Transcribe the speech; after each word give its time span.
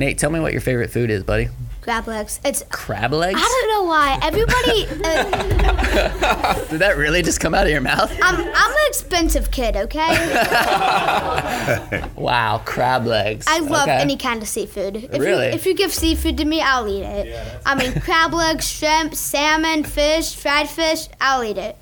Nate, 0.00 0.16
tell 0.16 0.30
me 0.30 0.38
what 0.38 0.52
your 0.52 0.60
favorite 0.60 0.92
food 0.92 1.10
is, 1.10 1.24
buddy. 1.24 1.48
Crab 1.80 2.06
legs. 2.06 2.38
It's. 2.44 2.62
Crab 2.70 3.12
legs? 3.12 3.36
I 3.36 3.42
don't 3.42 3.68
know 3.72 3.82
why. 3.88 4.16
Everybody. 4.22 4.86
Uh, 5.98 6.54
Did 6.68 6.80
that 6.80 6.96
really 6.98 7.22
just 7.22 7.40
come 7.40 7.54
out 7.54 7.64
of 7.64 7.72
your 7.72 7.80
mouth? 7.80 8.12
I'm, 8.22 8.36
I'm 8.36 8.70
an 8.72 8.76
expensive 8.86 9.50
kid, 9.50 9.74
okay? 9.74 10.14
Wow, 12.16 12.62
crab 12.64 13.06
legs. 13.06 13.46
I 13.48 13.58
love 13.60 13.82
Okay. 13.88 13.96
any 13.96 14.16
kind 14.16 14.40
of 14.42 14.48
seafood. 14.48 14.96
If 14.96 15.18
Really? 15.20 15.46
You, 15.48 15.52
if 15.54 15.66
you 15.66 15.74
give 15.74 15.92
seafood 15.92 16.36
to 16.38 16.44
me, 16.44 16.60
I'll 16.60 16.86
eat 16.88 17.02
it. 17.02 17.58
I 17.66 17.74
mean, 17.74 17.98
crab 18.02 18.32
legs, 18.34 18.68
shrimp, 18.70 19.14
salmon, 19.14 19.82
fish, 19.82 20.34
fried 20.36 20.68
fish, 20.68 21.08
I'll 21.20 21.42
eat 21.42 21.58
it. 21.58 21.76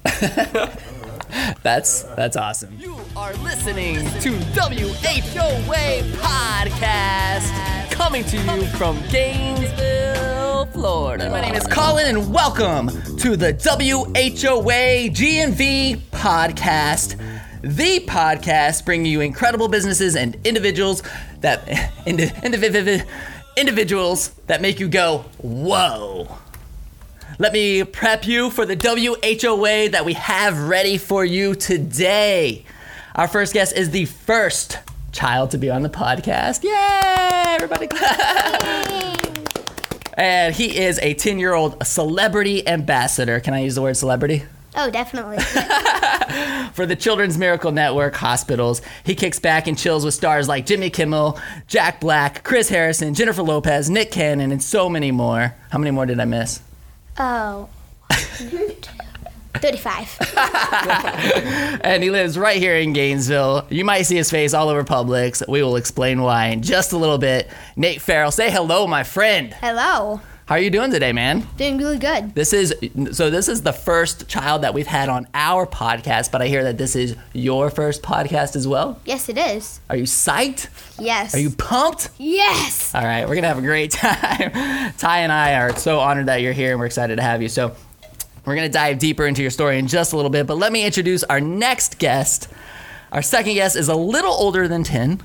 That's 1.63 2.03
that's 2.05 2.37
awesome. 2.37 2.79
Are 3.17 3.33
listening 3.37 3.97
to 4.21 4.33
WHOA 4.53 6.03
podcast, 6.19 7.91
coming 7.91 8.23
to 8.25 8.37
you 8.37 8.67
from 8.77 9.01
Gainesville, 9.09 10.67
Florida. 10.67 11.31
My 11.31 11.41
name 11.41 11.55
is 11.55 11.67
Colin, 11.67 12.05
and 12.05 12.31
welcome 12.31 12.89
to 13.17 13.35
the 13.35 13.55
WHOA 13.55 15.11
GNV 15.11 15.97
podcast. 16.11 17.19
The 17.63 18.01
podcast 18.01 18.85
bringing 18.85 19.11
you 19.11 19.23
incredible 19.23 19.69
businesses 19.69 20.15
and 20.15 20.37
individuals 20.45 21.03
that 21.41 21.67
indi- 22.07 22.31
individual 22.43 23.01
individuals 23.57 24.29
that 24.47 24.61
make 24.61 24.79
you 24.79 24.89
go 24.89 25.25
whoa. 25.39 26.37
Let 27.39 27.55
me 27.55 27.83
prep 27.83 28.27
you 28.27 28.51
for 28.51 28.67
the 28.67 28.77
WHOA 28.77 29.93
that 29.93 30.05
we 30.05 30.13
have 30.13 30.69
ready 30.69 30.99
for 30.99 31.25
you 31.25 31.55
today. 31.55 32.67
Our 33.17 33.29
first 33.29 33.55
guest 33.55 33.75
is 33.75 33.93
the 33.93 34.05
first 34.05 34.79
child 35.11 35.51
to 35.53 35.59
be 35.59 35.71
on 35.71 35.83
the 35.83 35.89
podcast. 35.89 36.63
Yay! 36.63 37.55
Everybody 37.55 37.87
clap. 37.87 39.17
And 40.19 40.55
he 40.55 40.77
is 40.79 40.99
a 40.99 41.15
10 41.15 41.39
year 41.39 41.55
old 41.55 41.87
celebrity 41.87 42.69
ambassador. 42.69 43.41
Can 43.41 43.55
I 43.55 43.61
use 43.61 43.75
the 43.75 43.81
word 43.81 43.97
celebrity? 43.97 44.43
Oh, 44.75 44.91
definitely. 44.91 45.39
For 46.75 46.85
the 46.85 46.95
Children's 46.95 47.39
Miracle 47.39 47.73
Network 47.73 48.15
hospitals, 48.17 48.83
he 49.03 49.15
kicks 49.15 49.39
back 49.39 49.67
and 49.67 49.79
chills 49.79 50.05
with 50.05 50.13
stars 50.13 50.47
like 50.47 50.67
Jimmy 50.67 50.91
Kimmel, 50.91 51.41
Jack 51.69 52.01
Black, 52.03 52.45
Chris 52.45 52.69
Harrison, 52.69 53.15
Jennifer 53.15 53.43
Lopez, 53.43 53.89
Nick 53.89 54.11
Cannon, 54.11 54.53
and 54.53 54.63
so 54.63 54.91
many 54.91 55.11
more. 55.11 55.55
How 55.71 55.79
many 55.79 55.91
more 55.91 56.05
did 56.05 56.21
I 56.21 56.27
miss? 56.27 56.61
Oh. 57.19 57.71
35. 59.59 61.81
and 61.83 62.03
he 62.03 62.11
lives 62.11 62.39
right 62.39 62.59
here 62.59 62.77
in 62.77 62.93
Gainesville. 62.93 63.67
You 63.71 63.85
might 63.85 64.03
see 64.03 64.17
his 64.17 64.31
face 64.31 64.55
all 64.55 64.69
over 64.69 64.85
Publix. 64.85 65.47
We 65.49 65.63
will 65.63 65.77
explain 65.77 66.23
why 66.23 66.47
in 66.47 66.63
just 66.63 66.93
a 66.93 66.99
little 66.99 67.19
bit. 67.19 67.49
Nate 67.77 68.01
Farrell, 68.01 68.31
say 68.31 68.51
hello, 68.51 68.87
my 68.87 69.03
friend. 69.03 69.53
Hello. 69.55 70.21
How 70.47 70.55
are 70.55 70.61
you 70.61 70.71
doing 70.71 70.93
today, 70.93 71.13
man? 71.13 71.45
Doing 71.57 71.77
really 71.77 71.99
good. 71.99 72.37
This 72.37 72.53
is 72.53 72.73
so. 73.11 73.31
This 73.31 73.49
is 73.49 73.63
the 73.63 73.73
first 73.73 74.29
child 74.29 74.63
that 74.63 74.75
we've 74.75 74.87
had 74.87 75.09
on 75.09 75.27
our 75.35 75.67
podcast, 75.67 76.31
but 76.31 76.41
I 76.41 76.47
hear 76.47 76.63
that 76.63 76.79
this 76.79 76.95
is 76.95 77.17
your 77.33 77.69
first 77.69 78.03
podcast 78.03 78.55
as 78.55 78.69
well. 78.69 79.01
Yes, 79.05 79.29
it 79.29 79.39
is. 79.39 79.81
Are 79.91 79.97
you 79.97 80.05
psyched? 80.05 80.69
Yes. 81.01 81.35
Are 81.35 81.41
you 81.41 81.51
pumped? 81.51 82.11
Yes. 82.17 82.95
All 82.95 83.03
right, 83.03 83.29
we're 83.29 83.35
gonna 83.35 83.49
have 83.49 83.59
a 83.59 83.61
great 83.61 83.91
time. 83.91 84.93
Ty 84.99 85.19
and 85.19 85.33
I 85.33 85.55
are 85.55 85.75
so 85.75 85.99
honored 85.99 86.27
that 86.27 86.43
you're 86.43 86.53
here, 86.53 86.71
and 86.71 86.79
we're 86.79 86.87
excited 86.87 87.17
to 87.17 87.23
have 87.23 87.43
you. 87.43 87.49
So, 87.49 87.75
we're 88.47 88.55
gonna 88.55 88.69
dive 88.69 88.99
deeper 88.99 89.27
into 89.27 89.43
your 89.43 89.51
story 89.51 89.79
in 89.79 89.87
just 89.87 90.13
a 90.13 90.17
little 90.17 90.31
bit. 90.31 90.47
But 90.47 90.57
let 90.57 90.73
me 90.73 90.85
introduce 90.85 91.25
our 91.25 91.41
next 91.41 91.99
guest. 91.99 92.49
Our 93.13 93.23
second 93.23 93.55
guest 93.55 93.77
is 93.77 93.89
a 93.89 93.95
little 93.95 94.33
older 94.33 94.69
than 94.69 94.85
ten, 94.85 95.21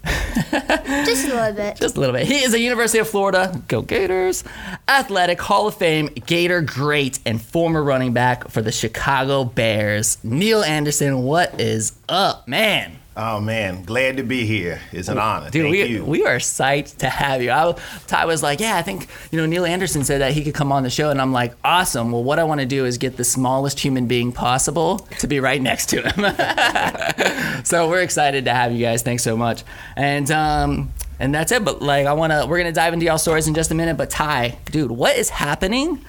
Just 0.04 1.28
a 1.28 1.34
little 1.34 1.52
bit. 1.52 1.76
just 1.80 1.96
a 1.96 2.00
little 2.00 2.14
bit. 2.14 2.26
He 2.26 2.42
is 2.42 2.54
a 2.54 2.60
University 2.60 2.98
of 2.98 3.08
Florida, 3.08 3.60
go 3.68 3.82
Gators, 3.82 4.44
athletic 4.86 5.40
Hall 5.40 5.66
of 5.66 5.74
Fame 5.74 6.08
Gator 6.26 6.62
great, 6.62 7.18
and 7.26 7.40
former 7.40 7.82
running 7.82 8.12
back 8.12 8.48
for 8.48 8.62
the 8.62 8.72
Chicago 8.72 9.44
Bears. 9.44 10.18
Neal 10.22 10.62
Anderson, 10.62 11.22
what 11.22 11.60
is 11.60 11.92
up, 12.08 12.46
man? 12.46 12.98
Oh 13.20 13.40
man, 13.40 13.82
glad 13.82 14.18
to 14.18 14.22
be 14.22 14.46
here. 14.46 14.80
It's 14.92 15.08
an 15.08 15.18
honor. 15.18 15.50
Dude, 15.50 15.64
Thank 15.64 15.72
we, 15.72 15.84
you. 15.86 16.04
we 16.04 16.24
are 16.24 16.36
psyched 16.36 16.98
to 16.98 17.08
have 17.08 17.42
you. 17.42 17.50
I, 17.50 17.74
Ty 18.06 18.26
was 18.26 18.44
like, 18.44 18.60
yeah, 18.60 18.76
I 18.76 18.82
think, 18.82 19.08
you 19.32 19.40
know, 19.40 19.44
Neal 19.44 19.64
Anderson 19.64 20.04
said 20.04 20.20
that 20.20 20.34
he 20.34 20.44
could 20.44 20.54
come 20.54 20.70
on 20.70 20.84
the 20.84 20.90
show. 20.90 21.10
And 21.10 21.20
I'm 21.20 21.32
like, 21.32 21.52
awesome. 21.64 22.12
Well, 22.12 22.22
what 22.22 22.38
I 22.38 22.44
want 22.44 22.60
to 22.60 22.66
do 22.66 22.84
is 22.84 22.96
get 22.96 23.16
the 23.16 23.24
smallest 23.24 23.80
human 23.80 24.06
being 24.06 24.30
possible 24.30 24.98
to 25.18 25.26
be 25.26 25.40
right 25.40 25.60
next 25.60 25.86
to 25.86 26.02
him. 26.02 27.64
so 27.64 27.88
we're 27.88 28.02
excited 28.02 28.44
to 28.44 28.54
have 28.54 28.70
you 28.70 28.84
guys. 28.86 29.02
Thanks 29.02 29.24
so 29.24 29.36
much. 29.36 29.64
And, 29.96 30.30
um, 30.30 30.92
and 31.18 31.34
that's 31.34 31.50
it. 31.50 31.64
But 31.64 31.82
like, 31.82 32.06
I 32.06 32.12
want 32.12 32.32
to, 32.32 32.46
we're 32.48 32.58
going 32.58 32.72
to 32.72 32.80
dive 32.80 32.92
into 32.92 33.06
y'all 33.06 33.18
stories 33.18 33.48
in 33.48 33.54
just 33.54 33.72
a 33.72 33.74
minute. 33.74 33.96
But 33.96 34.10
Ty, 34.10 34.58
dude, 34.66 34.92
what 34.92 35.16
is 35.16 35.28
happening 35.28 36.04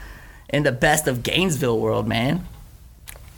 in 0.49 0.61
the 0.61 0.71
best 0.71 1.07
of 1.07 1.23
Gainesville 1.23 1.79
world, 1.79 2.07
man? 2.07 2.45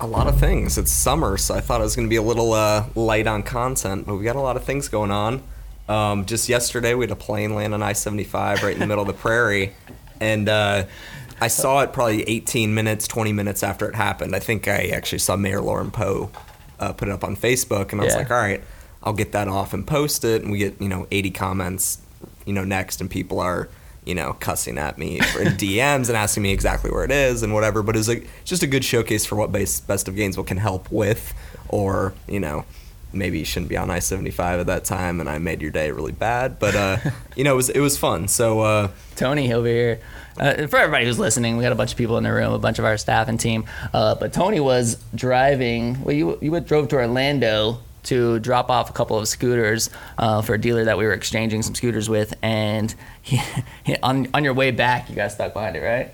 A 0.01 0.07
lot 0.07 0.27
of 0.27 0.39
things. 0.39 0.77
It's 0.77 0.91
summer, 0.91 1.37
so 1.37 1.53
I 1.55 1.61
thought 1.61 1.79
it 1.79 1.83
was 1.83 1.95
going 1.95 2.07
to 2.07 2.09
be 2.09 2.15
a 2.15 2.21
little 2.21 2.53
uh, 2.53 2.85
light 2.95 3.27
on 3.27 3.43
content, 3.43 4.05
but 4.07 4.15
we 4.15 4.23
got 4.23 4.35
a 4.35 4.41
lot 4.41 4.55
of 4.55 4.63
things 4.63 4.87
going 4.89 5.11
on. 5.11 5.41
Um, 5.87 6.25
just 6.25 6.49
yesterday, 6.49 6.93
we 6.95 7.03
had 7.03 7.11
a 7.11 7.15
plane 7.15 7.53
land 7.53 7.73
on 7.73 7.83
I 7.83 7.93
75 7.93 8.63
right 8.63 8.73
in 8.73 8.79
the 8.79 8.87
middle 8.87 9.01
of 9.03 9.07
the 9.07 9.13
prairie, 9.13 9.73
and 10.19 10.49
uh, 10.49 10.85
I 11.39 11.47
saw 11.47 11.81
it 11.81 11.93
probably 11.93 12.23
18 12.23 12.73
minutes, 12.73 13.07
20 13.07 13.31
minutes 13.33 13.61
after 13.63 13.87
it 13.89 13.95
happened. 13.95 14.35
I 14.35 14.39
think 14.39 14.67
I 14.67 14.87
actually 14.87 15.19
saw 15.19 15.35
Mayor 15.35 15.61
Lauren 15.61 15.91
Poe 15.91 16.31
uh, 16.79 16.93
put 16.93 17.07
it 17.07 17.11
up 17.11 17.23
on 17.23 17.35
Facebook, 17.35 17.91
and 17.91 18.01
I 18.01 18.05
was 18.05 18.13
Yeah. 18.13 18.19
like, 18.19 18.31
all 18.31 18.37
right, 18.37 18.63
I'll 19.03 19.13
get 19.13 19.31
that 19.33 19.47
off 19.47 19.73
and 19.73 19.85
post 19.85 20.23
it, 20.23 20.41
and 20.41 20.51
we 20.51 20.57
get, 20.59 20.81
you 20.81 20.89
know, 20.89 21.07
80 21.11 21.31
comments, 21.31 21.99
you 22.45 22.53
know, 22.53 22.63
next, 22.63 23.01
and 23.01 23.09
people 23.09 23.39
are 23.39 23.69
you 24.05 24.15
know, 24.15 24.33
cussing 24.39 24.77
at 24.77 24.97
me 24.97 25.19
for 25.19 25.41
in 25.41 25.47
DMs 25.57 26.07
and 26.07 26.17
asking 26.17 26.43
me 26.43 26.51
exactly 26.51 26.91
where 26.91 27.03
it 27.03 27.11
is 27.11 27.43
and 27.43 27.53
whatever. 27.53 27.83
But 27.83 27.95
it 27.95 27.99
was 27.99 28.07
like 28.09 28.27
just 28.43 28.63
a 28.63 28.67
good 28.67 28.83
showcase 28.83 29.25
for 29.25 29.35
what 29.35 29.51
base, 29.51 29.79
Best 29.79 30.07
of 30.07 30.15
Gainesville 30.15 30.43
can 30.43 30.57
help 30.57 30.91
with, 30.91 31.33
or 31.69 32.13
you 32.27 32.39
know, 32.39 32.65
maybe 33.13 33.39
you 33.39 33.45
shouldn't 33.45 33.69
be 33.69 33.77
on 33.77 33.89
I 33.89 33.99
seventy 33.99 34.31
five 34.31 34.59
at 34.59 34.67
that 34.67 34.85
time, 34.85 35.19
and 35.19 35.29
I 35.29 35.37
made 35.37 35.61
your 35.61 35.71
day 35.71 35.91
really 35.91 36.11
bad. 36.11 36.59
But 36.59 36.75
uh, 36.75 36.97
you 37.35 37.43
know, 37.43 37.53
it 37.53 37.57
was 37.57 37.69
it 37.69 37.79
was 37.79 37.97
fun. 37.97 38.27
So 38.27 38.61
uh, 38.61 38.89
Tony 39.15 39.53
over 39.53 39.67
here. 39.67 39.99
Uh, 40.37 40.65
for 40.67 40.77
everybody 40.77 41.05
who's 41.05 41.19
listening, 41.19 41.57
we 41.57 41.61
got 41.61 41.73
a 41.73 41.75
bunch 41.75 41.91
of 41.91 41.97
people 41.97 42.17
in 42.17 42.23
the 42.23 42.31
room, 42.31 42.53
a 42.53 42.57
bunch 42.57 42.79
of 42.79 42.85
our 42.85 42.97
staff 42.97 43.27
and 43.27 43.37
team. 43.37 43.65
Uh, 43.93 44.15
but 44.15 44.31
Tony 44.31 44.61
was 44.61 44.95
driving. 45.13 46.01
Well, 46.03 46.15
you 46.15 46.39
you 46.41 46.57
drove 46.61 46.87
to 46.89 46.95
Orlando 46.95 47.79
to 48.03 48.39
drop 48.39 48.69
off 48.69 48.89
a 48.89 48.93
couple 48.93 49.17
of 49.17 49.27
scooters 49.27 49.89
uh, 50.17 50.41
for 50.41 50.53
a 50.53 50.57
dealer 50.57 50.85
that 50.85 50.97
we 50.97 51.05
were 51.05 51.13
exchanging 51.13 51.61
some 51.61 51.75
scooters 51.75 52.09
with, 52.09 52.33
and 52.41 52.93
he, 53.21 53.41
he, 53.83 53.95
on 53.97 54.27
on 54.33 54.43
your 54.43 54.53
way 54.53 54.71
back, 54.71 55.09
you 55.09 55.15
got 55.15 55.31
stuck 55.31 55.53
behind 55.53 55.75
it, 55.75 55.81
right? 55.81 56.13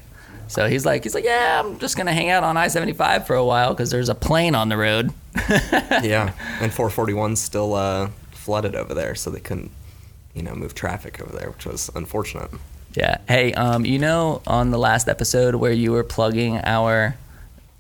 So 0.50 0.68
he's 0.68 0.86
like, 0.86 1.04
he's 1.04 1.14
like, 1.14 1.26
yeah, 1.26 1.62
I'm 1.64 1.78
just 1.80 1.98
gonna 1.98 2.14
hang 2.14 2.30
out 2.30 2.44
on 2.44 2.56
I-75 2.56 3.28
for 3.28 3.36
a 3.36 3.44
while 3.44 3.74
because 3.74 3.92
there's 3.92 4.10
a 4.10 4.16
plane 4.16 4.56
on 4.56 4.70
the 4.70 4.78
road. 4.78 5.14
yeah, 5.50 6.34
and 6.62 6.72
441's 6.72 7.42
still 7.42 7.74
uh, 7.74 8.10
flooded 8.32 8.76
over 8.76 8.94
there, 8.94 9.14
so 9.14 9.30
they 9.30 9.40
couldn't 9.40 9.72
you 10.34 10.44
know 10.44 10.56
move 10.56 10.74
traffic 10.74 11.22
over 11.22 11.36
there, 11.38 11.52
which 11.52 11.66
was 11.66 11.90
unfortunate. 11.96 12.52
Yeah. 12.94 13.18
Hey, 13.28 13.54
um, 13.54 13.86
you 13.86 14.00
know, 14.00 14.42
on 14.48 14.72
the 14.72 14.80
last 14.80 15.08
episode 15.08 15.56
where 15.56 15.72
you 15.72 15.92
were 15.92 16.04
plugging 16.04 16.58
our 16.58 17.16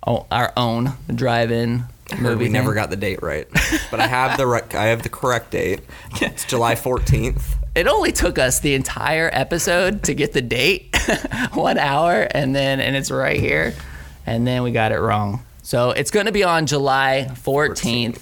our 0.03 0.53
own 0.55 0.93
drive-in 1.13 1.85
movie, 2.19 2.45
we 2.45 2.49
never 2.49 2.73
got 2.73 2.89
the 2.89 2.95
date 2.95 3.21
right, 3.21 3.47
but 3.91 3.99
I 3.99 4.07
have 4.07 4.37
the 4.37 4.47
rec- 4.47 4.75
I 4.75 4.85
have 4.85 5.03
the 5.03 5.09
correct 5.09 5.51
date. 5.51 5.81
It's 6.21 6.45
July 6.45 6.75
14th. 6.75 7.55
It 7.75 7.87
only 7.87 8.11
took 8.11 8.39
us 8.39 8.59
the 8.59 8.73
entire 8.73 9.29
episode 9.31 10.03
to 10.03 10.13
get 10.15 10.33
the 10.33 10.41
date, 10.41 10.95
one 11.53 11.77
hour, 11.77 12.27
and 12.31 12.55
then 12.55 12.79
and 12.79 12.95
it's 12.95 13.11
right 13.11 13.39
here, 13.39 13.75
and 14.25 14.47
then 14.47 14.63
we 14.63 14.71
got 14.71 14.91
it 14.91 14.99
wrong. 14.99 15.43
So 15.61 15.91
it's 15.91 16.11
going 16.11 16.27
to 16.27 16.31
be 16.31 16.43
on 16.43 16.65
July 16.65 17.27
14th, 17.29 18.21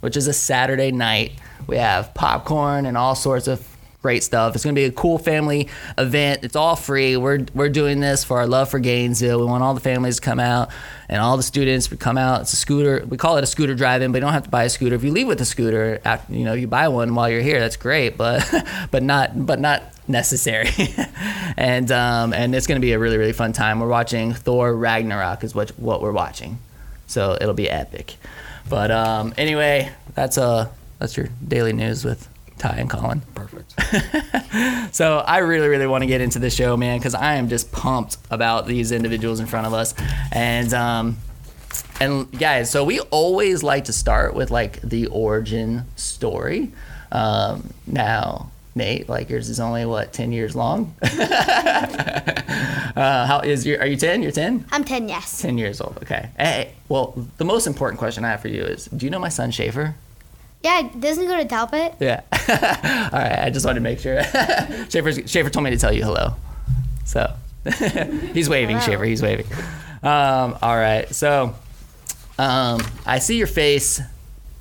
which 0.00 0.16
is 0.16 0.26
a 0.28 0.32
Saturday 0.32 0.92
night. 0.92 1.32
We 1.66 1.78
have 1.78 2.12
popcorn 2.12 2.84
and 2.84 2.98
all 2.98 3.14
sorts 3.14 3.48
of 3.48 3.66
great 4.02 4.24
stuff. 4.24 4.54
It's 4.54 4.64
going 4.64 4.74
to 4.74 4.80
be 4.80 4.84
a 4.84 4.92
cool 4.92 5.16
family 5.16 5.68
event. 5.96 6.44
It's 6.44 6.56
all 6.56 6.76
free. 6.76 7.16
We're 7.16 7.46
we're 7.54 7.68
doing 7.68 8.00
this 8.00 8.24
for 8.24 8.38
our 8.38 8.46
love 8.46 8.68
for 8.68 8.80
Gainesville. 8.80 9.38
We 9.38 9.46
want 9.46 9.62
all 9.62 9.74
the 9.74 9.80
families 9.80 10.16
to 10.16 10.22
come 10.22 10.40
out 10.40 10.70
and 11.08 11.20
all 11.20 11.36
the 11.36 11.42
students 11.42 11.88
would 11.90 12.00
come 12.00 12.18
out. 12.18 12.42
It's 12.42 12.52
a 12.52 12.56
scooter. 12.56 13.04
We 13.08 13.16
call 13.16 13.36
it 13.36 13.44
a 13.44 13.46
scooter 13.46 13.74
drive-in, 13.74 14.12
but 14.12 14.18
you 14.18 14.20
don't 14.22 14.32
have 14.32 14.44
to 14.44 14.50
buy 14.50 14.64
a 14.64 14.68
scooter. 14.68 14.96
If 14.96 15.04
you 15.04 15.12
leave 15.12 15.28
with 15.28 15.40
a 15.40 15.44
scooter, 15.44 16.00
after, 16.04 16.32
you 16.34 16.44
know, 16.44 16.52
you 16.52 16.66
buy 16.66 16.88
one 16.88 17.14
while 17.14 17.30
you're 17.30 17.42
here. 17.42 17.60
That's 17.60 17.76
great, 17.76 18.16
but 18.16 18.44
but 18.90 19.02
not 19.02 19.46
but 19.46 19.60
not 19.60 19.84
necessary. 20.08 20.70
and 21.56 21.90
um, 21.92 22.34
and 22.34 22.54
it's 22.54 22.66
going 22.66 22.80
to 22.80 22.84
be 22.84 22.92
a 22.92 22.98
really 22.98 23.18
really 23.18 23.32
fun 23.32 23.52
time. 23.52 23.78
We're 23.78 23.88
watching 23.88 24.34
Thor 24.34 24.74
Ragnarok 24.74 25.44
is 25.44 25.54
what 25.54 25.70
what 25.78 26.02
we're 26.02 26.12
watching, 26.12 26.58
so 27.06 27.38
it'll 27.40 27.54
be 27.54 27.70
epic. 27.70 28.16
But 28.68 28.90
um, 28.90 29.32
anyway, 29.38 29.92
that's 30.14 30.38
uh 30.38 30.68
that's 30.98 31.16
your 31.16 31.28
daily 31.46 31.72
news 31.72 32.04
with 32.04 32.28
Ty 32.62 32.76
and 32.76 32.88
Colin. 32.88 33.22
Perfect. 33.34 33.74
So 34.92 35.20
I 35.20 35.38
really, 35.38 35.68
really 35.68 35.86
want 35.86 36.02
to 36.02 36.06
get 36.06 36.20
into 36.20 36.38
this 36.38 36.54
show, 36.54 36.76
man, 36.76 36.98
because 36.98 37.14
I 37.14 37.36
am 37.36 37.48
just 37.48 37.72
pumped 37.72 38.18
about 38.30 38.66
these 38.66 38.92
individuals 38.92 39.40
in 39.40 39.46
front 39.46 39.66
of 39.66 39.72
us, 39.72 39.94
and 40.30 40.74
um, 40.74 41.16
and 41.98 42.30
guys, 42.38 42.70
so 42.70 42.84
we 42.84 43.00
always 43.00 43.62
like 43.62 43.86
to 43.86 43.92
start 43.94 44.34
with 44.34 44.50
like 44.50 44.82
the 44.82 45.06
origin 45.06 45.86
story. 45.96 46.72
Um, 47.10 47.72
now, 47.86 48.50
Nate. 48.74 49.08
Like 49.08 49.30
yours 49.30 49.48
is 49.48 49.60
only 49.60 49.86
what 49.86 50.12
ten 50.12 50.30
years 50.30 50.54
long. 50.54 50.94
uh, 51.02 51.06
how 53.26 53.40
is 53.42 53.64
your? 53.64 53.80
Are 53.80 53.86
you 53.86 53.96
ten? 53.96 54.22
You're 54.22 54.32
ten. 54.32 54.66
I'm 54.72 54.84
10, 54.84 55.08
yes. 55.08 55.40
10 55.40 55.56
years 55.56 55.80
old. 55.80 55.98
Okay. 56.02 56.28
Hey, 56.36 56.74
well, 56.90 57.14
the 57.38 57.46
most 57.46 57.66
important 57.66 57.98
question 57.98 58.26
I 58.26 58.28
have 58.28 58.42
for 58.42 58.48
you 58.48 58.62
is 58.62 58.84
do 58.86 59.06
you 59.06 59.10
know 59.10 59.18
my 59.18 59.30
son 59.30 59.50
Schaefer? 59.50 59.94
Yeah, 60.62 60.88
doesn't 60.98 61.26
go 61.26 61.36
to 61.36 61.44
Talbot. 61.44 61.94
Yeah. 61.98 62.22
all 63.12 63.18
right. 63.18 63.38
I 63.40 63.50
just 63.50 63.66
wanted 63.66 63.80
to 63.80 63.82
make 63.82 63.98
sure. 63.98 64.22
Schaefer, 64.88 65.26
Schaefer 65.26 65.50
told 65.50 65.64
me 65.64 65.70
to 65.70 65.76
tell 65.76 65.92
you 65.92 66.04
hello. 66.04 66.34
So 67.04 67.32
he's 68.32 68.48
waving, 68.48 68.76
Hello. 68.76 68.86
Schaefer. 68.86 69.04
He's 69.04 69.22
waving. 69.22 69.46
Um, 70.02 70.56
all 70.62 70.76
right. 70.76 71.08
So 71.12 71.54
um, 72.38 72.80
I 73.04 73.18
see 73.18 73.38
your 73.38 73.46
face 73.46 74.00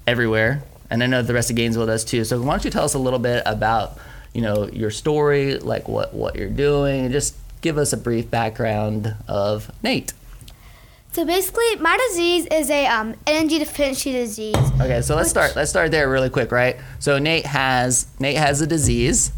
everywhere, 0.07 0.63
and 0.89 1.03
I 1.03 1.05
know 1.05 1.21
the 1.21 1.33
rest 1.33 1.49
of 1.49 1.55
Gainesville 1.55 1.85
does 1.85 2.03
too. 2.03 2.23
So 2.23 2.41
why 2.41 2.53
don't 2.53 2.65
you 2.65 2.71
tell 2.71 2.83
us 2.83 2.93
a 2.95 2.99
little 2.99 3.19
bit 3.19 3.43
about, 3.45 3.97
you 4.33 4.41
know, 4.41 4.67
your 4.67 4.89
story, 4.91 5.57
like 5.57 5.87
what, 5.87 6.13
what 6.13 6.35
you're 6.35 6.49
doing, 6.49 7.05
and 7.05 7.11
just 7.11 7.35
give 7.61 7.77
us 7.77 7.93
a 7.93 7.97
brief 7.97 8.29
background 8.29 9.15
of 9.27 9.71
Nate. 9.83 10.13
So 11.13 11.25
basically, 11.25 11.75
my 11.75 11.97
disease 12.09 12.45
is 12.49 12.69
a 12.69 12.87
um, 12.87 13.15
energy 13.27 13.59
deficiency 13.59 14.13
disease. 14.13 14.55
Okay, 14.79 15.01
so 15.01 15.15
let's 15.15 15.25
Which- 15.25 15.29
start. 15.29 15.55
Let's 15.55 15.69
start 15.69 15.91
there 15.91 16.09
really 16.09 16.29
quick, 16.29 16.51
right? 16.51 16.77
So 16.99 17.19
Nate 17.19 17.45
has 17.45 18.07
Nate 18.19 18.37
has 18.37 18.61
a 18.61 18.67
disease, 18.67 19.31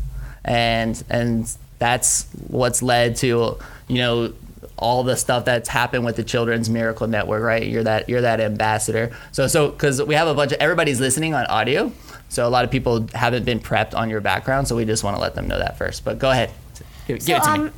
and 0.45 1.03
and 1.09 1.51
that's 1.79 2.27
what's 2.47 2.83
led 2.83 3.15
to 3.17 3.57
you 3.87 3.97
know 3.97 4.33
all 4.77 5.03
the 5.03 5.15
stuff 5.15 5.45
that's 5.45 5.69
happened 5.69 6.05
with 6.05 6.15
the 6.15 6.23
Children's 6.23 6.69
Miracle 6.69 7.07
Network, 7.07 7.41
right? 7.41 7.65
You're 7.65 7.83
that 7.83 8.07
you're 8.07 8.21
that 8.21 8.39
ambassador. 8.39 9.11
So 9.31 9.47
so 9.47 9.69
because 9.69 10.01
we 10.03 10.13
have 10.13 10.27
a 10.27 10.35
bunch 10.35 10.51
of 10.51 10.59
everybody's 10.59 10.99
listening 10.99 11.33
on 11.33 11.45
audio, 11.47 11.91
so 12.29 12.47
a 12.47 12.49
lot 12.49 12.65
of 12.65 12.69
people 12.71 13.07
haven't 13.15 13.45
been 13.45 13.59
prepped 13.59 13.95
on 13.95 14.11
your 14.11 14.21
background, 14.21 14.67
so 14.67 14.75
we 14.75 14.85
just 14.85 15.03
want 15.03 15.15
to 15.17 15.21
let 15.21 15.33
them 15.33 15.47
know 15.47 15.57
that 15.57 15.79
first. 15.79 16.05
But 16.05 16.19
go 16.19 16.29
ahead, 16.29 16.51
give, 17.07 17.25
give 17.25 17.37
it 17.37 17.43
to 17.43 17.49
um, 17.49 17.65
me. 17.65 17.71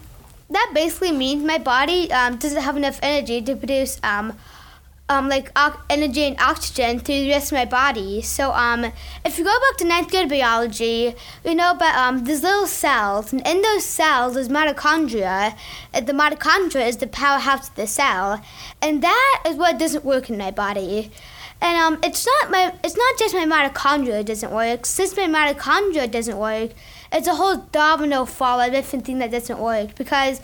That 0.49 0.71
basically 0.73 1.11
means 1.11 1.43
my 1.43 1.57
body 1.57 2.11
um, 2.11 2.37
doesn't 2.37 2.61
have 2.61 2.77
enough 2.77 2.99
energy 3.01 3.41
to 3.41 3.55
produce 3.55 3.99
um, 4.03 4.37
um, 5.07 5.29
like 5.29 5.51
o- 5.55 5.81
energy 5.89 6.23
and 6.23 6.39
oxygen 6.39 6.99
through 6.99 7.21
the 7.21 7.29
rest 7.29 7.51
of 7.51 7.57
my 7.57 7.65
body. 7.65 8.21
So 8.21 8.51
um, 8.51 8.91
if 9.23 9.37
you 9.37 9.43
go 9.43 9.51
back 9.51 9.77
to 9.77 9.85
ninth 9.85 10.09
grade 10.09 10.29
biology, 10.29 11.15
you 11.43 11.55
know 11.55 11.71
about 11.71 11.95
um, 11.95 12.23
there's 12.25 12.43
little 12.43 12.67
cells, 12.67 13.31
and 13.31 13.45
in 13.47 13.61
those 13.61 13.83
cells 13.83 14.33
there's 14.33 14.49
mitochondria. 14.49 15.55
And 15.93 16.07
the 16.07 16.13
mitochondria 16.13 16.87
is 16.87 16.97
the 16.97 17.07
powerhouse 17.07 17.69
of 17.69 17.75
the 17.75 17.87
cell, 17.87 18.41
and 18.81 19.01
that 19.03 19.43
is 19.47 19.55
what 19.57 19.77
doesn't 19.77 20.05
work 20.05 20.29
in 20.29 20.37
my 20.37 20.51
body. 20.51 21.11
And 21.61 21.77
um, 21.77 21.99
it's 22.03 22.25
not 22.25 22.51
my 22.51 22.73
it's 22.83 22.97
not 22.97 23.17
just 23.17 23.33
my 23.33 23.45
mitochondria 23.45 24.25
doesn't 24.25 24.51
work. 24.51 24.85
Since 24.85 25.15
my 25.15 25.27
mitochondria 25.27 26.09
doesn't 26.09 26.37
work, 26.37 26.71
it's 27.15 27.27
a 27.27 27.35
whole 27.35 27.57
domino 27.71 28.25
fall 28.25 28.59
of 28.59 28.71
different 28.71 29.05
thing 29.05 29.19
that 29.19 29.31
doesn't 29.31 29.57
work 29.57 29.95
because 29.95 30.41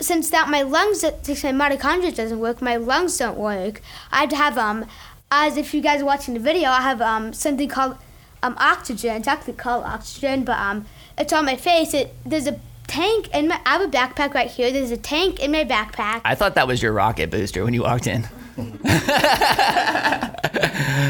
since 0.00 0.28
that 0.30 0.48
my 0.50 0.62
lungs 0.62 1.00
since 1.00 1.42
my 1.44 1.52
mitochondria 1.52 2.14
doesn't 2.14 2.38
work, 2.38 2.60
my 2.60 2.76
lungs 2.76 3.16
don't 3.16 3.38
work. 3.38 3.80
I 4.12 4.20
have 4.20 4.28
to 4.30 4.36
have 4.36 4.58
um 4.58 4.86
as 5.30 5.56
if 5.56 5.72
you 5.72 5.80
guys 5.80 6.02
are 6.02 6.04
watching 6.04 6.34
the 6.34 6.40
video, 6.40 6.68
I 6.68 6.82
have 6.82 7.00
um 7.00 7.32
something 7.32 7.68
called 7.68 7.96
um 8.42 8.54
oxygen. 8.58 9.16
It's 9.16 9.28
actually 9.28 9.54
called 9.54 9.84
oxygen, 9.84 10.44
but 10.44 10.58
um 10.58 10.84
it's 11.16 11.32
on 11.32 11.46
my 11.46 11.56
face. 11.56 11.94
It 11.94 12.14
there's 12.26 12.46
a 12.46 12.60
tank 12.86 13.28
in 13.34 13.48
my 13.48 13.60
I 13.64 13.78
have 13.78 13.80
a 13.80 13.88
backpack 13.88 14.34
right 14.34 14.50
here. 14.50 14.70
There's 14.70 14.90
a 14.90 14.98
tank 14.98 15.40
in 15.40 15.52
my 15.52 15.64
backpack. 15.64 16.20
I 16.24 16.34
thought 16.34 16.54
that 16.56 16.66
was 16.66 16.82
your 16.82 16.92
rocket 16.92 17.30
booster 17.30 17.64
when 17.64 17.72
you 17.72 17.82
walked 17.82 18.06
in. 18.06 18.28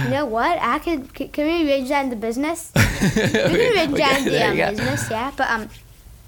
You 0.05 0.11
know 0.11 0.27
what? 0.27 0.59
I 0.61 0.79
can 0.79 1.07
can, 1.09 1.29
can 1.29 1.47
we 1.47 1.69
arrange 1.69 1.89
that 1.89 2.05
in 2.05 2.11
the 2.11 2.17
business? 2.17 2.73
we 2.75 2.81
can 2.81 3.73
arrange 3.75 3.97
that 3.99 4.19
in 4.19 4.25
the 4.25 4.43
um, 4.43 4.57
business, 4.57 5.11
yeah. 5.11 5.33
But 5.37 5.51
um, 5.51 5.69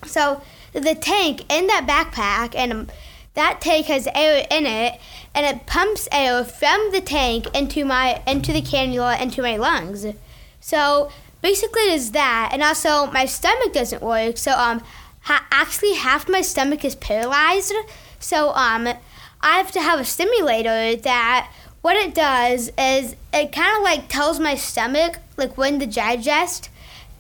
so 0.05 0.43
the 0.73 0.95
tank 0.95 1.45
in 1.49 1.67
that 1.69 1.87
backpack, 1.87 2.55
and 2.55 2.73
um, 2.73 2.89
that 3.35 3.61
tank 3.61 3.87
has 3.87 4.09
air 4.15 4.47
in 4.51 4.67
it, 4.67 5.01
and 5.35 5.47
it 5.47 5.67
pumps 5.67 6.09
air 6.13 6.45
from 6.45 6.91
the 6.93 7.01
tank 7.01 7.47
into 7.55 7.85
my 7.85 8.23
into 8.27 8.53
the 8.53 8.63
cannula 8.63 9.21
into 9.21 9.43
my 9.43 9.57
lungs. 9.57 10.07
So 10.61 11.11
basically, 11.43 11.83
it's 11.83 12.11
that, 12.11 12.51
and 12.53 12.63
also 12.63 13.07
my 13.11 13.27
stomach 13.27 13.73
doesn't 13.73 14.03
work. 14.03 14.37
So 14.37 14.53
um, 14.53 14.83
ha- 15.23 15.47
actually 15.51 15.95
half 15.95 16.29
my 16.29 16.41
stomach 16.41 16.85
is 16.85 16.95
paralyzed. 16.95 17.75
So 18.19 18.51
um, 18.55 18.89
I 19.47 19.59
have 19.59 19.71
to 19.73 19.81
have 19.81 20.01
a 20.01 20.05
stimulator 20.05 20.97
that 20.97 21.53
what 21.81 21.95
it 21.95 22.15
does 22.17 22.73
is 22.77 23.15
it 23.33 23.53
kind 23.53 23.77
of 23.77 23.85
like 23.85 24.09
tells 24.09 24.41
my 24.41 24.57
stomach 24.57 25.21
like 25.37 25.57
when 25.57 25.79
to 25.79 25.87
digest 25.87 26.69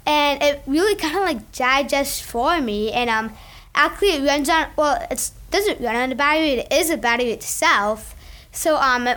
and 0.04 0.42
it 0.42 0.60
really 0.66 0.96
kind 0.96 1.16
of 1.16 1.22
like 1.22 1.52
digests 1.52 2.20
for 2.20 2.60
me 2.60 2.90
and 2.90 3.08
um 3.08 3.32
actually 3.76 4.08
it 4.08 4.26
runs 4.26 4.48
on 4.48 4.66
well 4.74 5.06
it 5.08 5.30
doesn't 5.52 5.80
run 5.80 5.94
on 5.94 6.10
a 6.10 6.16
battery 6.16 6.54
it 6.54 6.72
is 6.72 6.90
a 6.90 6.96
battery 6.96 7.30
itself 7.30 8.16
so 8.50 8.74
um 8.78 9.08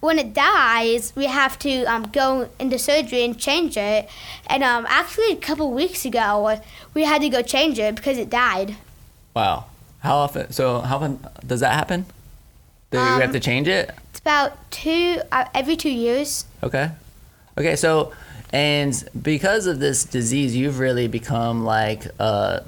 when 0.00 0.18
it 0.18 0.34
dies 0.34 1.12
we 1.14 1.26
have 1.26 1.56
to 1.60 1.84
um, 1.84 2.02
go 2.10 2.48
into 2.58 2.80
surgery 2.80 3.24
and 3.24 3.38
change 3.38 3.76
it 3.76 4.08
and 4.48 4.64
um 4.64 4.84
actually 4.88 5.30
a 5.30 5.36
couple 5.36 5.70
weeks 5.70 6.04
ago 6.04 6.58
we 6.94 7.04
had 7.04 7.22
to 7.22 7.28
go 7.28 7.42
change 7.42 7.78
it 7.78 7.94
because 7.94 8.18
it 8.18 8.28
died 8.28 8.74
Wow. 9.34 9.66
How 10.00 10.16
often? 10.16 10.50
So 10.52 10.80
how 10.80 10.96
often 10.96 11.18
does 11.46 11.60
that 11.60 11.74
happen? 11.74 12.06
Do 12.96 13.04
you 13.04 13.20
have 13.20 13.22
Um, 13.30 13.32
to 13.32 13.40
change 13.40 13.68
it? 13.68 13.90
it's 14.10 14.20
about 14.20 14.70
two 14.70 15.20
uh, 15.32 15.44
every 15.54 15.76
two 15.76 15.90
years 15.90 16.44
Okay. 16.62 16.90
Okay. 17.58 17.76
So, 17.76 18.12
and 18.52 18.92
because 19.22 19.66
of 19.66 19.78
this 19.80 20.04
disease, 20.04 20.54
you've 20.56 20.78
really 20.78 21.08
become 21.08 21.64
like 21.64 22.06
uh, 22.18 22.60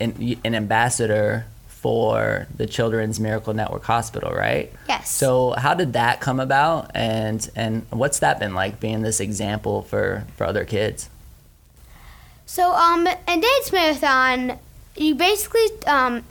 an, 0.00 0.36
an 0.44 0.54
ambassador 0.54 1.44
for 1.68 2.46
the 2.56 2.66
Children's 2.66 3.18
Miracle 3.18 3.52
Network 3.54 3.84
Hospital, 3.84 4.30
right? 4.32 4.72
Yes. 4.88 5.10
So, 5.10 5.52
how 5.58 5.74
did 5.74 5.94
that 5.94 6.20
come 6.20 6.38
about, 6.40 6.90
and 6.94 7.50
and 7.56 7.84
what's 7.90 8.20
that 8.20 8.38
been 8.38 8.54
like 8.54 8.78
being 8.80 9.02
this 9.02 9.18
example 9.20 9.82
for 9.82 10.24
for 10.36 10.44
other 10.46 10.64
kids? 10.64 11.08
So 12.46 12.72
um, 12.74 13.06
in 13.06 13.40
dance 13.40 13.72
marathon, 13.72 14.58
you 14.96 15.14
basically 15.14 15.66
um, 15.86 16.22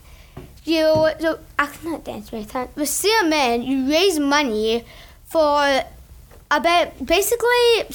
you 0.63 1.09
so 1.19 1.39
actually 1.57 1.91
not 1.91 2.03
dance 2.03 2.31
marathon, 2.31 2.69
with 2.75 2.89
CMN, 2.89 3.65
you 3.65 3.89
raise 3.89 4.19
money 4.19 4.83
for 5.25 5.83
about 6.49 7.05
basically 7.05 7.85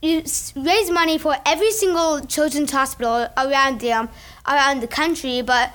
you 0.00 0.22
raise 0.54 0.90
money 0.90 1.18
for 1.18 1.36
every 1.44 1.72
single 1.72 2.20
children's 2.20 2.70
hospital 2.70 3.26
around 3.36 3.80
the 3.80 3.92
um, 3.92 4.08
around 4.46 4.80
the 4.80 4.86
country, 4.86 5.42
but 5.42 5.74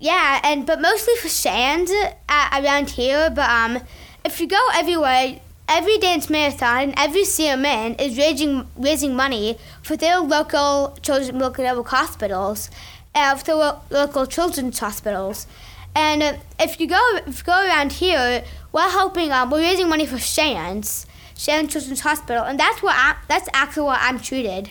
yeah, 0.00 0.40
and 0.42 0.66
but 0.66 0.80
mostly 0.80 1.14
for 1.16 1.28
Shands 1.28 1.92
uh, 2.28 2.48
around 2.52 2.90
here. 2.90 3.30
But 3.30 3.48
um, 3.48 3.78
if 4.24 4.40
you 4.40 4.48
go 4.48 4.60
everywhere, 4.74 5.40
every 5.68 5.98
dance 5.98 6.28
marathon 6.28 6.82
and 6.82 6.94
every 6.96 7.22
CMN 7.22 8.00
is 8.00 8.18
raising 8.18 8.66
raising 8.76 9.14
money 9.14 9.58
for 9.82 9.96
their 9.96 10.18
local 10.18 10.98
children's 11.02 11.40
local 11.40 11.84
hospitals, 11.84 12.70
uh, 13.16 13.34
the 13.34 13.56
lo- 13.56 13.80
local 13.90 14.26
children's 14.26 14.78
hospitals. 14.78 15.46
And 15.94 16.22
uh, 16.22 16.36
if 16.60 16.78
you 16.78 16.86
go 16.86 17.00
if 17.26 17.38
you 17.38 17.44
go 17.44 17.66
around 17.66 17.94
here, 17.94 18.44
we're 18.72 18.90
helping. 18.90 19.32
Um, 19.32 19.50
we're 19.50 19.60
raising 19.62 19.88
money 19.88 20.06
for 20.06 20.18
Shands, 20.18 21.06
Shands 21.36 21.72
Children's 21.72 22.00
Hospital, 22.00 22.44
and 22.44 22.60
that's 22.60 22.82
what 22.82 22.94
I, 22.94 23.16
that's 23.26 23.48
actually 23.54 23.84
what 23.84 23.98
I'm 24.02 24.20
treated. 24.20 24.70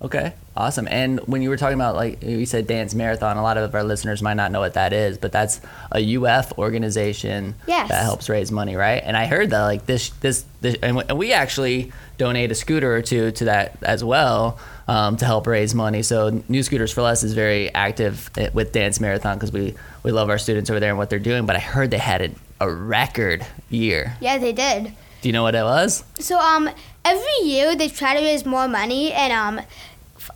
Okay, 0.00 0.32
awesome. 0.56 0.86
And 0.88 1.18
when 1.26 1.42
you 1.42 1.50
were 1.50 1.56
talking 1.56 1.74
about, 1.74 1.96
like 1.96 2.22
you 2.22 2.46
said, 2.46 2.68
dance 2.68 2.94
marathon, 2.94 3.36
a 3.36 3.42
lot 3.42 3.58
of 3.58 3.74
our 3.74 3.82
listeners 3.82 4.22
might 4.22 4.34
not 4.34 4.52
know 4.52 4.60
what 4.60 4.74
that 4.74 4.92
is, 4.92 5.18
but 5.18 5.32
that's 5.32 5.60
a 5.90 6.16
UF 6.16 6.56
organization 6.56 7.56
Yes. 7.66 7.88
that 7.88 8.04
helps 8.04 8.28
raise 8.28 8.52
money, 8.52 8.76
right? 8.76 9.02
And 9.04 9.16
I 9.16 9.26
heard 9.26 9.50
that 9.50 9.62
like 9.62 9.86
this, 9.86 10.10
this, 10.20 10.44
this 10.60 10.76
and, 10.82 11.02
we, 11.18 11.32
actually 11.32 11.92
donate 12.16 12.52
a 12.52 12.54
scooter 12.54 12.94
or 12.94 13.02
two 13.02 13.32
to 13.32 13.46
that 13.46 13.76
as 13.82 14.04
well 14.04 14.60
um, 14.86 15.16
to 15.16 15.24
help 15.24 15.48
raise 15.48 15.74
money. 15.74 16.02
So 16.02 16.42
New 16.48 16.62
Scooters 16.62 16.92
for 16.92 17.02
Less 17.02 17.24
is 17.24 17.34
very 17.34 17.74
active 17.74 18.30
eh, 18.36 18.50
with 18.52 18.70
Dance 18.72 19.00
Marathon 19.00 19.36
because 19.36 19.52
we 19.52 19.74
we 20.04 20.12
love 20.12 20.30
our 20.30 20.38
students 20.38 20.70
over 20.70 20.78
there 20.80 20.90
and 20.90 20.98
what 20.98 21.10
they're 21.10 21.18
doing. 21.18 21.44
But 21.44 21.56
I 21.56 21.60
heard 21.60 21.90
they 21.90 21.98
had 21.98 22.22
a, 22.22 22.30
a 22.60 22.70
record 22.72 23.44
year. 23.68 24.16
Yeah, 24.20 24.38
they 24.38 24.52
did. 24.52 24.92
Do 25.20 25.28
you 25.28 25.32
know 25.32 25.42
what 25.42 25.54
it 25.56 25.64
was? 25.64 26.04
So 26.20 26.38
um, 26.38 26.70
every 27.10 27.38
year 27.50 27.74
they 27.74 27.88
try 27.88 28.14
to 28.18 28.20
raise 28.20 28.44
more 28.44 28.68
money, 28.68 29.12
and 29.12 29.32
um, 29.32 29.64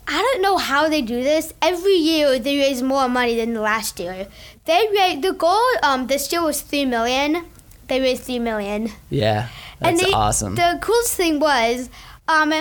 I 0.08 0.18
don't 0.26 0.42
know 0.42 0.56
how 0.56 0.88
they 0.88 1.02
do 1.02 1.22
this. 1.22 1.52
Every 1.60 1.94
year 1.94 2.38
they 2.38 2.56
raise 2.58 2.82
more 2.82 3.08
money 3.08 3.36
than 3.36 3.54
the 3.54 3.60
last 3.60 4.00
year. 4.00 4.28
They 4.64 4.82
raise 4.92 5.20
the 5.22 5.32
goal 5.32 5.68
um 5.82 6.06
this 6.06 6.30
year 6.32 6.42
was 6.42 6.62
three 6.62 6.84
million. 6.84 7.44
They 7.88 8.00
raised 8.00 8.22
three 8.24 8.38
million. 8.38 8.90
Yeah, 9.10 9.48
that's 9.80 9.88
and 9.88 9.94
they, 10.00 10.12
awesome. 10.12 10.54
The 10.54 10.78
coolest 10.80 11.14
thing 11.14 11.40
was 11.40 11.90
um, 12.28 12.52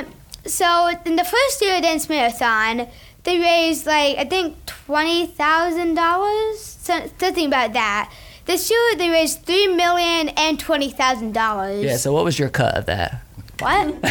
so 0.45 0.87
in 1.05 1.15
the 1.15 1.23
first 1.23 1.61
year 1.61 1.77
of 1.77 1.83
dance 1.83 2.09
marathon, 2.09 2.87
they 3.23 3.39
raised 3.39 3.85
like 3.85 4.17
I 4.17 4.25
think 4.25 4.57
twenty 4.65 5.27
thousand 5.27 5.95
dollars, 5.95 6.59
something 6.59 7.47
about 7.47 7.73
that. 7.73 8.11
This 8.45 8.69
year 8.71 8.95
they 8.97 9.09
raised 9.09 9.45
three 9.45 9.67
million 9.67 10.29
and 10.29 10.59
twenty 10.59 10.89
thousand 10.89 11.33
dollars. 11.33 11.83
yeah. 11.83 11.97
So 11.97 12.11
what 12.11 12.25
was 12.25 12.39
your 12.39 12.49
cut 12.49 12.75
of 12.75 12.85
that? 12.87 13.21
What? 13.61 13.95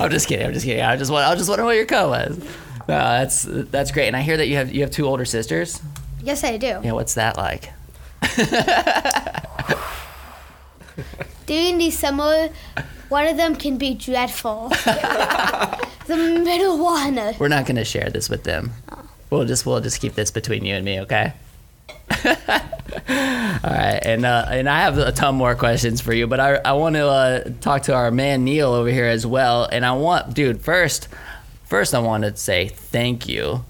I'm 0.00 0.10
just 0.10 0.28
kidding. 0.28 0.46
I'm 0.46 0.52
just 0.52 0.66
kidding. 0.66 0.82
I 0.82 0.96
just 0.96 1.10
want. 1.10 1.26
I 1.26 1.34
just 1.34 1.48
wonder 1.48 1.64
what 1.64 1.76
your 1.76 1.86
cut 1.86 2.08
was. 2.08 2.38
No, 2.38 2.98
that's 2.98 3.42
that's 3.48 3.92
great. 3.92 4.08
And 4.08 4.16
I 4.16 4.22
hear 4.22 4.36
that 4.36 4.48
you 4.48 4.56
have 4.56 4.72
you 4.72 4.80
have 4.82 4.90
two 4.90 5.06
older 5.06 5.24
sisters. 5.24 5.80
Yes, 6.22 6.44
I 6.44 6.56
do. 6.56 6.80
Yeah, 6.82 6.92
what's 6.92 7.14
that 7.14 7.36
like? 7.36 7.72
During 11.46 11.78
the 11.78 11.90
summer, 11.90 12.48
one 13.08 13.26
of 13.26 13.36
them 13.36 13.56
can 13.56 13.76
be 13.78 13.94
dreadful. 13.94 14.68
the 16.06 16.40
middle 16.44 16.78
one. 16.82 17.18
We're 17.38 17.48
not 17.48 17.66
gonna 17.66 17.84
share 17.84 18.10
this 18.10 18.28
with 18.28 18.44
them. 18.44 18.72
Oh. 18.90 19.08
We'll 19.30 19.44
just 19.44 19.64
we'll 19.66 19.80
just 19.80 20.00
keep 20.00 20.14
this 20.14 20.30
between 20.30 20.64
you 20.64 20.74
and 20.74 20.84
me, 20.84 21.00
okay? 21.00 21.32
All 23.64 23.70
right, 23.70 24.00
and 24.02 24.24
uh, 24.26 24.46
and 24.48 24.68
I 24.68 24.80
have 24.80 24.98
a 24.98 25.12
ton 25.12 25.34
more 25.34 25.54
questions 25.54 26.00
for 26.00 26.12
you, 26.12 26.26
but 26.26 26.40
I 26.40 26.56
I 26.56 26.72
want 26.72 26.96
to 26.96 27.06
uh, 27.06 27.44
talk 27.60 27.82
to 27.84 27.94
our 27.94 28.10
man 28.10 28.44
Neal 28.44 28.72
over 28.72 28.88
here 28.88 29.06
as 29.06 29.26
well, 29.26 29.64
and 29.64 29.84
I 29.84 29.92
want, 29.92 30.34
dude, 30.34 30.60
first, 30.60 31.08
first 31.64 31.94
I 31.94 32.00
want 32.00 32.24
to 32.24 32.36
say 32.36 32.68
thank 32.68 33.28
you 33.28 33.64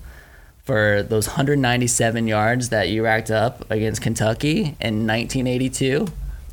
for 0.64 1.02
those 1.02 1.26
197 1.26 2.26
yards 2.26 2.68
that 2.68 2.88
you 2.88 3.04
racked 3.04 3.30
up 3.30 3.70
against 3.70 4.00
Kentucky 4.00 4.76
in 4.80 5.06
1982. 5.06 6.06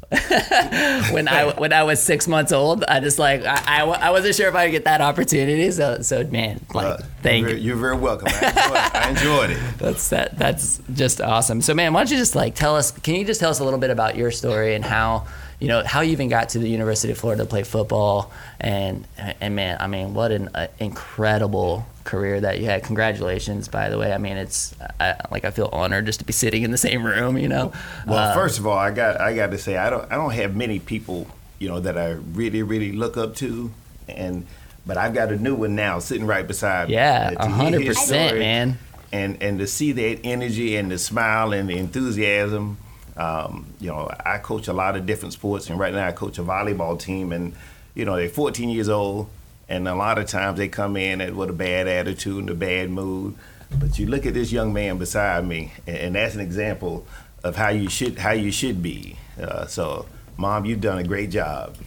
when 1.11 1.27
I 1.27 1.53
when 1.57 1.71
I 1.71 1.83
was 1.83 2.01
six 2.01 2.27
months 2.27 2.51
old, 2.51 2.83
I 2.83 2.99
just 2.99 3.19
like 3.19 3.45
I, 3.45 3.61
I, 3.65 3.83
I 3.83 4.09
wasn't 4.09 4.33
sure 4.35 4.47
if 4.49 4.55
I 4.55 4.65
would 4.65 4.71
get 4.71 4.85
that 4.85 5.01
opportunity. 5.01 5.69
So 5.69 6.01
so 6.01 6.23
man, 6.23 6.59
like 6.73 6.87
Uh, 6.87 7.03
thank 7.21 7.41
you're, 7.43 7.55
you. 7.55 7.57
You're 7.57 7.75
very 7.77 7.95
welcome. 7.95 8.27
I 8.31 8.47
enjoyed, 8.49 8.77
I 8.95 9.09
enjoyed 9.09 9.49
it. 9.51 9.59
That's 9.77 10.09
that. 10.09 10.37
That's 10.37 10.81
just 10.93 11.21
awesome. 11.21 11.61
So, 11.61 11.75
man, 11.75 11.93
why 11.93 11.99
don't 11.99 12.09
you 12.11 12.17
just 12.17 12.35
like 12.35 12.55
tell 12.55 12.75
us? 12.75 12.89
Can 12.91 13.15
you 13.15 13.23
just 13.25 13.39
tell 13.39 13.51
us 13.51 13.59
a 13.59 13.63
little 13.63 13.79
bit 13.79 13.91
about 13.91 14.15
your 14.15 14.31
story 14.31 14.73
and 14.73 14.83
how 14.83 15.27
you 15.59 15.67
know 15.67 15.83
how 15.85 16.01
you 16.01 16.13
even 16.13 16.27
got 16.27 16.49
to 16.49 16.59
the 16.59 16.69
University 16.69 17.11
of 17.11 17.19
Florida 17.19 17.43
to 17.43 17.49
play 17.49 17.61
football? 17.61 18.31
And 18.59 19.05
and 19.17 19.55
man, 19.55 19.77
I 19.79 19.85
mean, 19.85 20.15
what 20.15 20.31
an 20.31 20.49
uh, 20.55 20.67
incredible 20.79 21.85
career 22.03 22.41
that 22.41 22.59
you 22.59 22.65
had. 22.65 22.83
Congratulations, 22.83 23.67
by 23.67 23.89
the 23.89 23.97
way. 23.97 24.13
I 24.13 24.17
mean, 24.17 24.37
it's 24.37 24.73
I, 24.99 25.15
like 25.31 25.45
I 25.45 25.51
feel 25.51 25.69
honored 25.71 26.05
just 26.05 26.19
to 26.19 26.25
be 26.25 26.33
sitting 26.33 26.63
in 26.63 26.71
the 26.71 26.77
same 26.77 27.05
room. 27.05 27.37
You 27.37 27.47
know. 27.47 27.73
Well, 28.07 28.17
Uh, 28.17 28.33
first 28.33 28.59
of 28.59 28.67
all, 28.67 28.77
I 28.77 28.91
got 28.91 29.19
I 29.19 29.35
got 29.35 29.51
to 29.51 29.57
say 29.57 29.77
I 29.77 29.89
don't 29.89 30.11
I 30.11 30.15
don't 30.15 30.31
have 30.33 30.55
many 30.55 30.79
people 30.79 31.27
you 31.59 31.67
know 31.67 31.79
that 31.79 31.97
I 31.97 32.11
really 32.11 32.63
really 32.63 32.91
look 32.93 33.17
up 33.17 33.35
to, 33.35 33.71
and 34.07 34.45
but 34.85 34.97
I've 34.97 35.13
got 35.13 35.31
a 35.31 35.35
new 35.35 35.55
one 35.55 35.75
now 35.75 35.99
sitting 35.99 36.25
right 36.25 36.47
beside 36.47 36.87
me. 36.87 36.95
yeah, 36.95 37.33
hundred 37.45 37.85
percent, 37.85 38.39
man. 38.39 38.77
And 39.11 39.41
and 39.41 39.59
to 39.59 39.67
see 39.67 39.91
that 39.91 40.19
energy 40.23 40.75
and 40.77 40.91
the 40.91 40.97
smile 40.97 41.53
and 41.53 41.69
the 41.69 41.77
enthusiasm. 41.77 42.77
Um, 43.17 43.65
you 43.81 43.87
know, 43.87 44.09
I 44.25 44.37
coach 44.37 44.69
a 44.69 44.73
lot 44.73 44.95
of 44.95 45.05
different 45.05 45.33
sports, 45.33 45.69
and 45.69 45.77
right 45.77 45.93
now 45.93 46.07
I 46.07 46.13
coach 46.13 46.37
a 46.37 46.41
volleyball 46.41 46.97
team, 46.97 47.33
and 47.33 47.53
you 47.93 48.05
know 48.05 48.15
they're 48.15 48.29
14 48.29 48.69
years 48.69 48.87
old, 48.87 49.29
and 49.69 49.87
a 49.87 49.95
lot 49.95 50.17
of 50.17 50.25
times 50.25 50.57
they 50.57 50.67
come 50.67 50.97
in 50.97 51.35
with 51.35 51.49
a 51.49 51.53
bad 51.53 51.87
attitude 51.87 52.39
and 52.39 52.49
a 52.49 52.55
bad 52.55 52.89
mood. 52.89 53.35
But 53.79 53.99
you 53.99 54.07
look 54.07 54.25
at 54.25 54.33
this 54.33 54.51
young 54.51 54.73
man 54.73 54.97
beside 54.97 55.47
me, 55.47 55.71
and, 55.85 56.15
that's 56.15 56.33
an 56.33 56.41
example 56.41 57.05
of 57.43 57.55
how 57.55 57.69
you 57.69 57.87
should 57.87 58.17
how 58.17 58.31
you 58.31 58.51
should 58.51 58.81
be. 58.81 59.15
Uh, 59.39 59.67
so, 59.67 60.07
mom, 60.37 60.65
you've 60.65 60.81
done 60.81 60.97
a 60.97 61.03
great 61.03 61.29
job. 61.29 61.77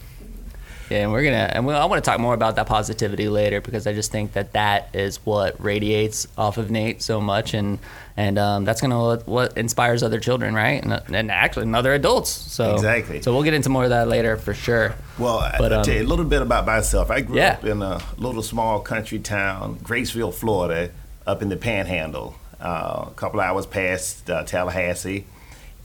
Yeah, 0.93 1.05
and 1.05 1.13
we're 1.13 1.25
gonna, 1.25 1.51
and 1.55 1.67
we, 1.67 1.73
I 1.73 1.87
want 1.87 2.05
to 2.05 2.11
talk 2.11 2.21
more 2.21 2.35
about 2.35 2.57
that 2.57 2.67
positivity 2.67 3.31
later 3.31 3.63
because 3.63 3.87
I 3.87 3.95
just 3.95 4.13
think 4.13 4.35
that 4.35 4.53
that 4.53 4.91
is 4.93 5.25
what 5.25 5.59
radiates 5.59 6.29
off 6.37 6.59
of 6.59 6.71
Nate 6.71 7.01
so 7.01 7.19
much, 7.19 7.55
and 7.55 7.79
and 8.15 8.39
um, 8.39 8.65
that's 8.67 8.83
gonna 8.83 9.01
what, 9.01 9.27
what 9.27 9.57
inspires 9.57 10.03
other 10.03 10.21
children, 10.21 10.55
right? 10.55 10.85
And, 10.85 10.93
and 11.15 11.31
actually, 11.31 11.63
and 11.63 11.75
other 11.75 11.95
adults. 11.95 12.29
So 12.29 12.75
Exactly. 12.75 13.23
So 13.23 13.33
we'll 13.33 13.43
get 13.43 13.55
into 13.55 13.71
more 13.71 13.85
of 13.85 13.89
that 13.91 14.07
later 14.07 14.37
for 14.37 14.53
sure. 14.53 14.95
Well, 15.19 15.51
But, 15.57 15.73
I'll 15.73 15.79
um, 15.79 15.85
tell 15.87 15.95
you 15.95 16.03
a 16.03 16.07
little 16.07 16.27
bit 16.27 16.43
about 16.43 16.67
myself. 16.67 17.11
I 17.11 17.23
grew 17.23 17.37
Yeah. 17.37 17.53
up 17.55 17.65
in 17.65 17.81
a 17.81 18.03
little 18.19 18.43
small 18.43 18.81
country 18.81 19.19
town, 19.19 19.77
Graceville, 19.83 20.35
Florida, 20.35 20.91
up 21.27 21.41
in 21.41 21.49
the 21.49 21.57
Panhandle, 21.57 22.35
uh, 22.61 23.07
a 23.09 23.13
couple 23.17 23.41
hours 23.41 23.65
past 23.65 24.29
uh, 24.29 24.45
Tallahassee, 24.45 25.25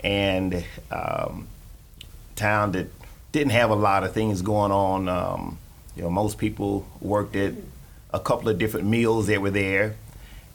and 0.01 0.65
um, 0.91 1.47
town 2.35 2.73
that 2.73 2.87
didn't 3.31 3.51
have 3.51 3.69
a 3.69 3.75
lot 3.75 4.03
of 4.03 4.13
things 4.13 4.41
going 4.41 4.72
on. 4.72 5.10
Um, 5.10 5.57
you 5.96 6.03
know, 6.03 6.10
most 6.10 6.38
people 6.38 6.88
worked 7.01 7.36
at 7.36 7.53
a 8.13 8.19
couple 8.19 8.50
of 8.50 8.57
different 8.57 8.88
mills 8.88 9.27
that 9.27 9.41
were 9.41 9.51
there, 9.51 9.96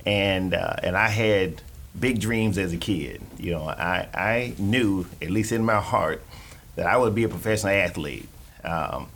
and 0.06 0.54
uh, 0.54 0.76
and 0.82 0.96
I 0.96 1.08
had 1.08 1.60
big 1.98 2.20
dreams 2.20 2.58
as 2.58 2.72
a 2.72 2.76
kid. 2.76 3.20
You 3.38 3.52
know, 3.52 3.68
I 3.68 4.08
I 4.14 4.54
knew 4.58 5.06
at 5.20 5.30
least 5.30 5.52
in 5.52 5.64
my 5.64 5.80
heart 5.80 6.22
that 6.76 6.86
I 6.86 6.96
would 6.96 7.14
be 7.14 7.24
a 7.24 7.28
professional 7.28 7.72
athlete. 7.72 8.28
Um, 8.64 9.08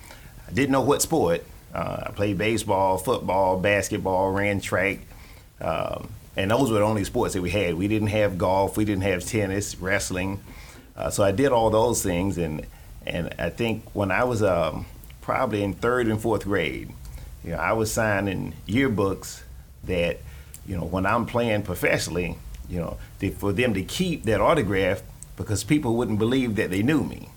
I 0.48 0.52
didn't 0.52 0.72
know 0.72 0.82
what 0.82 1.02
sport. 1.02 1.44
Uh, 1.75 2.04
I 2.06 2.10
played 2.10 2.38
baseball, 2.38 2.98
football, 2.98 3.58
basketball, 3.58 4.30
ran 4.30 4.60
track, 4.60 5.00
um, 5.60 6.08
and 6.36 6.50
those 6.50 6.70
were 6.70 6.78
the 6.78 6.84
only 6.84 7.04
sports 7.04 7.34
that 7.34 7.42
we 7.42 7.50
had. 7.50 7.75
We 7.75 7.88
didn't 7.88 8.08
have 8.08 8.38
golf, 8.38 8.76
we 8.76 8.84
didn't 8.84 9.02
have 9.02 9.25
tennis, 9.25 9.76
wrestling. 9.76 10.40
Uh, 10.96 11.10
so 11.10 11.22
I 11.22 11.32
did 11.32 11.52
all 11.52 11.70
those 11.70 12.02
things, 12.02 12.38
and 12.38 12.66
and 13.06 13.34
I 13.38 13.50
think 13.50 13.84
when 13.92 14.10
I 14.10 14.25
was 14.25 14.42
um, 14.42 14.86
probably 15.20 15.62
in 15.62 15.75
third 15.75 16.08
and 16.08 16.20
fourth 16.20 16.44
grade, 16.44 16.90
you 17.44 17.52
know, 17.52 17.58
I 17.58 17.72
was 17.72 17.92
signing 17.92 18.54
yearbooks 18.66 19.42
that, 19.84 20.18
you 20.66 20.76
know, 20.76 20.84
when 20.84 21.06
I'm 21.06 21.26
playing 21.26 21.62
professionally, 21.62 22.36
you 22.68 22.80
know, 22.80 22.96
they, 23.20 23.30
for 23.30 23.52
them 23.52 23.75
to 23.75 23.82
keep 23.82 24.25
that 24.25 24.40
autograph 24.40 25.02
because 25.36 25.62
people 25.62 25.96
wouldn't 25.96 26.18
believe 26.18 26.56
that 26.56 26.70
they 26.70 26.82
knew 26.82 27.04
me. 27.04 27.28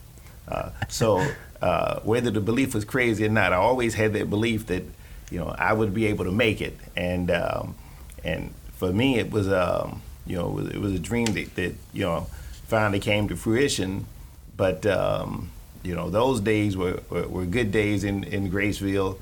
Uh, 0.48 0.72
so 0.88 1.26
uh, 1.62 2.00
whether 2.02 2.32
the 2.32 2.42
belief 2.42 2.74
was 2.74 2.86
crazy 2.86 3.26
or 3.26 3.30
not, 3.30 3.54
I 3.54 3.58
always 3.58 3.94
had 3.94 4.14
that 4.14 4.30
belief 4.30 4.68
that, 4.68 4.84
you 5.30 5.40
know, 5.40 5.54
I 5.58 5.74
would 5.74 5.94
be 5.94 6.08
able 6.08 6.26
to 6.26 6.32
make 6.32 6.60
it, 6.60 6.76
and 6.96 7.30
um, 7.30 7.76
and 8.24 8.52
for 8.74 8.92
me, 8.92 9.20
it 9.20 9.30
was 9.30 9.48
um, 9.48 10.02
you 10.26 10.38
know, 10.38 10.48
it 10.48 10.54
was, 10.54 10.68
it 10.70 10.82
was 10.82 10.94
a 10.94 11.00
dream 11.00 11.26
that, 11.26 11.56
that 11.56 11.76
you 11.94 12.04
know 12.04 12.28
finally 12.66 13.00
came 13.00 13.28
to 13.28 13.36
fruition. 13.36 14.08
But 14.58 14.86
um, 14.88 15.52
you 15.84 15.96
know, 15.96 16.10
those 16.10 16.42
days 16.42 16.76
were, 16.76 17.02
were, 17.10 17.28
were 17.28 17.46
good 17.46 17.72
days 17.72 18.04
in, 18.04 18.24
in 18.26 18.52
Graceville, 18.52 19.18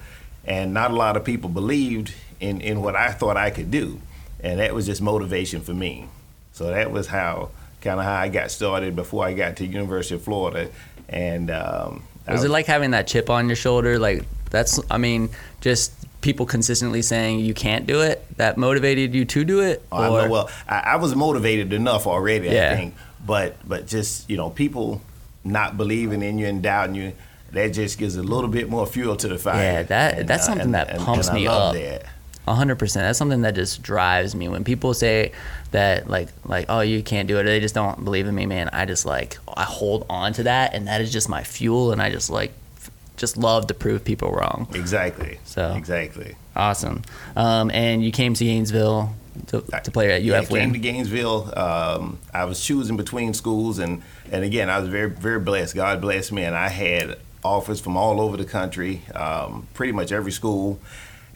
and 0.46 0.74
not 0.74 0.92
a 0.92 0.96
lot 0.96 1.18
of 1.18 1.24
people 1.24 1.50
believed 1.50 2.14
in, 2.40 2.62
in 2.62 2.82
what 2.82 2.96
I 2.96 3.12
thought 3.12 3.38
I 3.38 3.50
could 3.50 3.72
do, 3.72 4.00
and 4.40 4.60
that 4.60 4.74
was 4.74 4.86
just 4.86 5.02
motivation 5.02 5.62
for 5.62 5.74
me. 5.74 6.08
So 6.54 6.68
that 6.68 6.92
was 6.92 7.08
how 7.08 7.50
kind 7.82 8.00
of 8.00 8.06
how 8.06 8.16
I 8.16 8.30
got 8.30 8.50
started 8.52 8.96
before 8.96 9.26
I 9.26 9.34
got 9.34 9.58
to 9.58 9.66
University 9.66 10.16
of 10.16 10.24
Florida, 10.24 10.70
and 11.10 11.52
um, 11.52 12.04
Was 12.28 12.44
it 12.44 12.50
like 12.50 12.66
having 12.66 12.92
that 12.92 13.08
chip 13.08 13.30
on 13.30 13.48
your 13.48 13.56
shoulder? 13.56 14.00
Like 14.00 14.24
that's, 14.50 14.80
I 14.90 14.98
mean, 14.98 15.30
just 15.62 15.94
people 16.22 16.46
consistently 16.46 17.02
saying 17.02 17.40
you 17.40 17.54
can't 17.54 17.86
do 17.86 18.02
it 18.02 18.26
that 18.38 18.58
motivated 18.58 19.14
you 19.14 19.24
to 19.26 19.46
do 19.46 19.62
it? 19.62 19.84
Oh, 19.92 19.98
I 19.98 20.26
know, 20.26 20.32
well, 20.32 20.50
I, 20.68 20.80
I 20.80 20.96
was 20.96 21.16
motivated 21.16 21.72
enough 21.74 22.08
already, 22.08 22.50
Yeah. 22.50 22.72
I 22.72 22.76
think. 22.76 22.96
But 23.26 23.58
but 23.68 23.88
just 23.88 24.30
you 24.30 24.38
know, 24.38 24.50
people 24.50 25.02
not 25.48 25.78
believing 25.78 26.22
in 26.22 26.38
you 26.38 26.48
and 26.48 26.62
doubting 26.62 26.96
you, 26.96 27.14
that 27.52 27.70
just 27.70 27.98
gives 27.98 28.16
a 28.18 28.24
little 28.24 28.50
bit 28.50 28.70
more 28.70 28.86
fuel 28.86 29.16
to 29.16 29.28
the 29.28 29.38
fire. 29.38 29.62
Yeah, 29.62 29.84
that- 29.84 30.28
that's 30.28 30.46
something 30.46 30.72
that 30.74 30.98
pumps 31.00 31.30
I 31.30 31.34
me 31.34 31.48
love 31.48 31.76
up. 31.76 31.82
That. 31.82 32.06
Hundred 32.48 32.78
percent. 32.80 33.04
That's 33.06 33.18
something 33.20 33.42
that 33.42 33.56
just 33.56 33.82
drives 33.84 34.34
me. 34.34 34.48
When 34.48 34.64
people 34.64 34.94
say 34.94 35.34
that, 35.72 36.10
like, 36.10 36.30
like, 36.46 36.68
oh, 36.70 36.80
you 36.80 37.04
can't 37.04 37.28
do 37.28 37.38
it, 37.40 37.44
they 37.44 37.60
just 37.60 37.76
don't 37.76 38.06
believe 38.06 38.26
in 38.26 38.34
me, 38.36 38.46
man. 38.46 38.70
I 38.72 38.86
just 38.86 39.06
like, 39.06 39.38
I 39.58 39.64
hold 39.64 40.06
on 40.10 40.32
to 40.34 40.44
that, 40.44 40.74
and 40.74 40.88
that 40.88 41.02
is 41.02 41.12
just 41.12 41.28
my 41.28 41.44
fuel, 41.44 41.92
and 41.92 42.02
I 42.02 42.10
just 42.10 42.30
like, 42.30 42.54
f- 42.78 42.90
just 43.18 43.36
love 43.36 43.68
to 43.68 43.74
prove 43.74 44.06
people 44.06 44.32
wrong. 44.32 44.68
Exactly. 44.74 45.40
So- 45.44 45.74
exactly. 45.76 46.36
Awesome. 46.56 47.02
Um, 47.36 47.70
and 47.72 48.02
you 48.04 48.12
came 48.14 48.34
to 48.34 48.44
Gainesville 48.46 49.14
to, 49.48 49.62
to 49.84 49.92
play 49.92 50.12
at 50.14 50.24
Yeah, 50.24 50.38
I 50.38 50.40
UF 50.40 50.50
came 50.50 50.72
to 50.72 50.80
Gainesville. 50.80 51.54
Um, 51.60 52.18
I 52.34 52.46
was 52.46 52.64
choosing 52.64 52.96
between 52.96 53.34
schools, 53.34 53.78
and 53.78 54.02
and 54.32 54.44
again, 54.44 54.70
I 54.70 54.80
was 54.80 54.90
very 54.90 55.10
very 55.10 55.40
blessed. 55.40 55.76
God 55.76 56.02
blessed 56.02 56.32
me, 56.32 56.44
and 56.44 56.56
I 56.56 56.70
had 56.70 57.20
offers 57.44 57.80
from 57.80 57.98
all 57.98 58.20
over 58.20 58.38
the 58.38 58.46
country, 58.46 59.02
um, 59.14 59.68
pretty 59.74 59.94
much 59.94 60.12
every 60.12 60.32
school, 60.32 60.80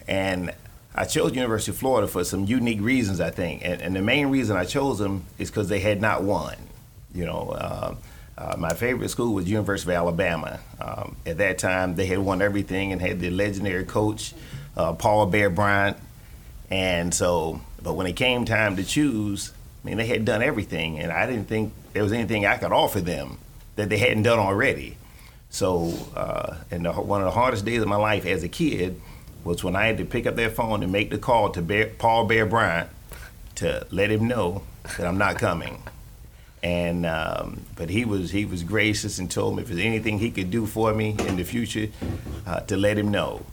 and 0.06 0.52
I 0.94 1.04
chose 1.04 1.34
University 1.34 1.70
of 1.70 1.78
Florida 1.78 2.06
for 2.06 2.22
some 2.22 2.44
unique 2.44 2.80
reasons, 2.82 3.20
I 3.20 3.30
think. 3.30 3.62
And, 3.64 3.80
and 3.80 3.96
the 3.96 4.02
main 4.02 4.26
reason 4.28 4.56
I 4.56 4.64
chose 4.64 4.98
them 4.98 5.24
is 5.38 5.50
because 5.50 5.68
they 5.68 5.80
had 5.80 6.00
not 6.00 6.22
won. 6.22 6.54
You 7.14 7.24
know, 7.24 7.50
uh, 7.50 7.94
uh, 8.36 8.56
my 8.58 8.74
favorite 8.74 9.08
school 9.08 9.32
was 9.32 9.48
University 9.48 9.92
of 9.92 9.96
Alabama. 9.96 10.60
Um, 10.80 11.16
at 11.24 11.38
that 11.38 11.58
time, 11.58 11.94
they 11.94 12.06
had 12.06 12.18
won 12.18 12.42
everything 12.42 12.92
and 12.92 13.00
had 13.00 13.20
the 13.20 13.30
legendary 13.30 13.84
coach, 13.84 14.34
uh, 14.76 14.92
Paul 14.92 15.26
Bear 15.26 15.48
Bryant. 15.48 15.96
And 16.70 17.14
so, 17.14 17.60
but 17.82 17.94
when 17.94 18.06
it 18.06 18.14
came 18.14 18.44
time 18.44 18.76
to 18.76 18.84
choose, 18.84 19.52
I 19.82 19.88
mean, 19.88 19.96
they 19.96 20.06
had 20.06 20.24
done 20.24 20.42
everything, 20.42 20.98
and 20.98 21.10
I 21.10 21.26
didn't 21.26 21.46
think 21.48 21.72
there 21.92 22.02
was 22.02 22.12
anything 22.12 22.46
I 22.46 22.56
could 22.56 22.72
offer 22.72 23.00
them 23.00 23.38
that 23.76 23.88
they 23.88 23.98
hadn't 23.98 24.22
done 24.24 24.38
already. 24.38 24.96
So, 25.50 25.92
uh, 26.16 26.56
and 26.70 26.86
the, 26.86 26.92
one 26.92 27.20
of 27.20 27.26
the 27.26 27.32
hardest 27.32 27.64
days 27.64 27.82
of 27.82 27.88
my 27.88 27.96
life 27.96 28.24
as 28.26 28.42
a 28.42 28.48
kid 28.48 29.00
was 29.44 29.62
when 29.62 29.76
I 29.76 29.86
had 29.86 29.98
to 29.98 30.04
pick 30.04 30.26
up 30.26 30.36
that 30.36 30.52
phone 30.52 30.82
and 30.82 30.90
make 30.90 31.10
the 31.10 31.18
call 31.18 31.50
to 31.50 31.60
Bear, 31.62 31.88
Paul 31.98 32.26
Bear 32.26 32.46
Bryant 32.46 32.88
to 33.56 33.86
let 33.90 34.10
him 34.10 34.26
know 34.28 34.62
that 34.96 35.06
I'm 35.06 35.18
not 35.18 35.36
coming. 35.36 35.82
And 36.62 37.04
um, 37.04 37.62
but 37.76 37.90
he 37.90 38.04
was 38.04 38.30
he 38.30 38.44
was 38.44 38.62
gracious 38.62 39.18
and 39.18 39.28
told 39.30 39.56
me 39.56 39.62
if 39.62 39.68
there's 39.68 39.80
anything 39.80 40.20
he 40.20 40.30
could 40.30 40.50
do 40.50 40.64
for 40.64 40.94
me 40.94 41.16
in 41.26 41.36
the 41.36 41.42
future, 41.42 41.88
uh, 42.46 42.60
to 42.60 42.76
let 42.76 42.96
him 42.96 43.10
know. 43.10 43.44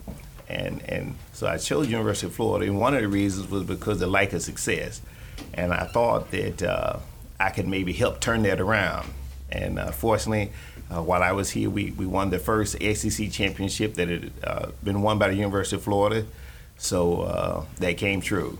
and 0.50 0.82
and 0.88 1.14
so 1.32 1.46
I 1.46 1.56
chose 1.58 1.88
University 1.88 2.26
of 2.26 2.34
Florida, 2.34 2.66
and 2.66 2.78
one 2.78 2.94
of 2.94 3.02
the 3.02 3.08
reasons 3.08 3.48
was 3.50 3.64
because 3.64 4.02
of 4.02 4.10
lack 4.10 4.32
of 4.32 4.42
success, 4.42 5.00
and 5.54 5.72
I 5.72 5.84
thought 5.84 6.30
that 6.32 6.62
uh, 6.62 6.98
I 7.40 7.50
could 7.50 7.66
maybe 7.66 7.92
help 7.92 8.20
turn 8.20 8.42
that 8.42 8.60
around. 8.60 9.10
And 9.50 9.78
uh, 9.78 9.90
fortunately, 9.90 10.52
uh, 10.94 11.02
while 11.02 11.22
I 11.22 11.32
was 11.32 11.50
here, 11.50 11.70
we, 11.70 11.90
we 11.92 12.06
won 12.06 12.30
the 12.30 12.38
first 12.38 12.76
SEC 12.80 13.30
championship 13.30 13.94
that 13.94 14.08
had 14.08 14.30
uh, 14.44 14.66
been 14.84 15.02
won 15.02 15.18
by 15.18 15.28
the 15.28 15.34
University 15.34 15.76
of 15.76 15.82
Florida. 15.82 16.26
So 16.76 17.22
uh, 17.22 17.64
that 17.78 17.96
came 17.96 18.20
true. 18.20 18.58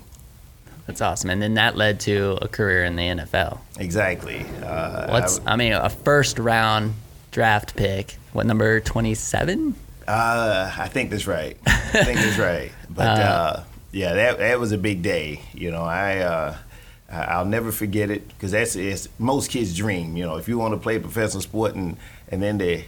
That's 0.86 1.00
awesome. 1.00 1.30
And 1.30 1.40
then 1.40 1.54
that 1.54 1.76
led 1.76 2.00
to 2.00 2.38
a 2.42 2.48
career 2.48 2.84
in 2.84 2.96
the 2.96 3.02
NFL. 3.02 3.58
Exactly. 3.78 4.44
Uh, 4.64 5.08
What's 5.10 5.38
I, 5.46 5.52
I 5.52 5.56
mean, 5.56 5.72
a 5.72 5.88
first 5.88 6.38
round 6.38 6.94
draft 7.30 7.76
pick. 7.76 8.16
What 8.32 8.46
number 8.46 8.80
27? 8.80 9.74
uh, 10.08 10.72
I 10.76 10.88
think 10.88 11.10
that's 11.10 11.26
right. 11.26 11.56
I 11.66 12.04
think 12.04 12.18
that's 12.18 12.38
right. 12.38 12.72
But 12.88 13.18
uh, 13.20 13.62
yeah, 13.92 14.14
that 14.14 14.38
that 14.38 14.58
was 14.58 14.72
a 14.72 14.78
big 14.78 15.02
day. 15.02 15.42
You 15.54 15.70
know, 15.70 15.82
I 15.82 16.18
uh, 16.18 16.56
I- 16.56 16.69
I'll 17.10 17.44
never 17.44 17.72
forget 17.72 18.10
it 18.10 18.28
because 18.28 18.52
that's 18.52 18.76
it's 18.76 19.08
most 19.18 19.50
kids' 19.50 19.76
dream. 19.76 20.16
You 20.16 20.26
know, 20.26 20.36
if 20.36 20.48
you 20.48 20.58
want 20.58 20.74
to 20.74 20.78
play 20.78 20.98
professional 20.98 21.42
sport 21.42 21.74
and 21.74 21.96
and 22.28 22.42
then 22.42 22.58
they, 22.58 22.86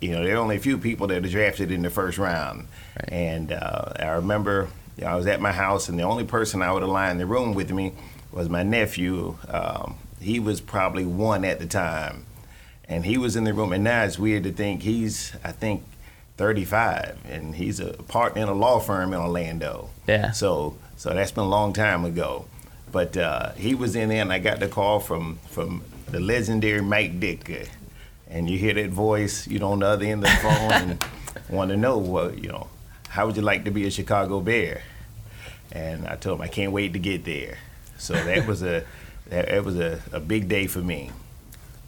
you 0.00 0.12
know, 0.12 0.24
there 0.24 0.36
are 0.36 0.40
only 0.40 0.56
a 0.56 0.60
few 0.60 0.78
people 0.78 1.08
that 1.08 1.24
are 1.24 1.28
drafted 1.28 1.72
in 1.72 1.82
the 1.82 1.90
first 1.90 2.18
round. 2.18 2.68
Right. 2.96 3.12
And 3.12 3.52
uh, 3.52 3.92
I 3.98 4.10
remember 4.10 4.68
you 4.96 5.04
know, 5.04 5.10
I 5.10 5.16
was 5.16 5.26
at 5.26 5.40
my 5.40 5.52
house 5.52 5.88
and 5.88 5.98
the 5.98 6.04
only 6.04 6.24
person 6.24 6.62
I 6.62 6.72
would 6.72 6.84
align 6.84 7.12
in 7.12 7.18
the 7.18 7.26
room 7.26 7.54
with 7.54 7.72
me 7.72 7.92
was 8.30 8.48
my 8.48 8.62
nephew. 8.62 9.38
Um, 9.48 9.96
he 10.20 10.38
was 10.38 10.60
probably 10.60 11.04
one 11.04 11.44
at 11.44 11.58
the 11.58 11.66
time, 11.66 12.24
and 12.88 13.04
he 13.04 13.18
was 13.18 13.36
in 13.36 13.44
the 13.44 13.52
room. 13.52 13.72
And 13.72 13.84
now 13.84 14.04
it's 14.04 14.18
weird 14.18 14.44
to 14.44 14.52
think 14.52 14.82
he's 14.82 15.34
I 15.42 15.52
think 15.52 15.82
35, 16.36 17.18
and 17.28 17.56
he's 17.56 17.80
a 17.80 17.92
partner 18.04 18.42
in 18.42 18.48
a 18.48 18.54
law 18.54 18.78
firm 18.78 19.12
in 19.12 19.20
Orlando. 19.20 19.90
Yeah. 20.06 20.30
So 20.30 20.76
so 20.96 21.12
that's 21.12 21.32
been 21.32 21.44
a 21.44 21.48
long 21.48 21.72
time 21.72 22.04
ago. 22.04 22.46
But 22.94 23.16
uh, 23.16 23.50
he 23.54 23.74
was 23.74 23.96
in 23.96 24.08
there, 24.08 24.22
and 24.22 24.32
I 24.32 24.38
got 24.38 24.60
the 24.60 24.68
call 24.68 25.00
from 25.00 25.40
from 25.50 25.82
the 26.06 26.20
legendary 26.20 26.80
Mike 26.80 27.18
Ditka, 27.18 27.68
and 28.28 28.48
you 28.48 28.56
hear 28.56 28.72
that 28.74 28.90
voice, 28.90 29.48
you 29.48 29.58
know, 29.58 29.72
on 29.72 29.80
the 29.80 29.86
other 29.86 30.06
end 30.06 30.24
of 30.24 30.30
the 30.30 30.36
phone, 30.36 30.72
and 30.72 31.04
want 31.48 31.72
to 31.72 31.76
know, 31.76 31.98
well, 31.98 32.32
you 32.32 32.48
know, 32.48 32.68
how 33.08 33.26
would 33.26 33.34
you 33.34 33.42
like 33.42 33.64
to 33.64 33.72
be 33.72 33.84
a 33.84 33.90
Chicago 33.90 34.40
Bear? 34.40 34.82
And 35.72 36.06
I 36.06 36.14
told 36.14 36.38
him 36.38 36.42
I 36.42 36.46
can't 36.46 36.70
wait 36.70 36.92
to 36.92 37.00
get 37.00 37.24
there. 37.24 37.58
So 37.98 38.14
that 38.14 38.46
was 38.46 38.62
a 38.62 38.84
that, 39.26 39.48
that 39.48 39.64
was 39.64 39.76
a, 39.76 40.00
a 40.12 40.20
big 40.20 40.48
day 40.48 40.68
for 40.68 40.78
me. 40.78 41.10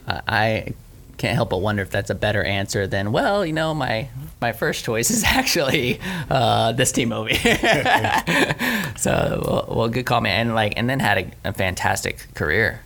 I 0.08 0.22
I 0.26 0.74
can't 1.18 1.36
help 1.36 1.50
but 1.50 1.58
wonder 1.58 1.82
if 1.82 1.90
that's 1.90 2.10
a 2.10 2.16
better 2.16 2.42
answer 2.42 2.88
than, 2.88 3.12
well, 3.12 3.46
you 3.46 3.52
know, 3.52 3.74
my 3.74 4.08
my 4.40 4.52
first 4.52 4.84
choice 4.84 5.10
is 5.10 5.24
actually 5.26 6.00
uh, 6.30 6.72
this 6.72 6.92
team 6.92 7.10
here. 7.10 7.26
so, 8.96 9.42
well, 9.46 9.76
well, 9.76 9.88
good 9.88 10.06
call, 10.06 10.20
man. 10.20 10.46
And 10.48 10.54
like, 10.54 10.74
and 10.76 10.88
then 10.88 11.00
had 11.00 11.18
a, 11.44 11.48
a 11.50 11.52
fantastic 11.52 12.26
career. 12.34 12.80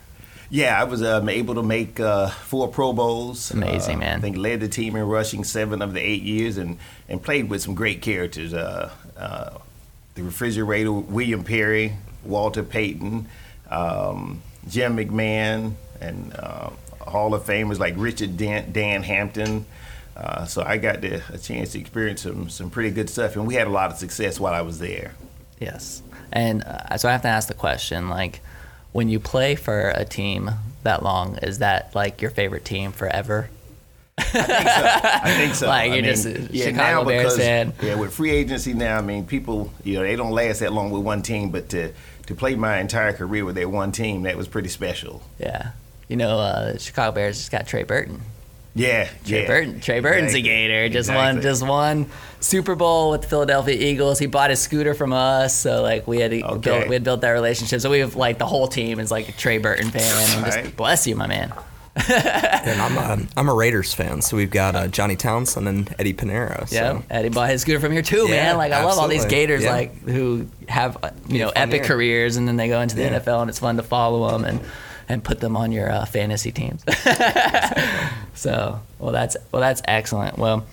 Yeah, 0.49 0.79
I 0.79 0.83
was 0.83 1.01
um, 1.01 1.29
able 1.29 1.55
to 1.55 1.63
make 1.63 1.97
uh, 1.99 2.27
four 2.27 2.67
Pro 2.67 2.91
Bowls. 2.91 3.51
Amazing, 3.51 3.97
Uh, 3.97 3.99
man. 3.99 4.17
I 4.17 4.21
think 4.21 4.35
led 4.35 4.59
the 4.59 4.67
team 4.67 4.97
in 4.97 5.03
rushing 5.07 5.45
seven 5.45 5.81
of 5.81 5.93
the 5.93 6.01
eight 6.01 6.23
years, 6.23 6.57
and 6.57 6.77
and 7.07 7.23
played 7.23 7.49
with 7.49 7.61
some 7.61 7.73
great 7.73 8.01
characters. 8.01 8.53
Uh, 8.53 8.91
uh, 9.17 9.51
the 10.15 10.23
refrigerator, 10.23 10.91
William 10.91 11.45
Perry, 11.45 11.93
Walter 12.25 12.63
Payton, 12.63 13.29
um, 13.69 14.41
Jim 14.67 14.97
McMahon, 14.97 15.75
and 16.01 16.33
uh, 16.33 16.69
Hall 16.99 17.33
of 17.33 17.43
Famers 17.45 17.79
like 17.79 17.93
Richard 17.95 18.35
Dent, 18.35 18.73
Dan 18.73 19.03
Hampton. 19.03 19.65
Uh, 20.15 20.45
so 20.45 20.63
I 20.63 20.77
got 20.77 21.01
the, 21.01 21.21
a 21.33 21.37
chance 21.37 21.71
to 21.71 21.79
experience 21.79 22.21
some 22.21 22.49
some 22.49 22.69
pretty 22.69 22.91
good 22.91 23.09
stuff, 23.09 23.35
and 23.35 23.47
we 23.47 23.55
had 23.55 23.67
a 23.67 23.71
lot 23.71 23.91
of 23.91 23.97
success 23.97 24.39
while 24.39 24.53
I 24.53 24.61
was 24.61 24.79
there. 24.79 25.13
Yes. 25.59 26.01
And 26.31 26.63
uh, 26.63 26.97
so 26.97 27.09
I 27.09 27.11
have 27.11 27.21
to 27.23 27.27
ask 27.27 27.47
the 27.47 27.53
question, 27.53 28.09
like, 28.09 28.41
when 28.91 29.09
you 29.09 29.19
play 29.19 29.55
for 29.55 29.89
a 29.89 30.05
team 30.05 30.51
that 30.83 31.03
long, 31.03 31.37
is 31.37 31.59
that 31.59 31.93
like 31.95 32.21
your 32.21 32.31
favorite 32.31 32.65
team 32.65 32.91
forever? 32.91 33.49
I 34.17 34.23
think 34.23 34.35
so. 34.35 35.19
I 35.23 35.33
think 35.37 35.55
so. 35.55 35.67
Like, 35.71 35.91
I 35.91 35.95
you're 35.95 36.03
mean, 36.03 36.05
just 36.05 36.27
yeah, 36.51 36.65
Chicago 36.65 37.01
now 37.01 37.07
Bears 37.07 37.23
because, 37.33 37.37
fan. 37.37 37.73
Yeah, 37.81 37.95
with 37.95 38.13
free 38.13 38.31
agency 38.31 38.73
now, 38.73 38.97
I 38.97 39.01
mean, 39.01 39.25
people, 39.25 39.71
you 39.83 39.95
know, 39.95 40.03
they 40.03 40.15
don't 40.15 40.31
last 40.31 40.59
that 40.59 40.73
long 40.73 40.91
with 40.91 41.03
one 41.03 41.21
team, 41.21 41.49
but 41.49 41.69
to 41.69 41.93
to 42.27 42.35
play 42.35 42.55
my 42.55 42.79
entire 42.79 43.13
career 43.13 43.45
with 43.45 43.55
that 43.55 43.69
one 43.69 43.91
team, 43.91 44.23
that 44.23 44.37
was 44.37 44.47
pretty 44.47 44.69
special. 44.69 45.23
Yeah. 45.39 45.71
You 46.07 46.17
know, 46.17 46.39
uh, 46.39 46.77
Chicago 46.77 47.13
Bears 47.13 47.37
just 47.37 47.51
got 47.51 47.67
Trey 47.67 47.83
Burton. 47.83 48.21
Yeah, 48.73 49.09
Trey 49.25 49.41
yeah. 49.41 49.47
Burton. 49.47 49.79
Trey 49.81 49.99
Burton's 49.99 50.33
Exactly. 50.33 50.49
a 50.49 50.53
Gator. 50.67 50.89
Just 50.89 51.09
won. 51.13 51.41
Just 51.41 51.65
won 51.67 52.05
Super 52.39 52.73
Bowl 52.75 53.11
with 53.11 53.21
the 53.23 53.27
Philadelphia 53.27 53.75
Eagles. 53.75 54.17
He 54.17 54.27
bought 54.27 54.49
his 54.49 54.59
scooter 54.61 54.93
from 54.93 55.11
us, 55.11 55.53
so 55.57 55.81
like 55.81 56.07
we 56.07 56.19
had 56.19 56.31
to 56.31 56.41
Okay. 56.43 56.59
build, 56.59 56.87
we 56.89 56.95
had 56.95 57.03
built 57.03 57.21
that 57.21 57.31
relationship. 57.31 57.81
So 57.81 57.89
we 57.91 57.99
have 57.99 58.15
like 58.15 58.37
the 58.37 58.45
whole 58.45 58.67
team 58.67 58.99
is 58.99 59.11
like 59.11 59.27
a 59.27 59.33
Trey 59.33 59.57
Burton 59.57 59.91
fan. 59.91 60.01
And 60.35 60.45
just 60.45 60.57
Right. 60.57 60.75
bless 60.77 61.05
you, 61.05 61.15
my 61.17 61.27
man. 61.27 61.51
And 62.07 62.81
I'm 62.81 62.97
a, 62.97 63.27
I'm 63.35 63.49
a 63.49 63.53
Raiders 63.53 63.93
fan, 63.93 64.21
so 64.21 64.37
we've 64.37 64.49
got 64.49 64.75
uh, 64.77 64.87
Johnny 64.87 65.17
Townsend 65.17 65.67
and 65.67 65.93
Eddy 65.99 66.13
Pineiro. 66.13 66.65
So. 66.69 66.75
Yeah, 66.75 67.01
Eddie 67.09 67.27
bought 67.29 67.49
his 67.49 67.61
scooter 67.63 67.81
from 67.81 67.91
here 67.91 68.01
too, 68.01 68.27
Yeah, 68.29 68.35
man. 68.53 68.57
Like 68.57 68.71
I 68.71 68.85
love 68.85 68.97
all 68.97 69.09
these. 69.09 69.25
Gators, 69.25 69.63
Yeah. 69.63 69.71
like 69.73 70.01
who 70.07 70.47
have 70.69 70.97
uh, 71.03 71.09
you 71.27 71.39
know 71.39 71.49
epic 71.49 71.81
year. 71.81 71.83
careers, 71.83 72.37
and 72.37 72.47
then 72.47 72.55
they 72.55 72.69
go 72.69 72.79
into 72.79 72.95
the 72.95 73.03
Yeah. 73.03 73.19
NFL, 73.19 73.41
and 73.41 73.49
it's 73.49 73.59
fun 73.59 73.75
to 73.75 73.83
follow 73.83 74.31
them 74.31 74.45
and 74.45 74.61
and 75.11 75.23
put 75.23 75.39
them 75.39 75.55
on 75.55 75.71
your 75.71 75.91
uh, 75.91 76.05
fantasy 76.05 76.51
teams. 76.51 76.83
so, 78.33 78.79
well, 78.99 79.11
that's 79.11 79.37
well, 79.51 79.61
that's 79.61 79.81
excellent. 79.85 80.37
Well, 80.37 80.65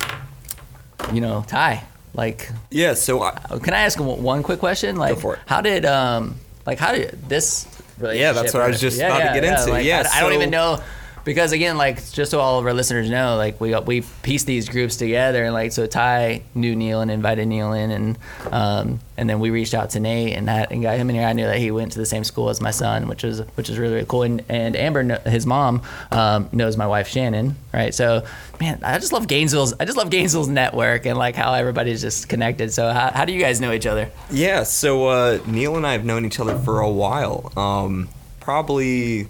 you 1.13 1.21
know, 1.21 1.45
Ty, 1.47 1.85
like, 2.15 2.51
Yeah, 2.71 2.95
so 2.95 3.23
I, 3.23 3.33
can 3.63 3.75
I 3.75 3.81
ask 3.81 3.99
one 3.99 4.23
one 4.23 4.43
quick 4.43 4.61
question? 4.61 4.97
Like, 4.97 5.19
how 5.47 5.61
did 5.61 5.85
um, 5.85 6.37
like, 6.67 6.79
how 6.79 6.93
did 6.93 7.29
this? 7.29 7.67
Yeah, 8.01 8.33
that's 8.33 8.55
what 8.55 8.63
I 8.63 8.69
was 8.69 8.81
just 8.81 8.99
about 8.99 9.19
to 9.19 9.41
get 9.41 9.45
into. 9.45 9.71
like, 9.71 9.85
Yeah, 9.85 10.09
I, 10.13 10.19
I 10.19 10.21
don't 10.21 10.33
even 10.35 10.51
know 10.51 10.81
because 11.29 11.53
again, 11.53 11.77
like 11.77 11.97
just 12.11 12.31
so 12.31 12.41
all 12.41 12.59
of 12.59 12.65
our 12.65 12.73
listeners 12.73 13.11
know, 13.11 13.37
like 13.37 13.61
we 13.61 13.79
we 13.81 14.01
pieced 14.23 14.47
these 14.47 14.67
groups 14.67 14.97
together, 14.97 15.45
and 15.45 15.53
like 15.53 15.73
so 15.73 15.87
Ty 15.87 16.43
knew 16.55 16.75
Neal 16.75 17.03
and 17.03 17.11
invited 17.11 17.47
Neal 17.47 17.75
in, 17.75 17.91
and 17.91 18.19
um, 18.51 19.01
and 19.19 19.29
then 19.29 19.39
we 19.39 19.51
reached 19.51 19.75
out 19.75 19.91
to 19.91 20.01
Nate 20.01 20.35
and 20.35 20.49
that 20.49 20.73
and 20.73 20.81
got 20.81 20.97
him 20.97 21.11
in 21.11 21.17
here. 21.17 21.27
I 21.27 21.35
knew 21.35 21.45
that 21.45 21.59
he 21.59 21.71
went 21.71 21.93
to 21.93 21.99
the 21.99 22.07
same 22.07 22.25
school 22.25 22.49
as 22.49 22.63
my 22.63 22.71
son, 22.71 23.09
which 23.09 23.25
is 23.25 23.41
which 23.57 23.69
is 23.69 23.79
really, 23.79 23.97
really 23.97 24.07
cool. 24.07 24.23
And, 24.23 24.43
and 24.49 24.75
Amber, 24.75 25.19
his 25.29 25.45
mom, 25.45 25.83
um, 26.11 26.49
knows 26.51 26.79
my 26.79 26.87
wife 26.87 27.09
Shannon, 27.09 27.57
right? 27.75 27.95
So 27.95 28.25
man, 28.59 28.81
I 28.83 28.99
just 28.99 29.13
love 29.13 29.29
Gainesville's. 29.29 29.75
I 29.79 29.85
just 29.85 29.99
love 29.99 30.09
Gainesville's 30.09 30.49
network 30.49 31.05
and 31.05 31.19
like 31.19 31.37
how 31.37 31.53
everybody's 31.53 32.01
just 32.01 32.31
connected. 32.31 32.73
So 32.73 32.91
how, 32.91 33.11
how 33.11 33.27
do 33.27 33.35
you 33.35 33.41
guys 33.41 33.61
know 33.61 33.73
each 33.73 33.87
other? 33.87 34.11
Yeah, 34.31 34.63
so 34.63 35.09
uh, 35.09 35.41
Neal 35.47 35.77
and 35.77 35.87
I 35.87 35.93
have 35.93 36.07
known 36.07 36.25
each 36.25 36.41
other 36.41 36.59
for 36.59 36.81
a 36.81 36.91
while. 36.91 37.53
Um, 37.55 38.09
probably, 38.41 39.29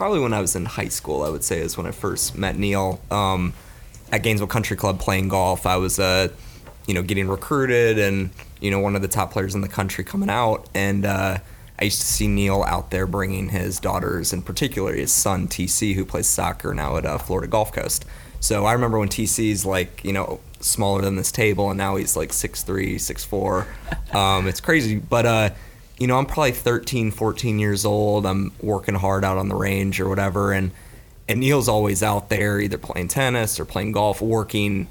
probably 0.00 0.20
when 0.20 0.32
I 0.32 0.40
was 0.40 0.56
in 0.56 0.64
high 0.64 0.88
school, 0.88 1.22
I 1.22 1.28
would 1.28 1.44
say 1.44 1.58
is 1.58 1.76
when 1.76 1.84
I 1.84 1.90
first 1.90 2.34
met 2.34 2.56
Neal 2.56 3.02
um, 3.10 3.52
at 4.10 4.22
Gainesville 4.22 4.46
Country 4.46 4.74
Club 4.74 4.98
playing 4.98 5.28
golf. 5.28 5.66
I 5.66 5.76
was, 5.76 5.98
uh, 5.98 6.28
you 6.86 6.94
know, 6.94 7.02
getting 7.02 7.28
recruited 7.28 7.98
and 7.98 8.30
you 8.62 8.70
know 8.70 8.78
one 8.78 8.96
of 8.96 9.02
the 9.02 9.08
top 9.08 9.30
players 9.30 9.54
in 9.54 9.60
the 9.60 9.68
country 9.68 10.02
coming 10.02 10.30
out, 10.30 10.66
and 10.74 11.04
uh, 11.04 11.36
I 11.78 11.84
used 11.84 12.00
to 12.00 12.06
see 12.06 12.28
Neal 12.28 12.62
out 12.62 12.90
there 12.90 13.06
bringing 13.06 13.50
his 13.50 13.78
daughters, 13.78 14.32
in 14.32 14.40
particular 14.40 14.94
his 14.94 15.12
son 15.12 15.48
TC, 15.48 15.94
who 15.94 16.06
plays 16.06 16.26
soccer 16.26 16.72
now 16.72 16.96
at 16.96 17.04
uh, 17.04 17.18
Florida 17.18 17.46
Gulf 17.46 17.70
Coast. 17.70 18.06
So 18.40 18.64
I 18.64 18.72
remember 18.72 18.98
when 18.98 19.10
TC's 19.10 19.66
like, 19.66 20.02
you 20.02 20.14
know, 20.14 20.40
smaller 20.60 21.02
than 21.02 21.16
this 21.16 21.30
table, 21.30 21.68
and 21.68 21.76
now 21.76 21.96
he's 21.96 22.16
like 22.16 22.30
6'3", 22.30 22.94
6'4". 22.94 24.14
Um, 24.14 24.48
it's 24.48 24.62
crazy. 24.62 24.96
But, 24.96 25.26
uh, 25.26 25.50
you 26.00 26.06
know, 26.06 26.18
I'm 26.18 26.26
probably 26.26 26.52
13, 26.52 27.10
14 27.12 27.58
years 27.58 27.84
old. 27.84 28.26
I'm 28.26 28.52
working 28.60 28.94
hard 28.96 29.24
out 29.24 29.38
on 29.38 29.48
the 29.48 29.54
range 29.54 30.00
or 30.00 30.08
whatever. 30.08 30.52
And, 30.52 30.72
and 31.28 31.40
Neal's 31.40 31.68
always 31.68 32.02
out 32.02 32.30
there 32.30 32.58
either 32.58 32.78
playing 32.78 33.08
tennis 33.08 33.60
or 33.60 33.64
playing 33.66 33.92
golf, 33.92 34.20
working 34.20 34.88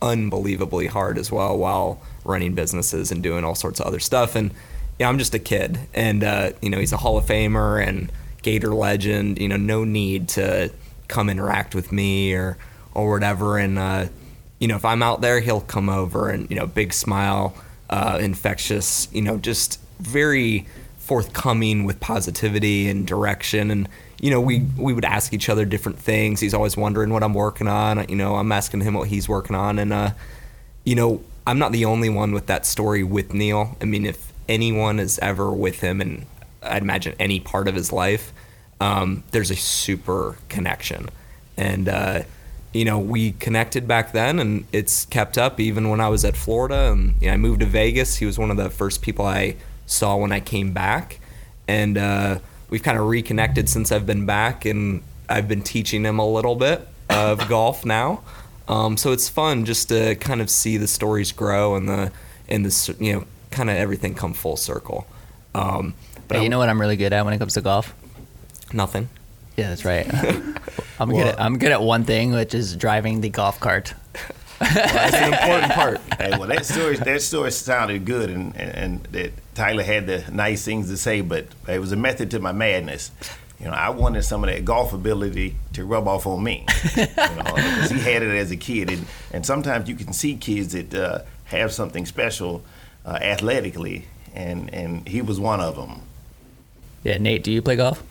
unbelievably 0.00 0.86
hard 0.86 1.18
as 1.18 1.32
well 1.32 1.58
while 1.58 2.00
running 2.24 2.54
businesses 2.54 3.10
and 3.10 3.22
doing 3.22 3.44
all 3.44 3.54
sorts 3.54 3.80
of 3.80 3.86
other 3.86 3.98
stuff. 3.98 4.36
And 4.36 4.52
yeah, 4.98 5.08
I'm 5.08 5.18
just 5.18 5.34
a 5.34 5.38
kid, 5.38 5.78
and 5.92 6.24
uh, 6.24 6.52
you 6.62 6.70
know 6.70 6.78
he's 6.78 6.92
a 6.92 6.96
Hall 6.96 7.18
of 7.18 7.26
Famer 7.26 7.86
and 7.86 8.10
Gator 8.42 8.74
legend. 8.74 9.38
You 9.38 9.48
know, 9.48 9.56
no 9.56 9.84
need 9.84 10.28
to 10.30 10.72
come 11.08 11.28
interact 11.28 11.74
with 11.74 11.92
me 11.92 12.32
or 12.32 12.56
or 12.94 13.10
whatever. 13.10 13.58
And 13.58 13.78
uh, 13.78 14.06
you 14.58 14.68
know, 14.68 14.76
if 14.76 14.86
I'm 14.86 15.02
out 15.02 15.20
there, 15.20 15.40
he'll 15.40 15.60
come 15.60 15.90
over 15.90 16.30
and 16.30 16.48
you 16.50 16.56
know, 16.56 16.66
big 16.66 16.94
smile, 16.94 17.54
uh, 17.90 18.18
infectious. 18.22 19.08
You 19.12 19.20
know, 19.20 19.36
just 19.36 19.80
very 19.98 20.66
forthcoming 20.98 21.84
with 21.84 22.00
positivity 22.00 22.88
and 22.88 23.06
direction. 23.06 23.70
And 23.70 23.88
you 24.20 24.30
know 24.30 24.40
we 24.40 24.60
we 24.76 24.92
would 24.92 25.04
ask 25.04 25.32
each 25.32 25.48
other 25.48 25.64
different 25.64 25.98
things. 25.98 26.40
He's 26.40 26.54
always 26.54 26.76
wondering 26.76 27.10
what 27.10 27.22
i'm 27.22 27.34
working 27.34 27.68
on. 27.68 28.08
You 28.08 28.16
know 28.16 28.36
i'm 28.36 28.50
asking 28.50 28.80
him 28.80 28.94
what 28.94 29.08
he's 29.08 29.28
working 29.28 29.56
on. 29.56 29.78
And 29.78 29.92
uh 29.92 30.10
you 30.84 30.94
know 30.94 31.22
i'm 31.46 31.58
not 31.58 31.72
the 31.72 31.84
only 31.84 32.08
one 32.08 32.32
with 32.32 32.46
that 32.46 32.66
story 32.66 33.02
with 33.02 33.32
Neal. 33.34 33.76
I 33.80 33.84
mean 33.84 34.06
if 34.06 34.32
anyone 34.48 34.98
is 34.98 35.18
ever 35.18 35.50
with 35.50 35.80
him 35.80 36.00
and 36.00 36.24
i'd 36.62 36.82
imagine 36.82 37.14
any 37.18 37.40
part 37.40 37.66
of 37.66 37.74
his 37.74 37.92
life 37.92 38.32
um, 38.80 39.24
there's 39.32 39.50
a 39.50 39.56
super 39.56 40.36
connection. 40.48 41.08
And 41.56 41.88
uh 41.88 42.22
you 42.76 42.84
know, 42.84 42.98
we 42.98 43.32
connected 43.32 43.88
back 43.88 44.12
then, 44.12 44.38
and 44.38 44.66
it's 44.70 45.06
kept 45.06 45.38
up 45.38 45.58
even 45.58 45.88
when 45.88 45.98
I 45.98 46.10
was 46.10 46.26
at 46.26 46.36
Florida. 46.36 46.92
And 46.92 47.14
you 47.22 47.28
know, 47.28 47.32
I 47.32 47.36
moved 47.38 47.60
to 47.60 47.66
Vegas. 47.66 48.16
He 48.16 48.26
was 48.26 48.38
one 48.38 48.50
of 48.50 48.58
the 48.58 48.68
first 48.68 49.00
people 49.00 49.24
I 49.24 49.56
saw 49.86 50.16
when 50.16 50.32
I 50.32 50.40
came 50.40 50.72
back, 50.72 51.20
and 51.68 51.96
uh, 51.96 52.38
we've 52.70 52.82
kind 52.82 52.98
of 52.98 53.06
reconnected 53.06 53.68
since 53.68 53.90
I've 53.92 54.06
been 54.06 54.26
back, 54.26 54.64
and 54.64 55.02
I've 55.28 55.48
been 55.48 55.62
teaching 55.62 56.04
him 56.04 56.18
a 56.18 56.26
little 56.28 56.54
bit 56.56 56.86
of 57.08 57.48
golf 57.48 57.84
now. 57.84 58.22
Um, 58.68 58.96
so 58.96 59.12
it's 59.12 59.28
fun 59.28 59.64
just 59.64 59.88
to 59.90 60.16
kind 60.16 60.40
of 60.40 60.50
see 60.50 60.76
the 60.76 60.88
stories 60.88 61.30
grow 61.32 61.76
and 61.76 61.88
the 61.88 62.10
and 62.48 62.64
the 62.64 62.96
you 62.98 63.12
know 63.12 63.24
kind 63.50 63.70
of 63.70 63.76
everything 63.76 64.14
come 64.14 64.34
full 64.34 64.56
circle. 64.56 65.06
Um, 65.54 65.94
but 66.28 66.38
Hey, 66.38 66.42
you 66.42 66.48
know 66.48 66.58
what 66.58 66.68
I'm 66.68 66.80
really 66.80 66.96
good 66.96 67.12
at 67.12 67.24
when 67.24 67.32
it 67.32 67.38
comes 67.38 67.54
to 67.54 67.60
golf? 67.60 67.94
nothing. 68.72 69.08
Yeah, 69.56 69.68
that's 69.68 69.84
right. 69.84 70.06
I'm 71.00 71.10
good. 71.10 71.28
At, 71.28 71.40
I'm 71.40 71.56
good 71.58 71.70
at 71.72 71.80
one 71.80 72.02
thing, 72.04 72.32
which 72.32 72.52
is 72.54 72.74
driving 72.76 73.20
the 73.20 73.28
golf 73.28 73.60
cart. 73.60 73.94
That's 74.58 75.14
an 75.14 75.32
important 75.32 75.72
part. 75.72 76.00
Hey, 76.18 76.30
well, 76.30 76.48
that 76.48 76.66
story 76.66 76.96
that 76.96 77.22
story 77.22 77.52
sounded 77.52 78.04
good, 78.04 78.28
and, 78.30 78.54
and, 78.56 78.70
and 78.74 79.04
that 79.12 79.32
Tyler 79.56 79.82
had 79.82 80.06
the 80.06 80.22
nice 80.30 80.64
things 80.66 80.90
to 80.90 80.98
say, 80.98 81.22
but 81.22 81.46
it 81.66 81.78
was 81.78 81.90
a 81.90 81.96
method 81.96 82.30
to 82.32 82.38
my 82.38 82.52
madness. 82.52 83.10
You 83.58 83.66
know, 83.66 83.72
I 83.72 83.88
wanted 83.88 84.22
some 84.22 84.44
of 84.44 84.50
that 84.50 84.66
golf 84.66 84.92
ability 84.92 85.56
to 85.72 85.86
rub 85.86 86.06
off 86.06 86.26
on 86.26 86.44
me. 86.44 86.66
You 86.96 87.06
know, 87.06 87.54
because 87.54 87.90
he 87.90 87.98
had 87.98 88.22
it 88.22 88.36
as 88.36 88.50
a 88.50 88.56
kid, 88.56 88.90
and, 88.90 89.06
and 89.32 89.44
sometimes 89.44 89.88
you 89.88 89.94
can 89.94 90.12
see 90.12 90.36
kids 90.36 90.72
that 90.72 90.94
uh, 90.94 91.22
have 91.44 91.72
something 91.72 92.04
special 92.06 92.62
uh, 93.04 93.18
athletically, 93.20 94.04
and 94.34 94.72
and 94.72 95.06
he 95.08 95.22
was 95.22 95.40
one 95.40 95.60
of 95.60 95.76
them. 95.76 96.02
Yeah, 97.02 97.18
Nate, 97.18 97.42
do 97.42 97.50
you 97.50 97.62
play 97.62 97.76
golf? 97.76 98.02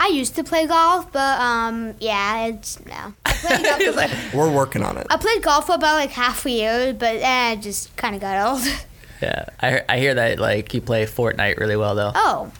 I 0.00 0.08
used 0.08 0.34
to 0.36 0.44
play 0.44 0.66
golf, 0.66 1.10
but 1.12 1.40
um, 1.40 1.94
yeah, 2.00 2.46
it's 2.46 2.84
no. 2.84 3.14
I 3.24 3.32
played 3.32 3.94
golf, 3.94 4.24
We're 4.34 4.50
working 4.50 4.82
on 4.82 4.96
it. 4.96 5.06
I 5.10 5.16
played 5.16 5.42
golf 5.42 5.66
for 5.66 5.74
about 5.74 5.94
like 5.94 6.10
half 6.10 6.44
a 6.46 6.50
year, 6.50 6.94
but 6.94 7.16
eh, 7.16 7.52
it 7.52 7.62
just 7.62 7.96
kind 7.96 8.14
of 8.14 8.20
got 8.20 8.52
old. 8.52 8.86
Yeah, 9.22 9.46
I 9.60 9.82
I 9.88 9.98
hear 9.98 10.14
that 10.14 10.38
like 10.38 10.72
you 10.74 10.80
play 10.80 11.06
Fortnite 11.06 11.58
really 11.58 11.76
well 11.76 11.94
though. 11.94 12.12
Oh, 12.14 12.50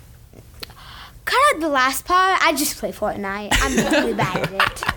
cut 1.25 1.38
out 1.55 1.61
the 1.61 1.68
last 1.68 2.05
part. 2.05 2.40
I 2.42 2.53
just 2.55 2.79
play 2.79 2.92
Fortnite. 2.92 3.49
I'm 3.53 3.92
really 3.92 4.14
bad 4.14 4.37
at 4.53 4.53
it. 4.53 4.83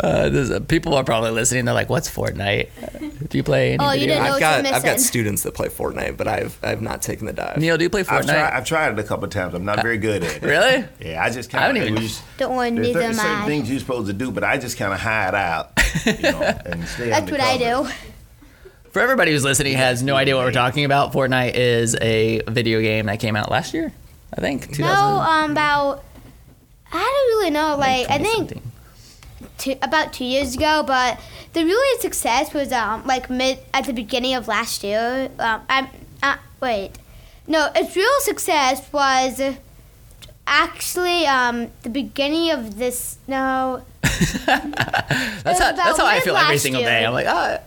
Uh, 0.00 0.28
there's, 0.28 0.50
uh, 0.50 0.60
people 0.60 0.94
are 0.94 1.02
probably 1.04 1.30
listening. 1.32 1.64
They're 1.64 1.74
like, 1.74 1.88
"What's 1.90 2.08
Fortnite? 2.10 3.28
Do 3.28 3.36
you 3.36 3.42
play?" 3.42 3.74
Any 3.74 3.84
Oh, 3.84 3.90
you 3.92 4.00
video 4.00 4.14
didn't 4.14 4.24
know 4.28 4.38
games? 4.38 4.40
I've 4.40 4.40
what 4.40 4.40
got 4.40 4.64
you're 4.64 4.74
I've 4.76 4.84
got 4.84 5.00
students 5.00 5.42
that 5.42 5.54
play 5.54 5.68
Fortnite, 5.68 6.16
but 6.16 6.28
I've 6.28 6.58
I've 6.62 6.80
not 6.80 7.02
taken 7.02 7.26
the 7.26 7.32
dive. 7.32 7.56
Neal, 7.58 7.76
do 7.76 7.84
you 7.84 7.90
play 7.90 8.00
I've 8.02 8.06
Fortnite? 8.06 8.24
tried, 8.26 8.52
I've 8.56 8.64
tried 8.64 8.92
it 8.92 8.98
a 8.98 9.02
couple 9.02 9.24
of 9.24 9.30
times. 9.30 9.54
I'm 9.54 9.64
not 9.64 9.82
very 9.82 9.98
good 9.98 10.22
at 10.22 10.36
it. 10.36 10.42
Really? 10.42 10.84
Yeah, 11.00 11.22
I 11.22 11.30
just 11.30 11.52
I 11.54 11.58
kind 11.58 11.76
haven't 11.78 11.94
of. 11.96 12.02
even- 12.04 12.18
Don't 12.38 12.54
want 12.54 12.76
There's 12.76 12.86
neither 12.88 13.00
certain, 13.00 13.18
am 13.18 13.26
certain 13.26 13.46
things 13.46 13.70
you're 13.70 13.80
supposed 13.80 14.06
to 14.06 14.12
do, 14.12 14.30
but 14.30 14.44
I 14.44 14.56
just 14.56 14.78
kind 14.78 14.92
of 14.92 15.00
hide 15.00 15.34
out, 15.34 15.72
you 16.06 16.22
know, 16.22 16.40
and 16.66 16.86
stay 16.86 17.10
That's 17.10 17.30
what 17.30 17.40
I 17.40 17.58
do. 17.58 17.88
For 18.92 19.00
everybody 19.00 19.32
who's 19.32 19.44
listening, 19.44 19.76
has 19.76 20.02
no 20.02 20.14
idea 20.16 20.34
what 20.36 20.44
we're 20.44 20.52
talking 20.52 20.84
about. 20.84 21.12
Fortnite 21.12 21.54
is 21.54 21.96
a 22.00 22.40
video 22.48 22.80
game 22.80 23.06
that 23.06 23.20
came 23.20 23.36
out 23.36 23.50
last 23.50 23.74
year, 23.74 23.92
I 24.36 24.40
think. 24.40 24.62
2000, 24.72 24.80
No, 24.82 25.20
um, 25.20 25.50
about 25.52 26.04
I 26.90 26.98
don't 26.98 27.38
really 27.38 27.50
know. 27.50 27.76
Like 27.76 28.08
I 28.10 28.18
think 28.18 28.62
two, 29.58 29.76
about 29.82 30.12
two 30.12 30.24
years 30.24 30.54
ago, 30.54 30.82
but 30.86 31.20
the 31.52 31.64
really 31.64 32.00
success 32.00 32.54
was 32.54 32.72
um 32.72 33.04
like 33.06 33.28
mid 33.28 33.58
at 33.74 33.84
the 33.84 33.92
beginning 33.92 34.34
of 34.34 34.48
last 34.48 34.82
year. 34.82 35.30
Um, 35.38 35.60
I'm 35.68 35.88
uh, 36.22 36.36
wait, 36.60 36.92
no, 37.46 37.70
its 37.74 37.94
real 37.94 38.08
success 38.20 38.90
was 38.92 39.40
actually 40.46 41.26
um 41.26 41.70
the 41.82 41.90
beginning 41.90 42.50
of 42.52 42.78
this. 42.78 43.18
No, 43.26 43.82
That's 44.02 45.58
how 45.60 45.72
that's 45.72 45.98
how 45.98 46.06
I 46.06 46.20
feel 46.20 46.36
every 46.36 46.58
single 46.58 46.80
year. 46.80 46.90
day. 46.90 47.04
I'm 47.04 47.12
like, 47.12 47.26
ah, 47.28 47.58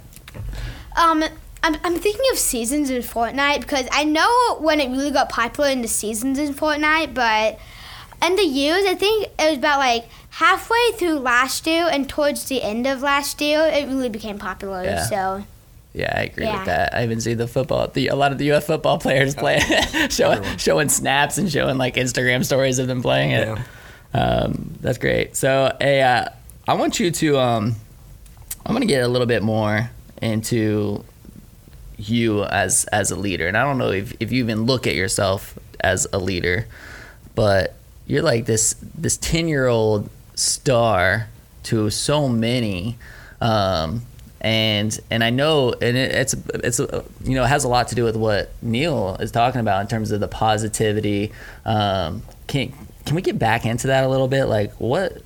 um. 0.95 1.23
I'm, 1.63 1.75
I'm 1.83 1.93
thinking 1.99 2.25
of 2.31 2.39
seasons 2.39 2.89
in 2.89 3.03
Fortnite 3.03 3.59
because 3.61 3.87
I 3.91 4.03
know 4.03 4.57
when 4.61 4.79
it 4.79 4.89
really 4.89 5.11
got 5.11 5.29
popular 5.29 5.69
in 5.69 5.83
the 5.83 5.87
seasons 5.87 6.39
in 6.39 6.55
Fortnite, 6.55 7.13
but 7.13 7.59
in 8.27 8.35
the 8.35 8.41
years, 8.41 8.83
I 8.85 8.95
think 8.95 9.27
it 9.37 9.47
was 9.47 9.57
about 9.59 9.77
like 9.77 10.05
halfway 10.31 10.91
through 10.95 11.19
last 11.19 11.67
year 11.67 11.87
and 11.91 12.09
towards 12.09 12.45
the 12.45 12.63
end 12.63 12.87
of 12.87 13.03
last 13.03 13.39
year, 13.41 13.59
it 13.71 13.87
really 13.87 14.09
became 14.09 14.39
popular. 14.39 14.83
Yeah. 14.83 15.03
So 15.03 15.43
yeah, 15.93 16.11
I 16.17 16.21
agree 16.23 16.45
Yeah. 16.45 16.57
with 16.57 16.65
that. 16.65 16.95
I 16.95 17.03
even 17.03 17.21
see 17.21 17.35
the 17.35 17.47
football, 17.47 17.87
the 17.89 18.07
a 18.07 18.15
lot 18.15 18.31
of 18.31 18.39
the 18.39 18.51
UF 18.53 18.63
football 18.63 18.97
players 18.97 19.35
playing, 19.35 19.61
showing 20.09 20.41
showing 20.57 20.89
snaps 20.89 21.37
and 21.37 21.51
showing 21.51 21.77
like 21.77 21.93
Instagram 21.93 22.43
stories 22.43 22.79
of 22.79 22.87
them 22.87 23.03
playing 23.03 23.31
it. 23.33 23.47
Yeah. 23.47 24.19
Um, 24.19 24.73
that's 24.81 24.97
great. 24.97 25.35
So, 25.35 25.77
hey, 25.79 26.01
uh, 26.01 26.25
I 26.67 26.73
want 26.73 26.99
you 26.99 27.11
to. 27.11 27.37
Um, 27.37 27.75
I'm 28.65 28.73
gonna 28.73 28.87
get 28.87 29.03
a 29.03 29.07
little 29.07 29.27
bit 29.27 29.43
more 29.43 29.91
into 30.21 31.03
you 31.97 32.43
as 32.45 32.85
as 32.85 33.11
a 33.11 33.15
leader, 33.15 33.47
and 33.47 33.57
I 33.57 33.63
don't 33.63 33.77
know 33.77 33.91
if, 33.91 34.13
if 34.19 34.31
you 34.31 34.43
even 34.43 34.63
look 34.63 34.87
at 34.87 34.95
yourself 34.95 35.57
as 35.79 36.07
a 36.13 36.19
leader, 36.19 36.67
but 37.35 37.75
you're 38.07 38.21
like 38.21 38.45
this 38.45 38.75
this 38.95 39.17
ten 39.17 39.47
year 39.47 39.67
old 39.67 40.09
star 40.35 41.27
to 41.63 41.89
so 41.89 42.27
many. 42.27 42.97
Um, 43.39 44.03
and 44.39 44.99
and 45.11 45.23
I 45.23 45.29
know, 45.29 45.73
and 45.73 45.95
it, 45.95 46.11
it's 46.11 46.33
it's 46.55 46.79
you 46.79 47.35
know 47.35 47.43
it 47.43 47.47
has 47.47 47.63
a 47.63 47.67
lot 47.67 47.89
to 47.89 47.95
do 47.95 48.03
with 48.03 48.15
what 48.15 48.51
Neal 48.61 49.17
is 49.19 49.31
talking 49.31 49.61
about 49.61 49.81
in 49.81 49.87
terms 49.87 50.11
of 50.11 50.19
the 50.19 50.27
positivity. 50.27 51.31
Um, 51.63 52.23
can 52.47 52.73
can 53.05 53.15
we 53.15 53.21
get 53.21 53.37
back 53.37 53.65
into 53.65 53.87
that 53.87 54.03
a 54.03 54.07
little 54.07 54.27
bit? 54.27 54.45
Like, 54.45 54.73
what 54.73 55.21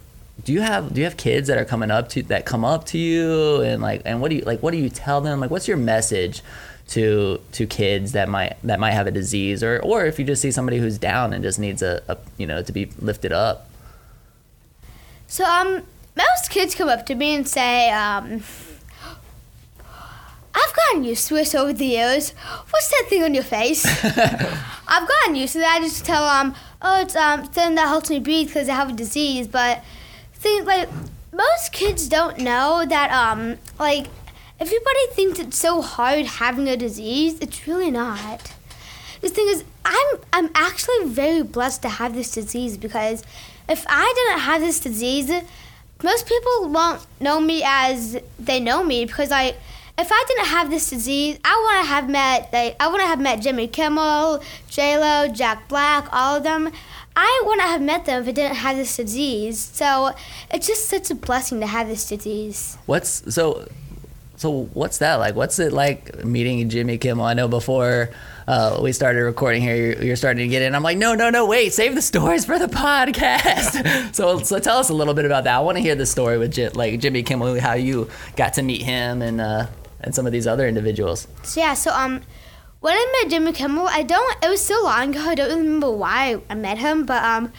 do 0.45 0.53
you 0.53 0.61
have? 0.61 0.93
Do 0.93 1.01
you 1.01 1.05
have 1.05 1.17
kids 1.17 1.47
that 1.47 1.57
are 1.57 1.65
coming 1.65 1.89
up 1.89 2.07
to 2.09 2.21
that 2.23 2.45
come 2.45 2.63
up 2.63 2.85
to 2.87 2.99
you 2.99 3.61
and 3.61 3.81
like 3.81 4.03
and 4.05 4.21
what 4.21 4.29
do 4.29 4.37
you 4.37 4.43
like? 4.43 4.61
What 4.61 4.71
do 4.71 4.77
you 4.77 4.89
tell 4.89 5.19
them? 5.19 5.39
Like, 5.39 5.49
what's 5.49 5.67
your 5.67 5.75
message 5.75 6.43
to 6.89 7.41
to 7.53 7.65
kids 7.65 8.11
that 8.11 8.29
might 8.29 8.55
that 8.63 8.79
might 8.79 8.91
have 8.91 9.07
a 9.07 9.11
disease 9.11 9.63
or 9.63 9.79
or 9.79 10.05
if 10.05 10.19
you 10.19 10.25
just 10.25 10.43
see 10.43 10.51
somebody 10.51 10.77
who's 10.77 10.99
down 10.99 11.33
and 11.33 11.43
just 11.43 11.57
needs 11.57 11.81
a, 11.81 12.03
a 12.07 12.17
you 12.37 12.45
know 12.45 12.61
to 12.61 12.71
be 12.71 12.91
lifted 12.99 13.31
up? 13.31 13.67
So 15.25 15.43
um, 15.43 15.81
most 16.15 16.51
kids 16.51 16.75
come 16.75 16.89
up 16.89 17.07
to 17.07 17.15
me 17.15 17.35
and 17.35 17.47
say, 17.47 17.89
um, 17.89 18.43
"I've 20.53 20.75
gotten 20.75 21.03
used 21.03 21.27
to 21.29 21.37
it 21.37 21.55
over 21.55 21.73
the 21.73 21.87
years. 21.87 22.33
What's 22.69 22.89
that 22.91 23.05
thing 23.09 23.23
on 23.23 23.33
your 23.33 23.43
face?" 23.43 23.83
I've 24.05 25.07
gotten 25.07 25.35
used 25.35 25.53
to 25.53 25.59
that. 25.59 25.79
I 25.79 25.83
just 25.83 26.05
tell 26.05 26.23
them, 26.23 26.53
"Oh, 26.83 27.01
it's 27.01 27.15
um 27.15 27.45
something 27.45 27.73
that 27.73 27.87
helps 27.87 28.11
me 28.11 28.19
breathe 28.19 28.49
because 28.49 28.69
I 28.69 28.75
have 28.75 28.91
a 28.91 28.93
disease." 28.93 29.47
But 29.47 29.83
like 30.63 30.89
most 31.33 31.71
kids 31.71 32.07
don't 32.07 32.39
know 32.39 32.85
that 32.87 33.11
um 33.11 33.57
like 33.79 34.07
everybody 34.59 35.07
thinks 35.11 35.39
it's 35.39 35.57
so 35.57 35.81
hard 35.81 36.25
having 36.25 36.67
a 36.67 36.77
disease. 36.77 37.39
It's 37.39 37.67
really 37.67 37.91
not. 37.91 38.53
The 39.21 39.29
thing 39.29 39.47
is, 39.49 39.63
I'm 39.83 40.19
I'm 40.31 40.49
actually 40.55 41.05
very 41.05 41.41
blessed 41.41 41.81
to 41.83 41.89
have 41.89 42.13
this 42.15 42.31
disease 42.31 42.77
because 42.77 43.23
if 43.67 43.85
I 43.89 44.13
didn't 44.15 44.41
have 44.41 44.61
this 44.61 44.79
disease, 44.79 45.31
most 46.03 46.27
people 46.27 46.69
won't 46.69 47.05
know 47.19 47.39
me 47.39 47.63
as 47.65 48.17
they 48.39 48.59
know 48.59 48.83
me 48.83 49.05
because 49.05 49.31
I. 49.31 49.55
If 49.97 50.09
I 50.11 50.25
didn't 50.27 50.47
have 50.47 50.69
this 50.69 50.89
disease, 50.89 51.39
I 51.45 51.63
wouldn't 51.65 51.87
have 51.87 52.09
met 52.09 52.51
like 52.51 52.75
I 52.81 52.87
wouldn't 52.89 53.07
have 53.07 53.21
met 53.21 53.41
Jimmy 53.41 53.69
Kimmel, 53.69 54.43
J 54.67 54.97
Lo, 54.97 55.29
Jack 55.29 55.69
Black, 55.69 56.09
all 56.11 56.35
of 56.35 56.43
them. 56.43 56.73
I 57.15 57.43
wouldn't 57.45 57.67
have 57.67 57.81
met 57.81 58.05
them 58.05 58.21
if 58.23 58.27
I 58.27 58.31
didn't 58.31 58.57
have 58.57 58.75
this 58.77 58.95
disease. 58.97 59.59
So 59.59 60.11
it's 60.51 60.67
just 60.67 60.87
such 60.87 61.09
a 61.11 61.15
blessing 61.15 61.59
to 61.61 61.67
have 61.67 61.87
this 61.87 62.07
disease. 62.07 62.77
What's 62.85 63.33
so 63.33 63.67
so 64.37 64.65
what's 64.73 64.97
that 64.97 65.15
like? 65.15 65.35
What's 65.35 65.59
it 65.59 65.71
like 65.71 66.25
meeting 66.25 66.67
Jimmy 66.69 66.97
Kimmel? 66.97 67.25
I 67.25 67.33
know 67.33 67.47
before 67.47 68.09
uh, 68.47 68.79
we 68.81 68.91
started 68.91 69.21
recording 69.21 69.61
here, 69.61 69.75
you're, 69.75 70.03
you're 70.03 70.15
starting 70.15 70.47
to 70.47 70.51
get 70.51 70.61
in. 70.61 70.75
I'm 70.75 70.83
like, 70.83 70.97
no, 70.97 71.15
no, 71.15 71.29
no, 71.29 71.45
wait, 71.45 71.73
save 71.73 71.95
the 71.95 72.01
stories 72.01 72.45
for 72.45 72.59
the 72.59 72.67
podcast. 72.67 74.13
so, 74.13 74.39
so 74.39 74.59
tell 74.59 74.77
us 74.77 74.89
a 74.89 74.93
little 74.93 75.13
bit 75.13 75.25
about 75.25 75.45
that. 75.45 75.55
I 75.55 75.59
want 75.61 75.77
to 75.77 75.81
hear 75.81 75.95
the 75.95 76.05
story 76.05 76.37
with 76.37 76.53
Jim, 76.53 76.73
like 76.73 76.99
Jimmy 76.99 77.23
Kimmel, 77.23 77.59
how 77.59 77.73
you 77.73 78.09
got 78.35 78.53
to 78.55 78.61
meet 78.61 78.81
him 78.81 79.21
and 79.21 79.39
uh, 79.39 79.67
and 80.01 80.13
some 80.13 80.25
of 80.25 80.31
these 80.31 80.45
other 80.47 80.67
individuals. 80.67 81.27
So 81.43 81.61
yeah, 81.61 81.73
so 81.73 81.91
um, 81.91 82.21
when 82.85 82.95
I 82.95 83.23
met 83.23 83.31
Jimmy 83.31 83.51
Kimmel, 83.51 83.87
I 83.87 84.03
don't. 84.03 84.43
It 84.43 84.47
was 84.47 84.63
so 84.63 84.83
long 84.83 85.09
ago. 85.09 85.21
I 85.21 85.33
don't 85.33 85.49
remember 85.57 85.89
why 85.89 86.39
I 86.47 86.53
met 86.53 86.77
him, 86.77 87.03
but 87.03 87.23
um, 87.23 87.51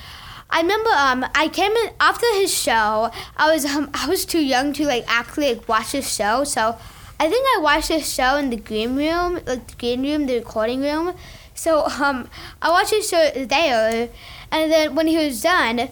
I 0.48 0.60
remember 0.60 0.90
um, 0.90 1.26
I 1.34 1.48
came 1.48 1.72
in 1.72 1.90
after 1.98 2.26
his 2.34 2.56
show. 2.56 3.10
I 3.36 3.52
was 3.52 3.64
um, 3.64 3.90
I 3.92 4.06
was 4.08 4.24
too 4.24 4.38
young 4.38 4.72
to 4.74 4.86
like 4.86 5.04
actually 5.08 5.54
like, 5.54 5.68
watch 5.68 5.90
his 5.90 6.14
show, 6.14 6.44
so 6.44 6.78
I 7.18 7.28
think 7.28 7.44
I 7.56 7.60
watched 7.60 7.88
his 7.88 8.08
show 8.08 8.36
in 8.36 8.50
the 8.50 8.56
green 8.56 8.94
room, 8.94 9.40
like 9.46 9.66
the 9.66 9.74
green 9.76 10.04
room, 10.04 10.26
the 10.26 10.36
recording 10.36 10.82
room. 10.82 11.16
So 11.56 11.86
um, 11.86 12.28
I 12.62 12.70
watched 12.70 12.92
his 12.92 13.08
show 13.08 13.28
there, 13.34 14.08
and 14.52 14.70
then 14.70 14.94
when 14.94 15.08
he 15.08 15.16
was 15.16 15.42
done, 15.42 15.80
I 15.80 15.88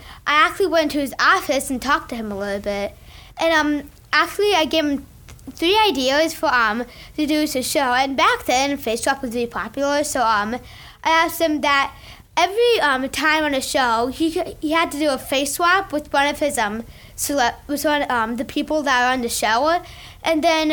actually 0.46 0.68
went 0.68 0.92
to 0.92 1.00
his 1.00 1.12
office 1.18 1.70
and 1.70 1.82
talked 1.82 2.10
to 2.10 2.14
him 2.14 2.30
a 2.30 2.38
little 2.38 2.60
bit, 2.60 2.96
and 3.38 3.52
um, 3.52 3.90
actually 4.12 4.54
I 4.54 4.64
gave 4.64 4.84
him 4.84 5.06
three 5.50 5.78
ideas 5.78 6.34
for 6.34 6.52
um 6.52 6.84
to 7.16 7.26
do 7.26 7.40
his 7.40 7.70
show. 7.70 7.92
And 7.94 8.16
back 8.16 8.44
then, 8.46 8.76
Face 8.76 9.02
Swap 9.02 9.22
was 9.22 9.34
really 9.34 9.46
popular, 9.46 10.04
so 10.04 10.22
um, 10.22 10.54
I 11.04 11.10
asked 11.10 11.40
him 11.40 11.60
that 11.60 11.94
every 12.36 12.80
um, 12.80 13.08
time 13.10 13.44
on 13.44 13.52
the 13.52 13.60
show, 13.60 14.08
he 14.08 14.30
he 14.60 14.72
had 14.72 14.90
to 14.92 14.98
do 14.98 15.10
a 15.10 15.18
face 15.18 15.54
swap 15.54 15.92
with 15.92 16.12
one 16.12 16.26
of 16.26 16.38
his 16.38 16.58
um 16.58 16.84
cele- 17.14 17.56
with 17.66 17.84
one 17.84 18.10
um 18.10 18.36
the 18.36 18.44
people 18.44 18.82
that 18.82 19.02
are 19.02 19.12
on 19.12 19.20
the 19.22 19.28
show, 19.28 19.80
and 20.22 20.42
then 20.42 20.70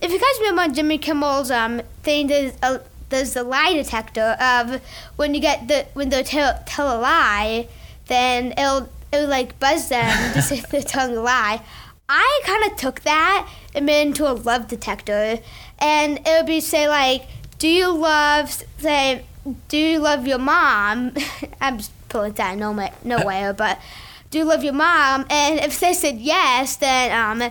if 0.00 0.10
you 0.10 0.18
guys 0.18 0.40
remember 0.40 0.74
Jimmy 0.74 0.98
Kimmel's 0.98 1.50
um 1.50 1.82
thing, 2.02 2.26
there's 2.26 2.54
a 2.62 2.80
there's 3.08 3.34
the 3.34 3.44
lie 3.44 3.74
detector 3.74 4.36
of 4.40 4.80
when 5.16 5.34
you 5.34 5.40
get 5.40 5.68
the 5.68 5.86
when 5.94 6.08
they 6.08 6.22
tell 6.22 6.60
tell 6.66 6.98
a 6.98 6.98
lie, 7.00 7.68
then 8.06 8.52
it'll 8.52 8.88
it'll 9.12 9.28
like 9.28 9.58
buzz 9.60 9.88
them 9.88 10.32
to 10.34 10.42
see 10.42 10.56
if 10.58 10.68
they're 10.68 10.82
telling 10.82 11.16
a 11.16 11.20
lie. 11.20 11.62
I 12.14 12.42
kind 12.44 12.70
of 12.70 12.76
took 12.76 13.00
that 13.00 13.48
and 13.74 13.86
made 13.86 14.02
it 14.02 14.08
into 14.08 14.30
a 14.30 14.34
love 14.34 14.68
detector, 14.68 15.38
and 15.78 16.18
it 16.18 16.28
would 16.36 16.46
be 16.46 16.60
say 16.60 16.86
like, 16.86 17.22
"Do 17.58 17.66
you 17.66 17.90
love 17.90 18.50
say, 18.78 19.24
do 19.68 19.78
you 19.78 19.98
love 19.98 20.26
your 20.26 20.38
mom?" 20.38 21.14
I'm 21.60 21.78
just 21.78 21.90
putting 22.10 22.34
that 22.34 22.58
no 22.58 22.72
way, 22.72 22.92
no 23.02 23.24
way, 23.24 23.50
but 23.56 23.80
do 24.30 24.36
you 24.36 24.44
love 24.44 24.62
your 24.62 24.74
mom? 24.74 25.24
And 25.30 25.58
if 25.60 25.80
they 25.80 25.94
said 25.94 26.18
yes, 26.18 26.76
then 26.76 27.12
um, 27.12 27.50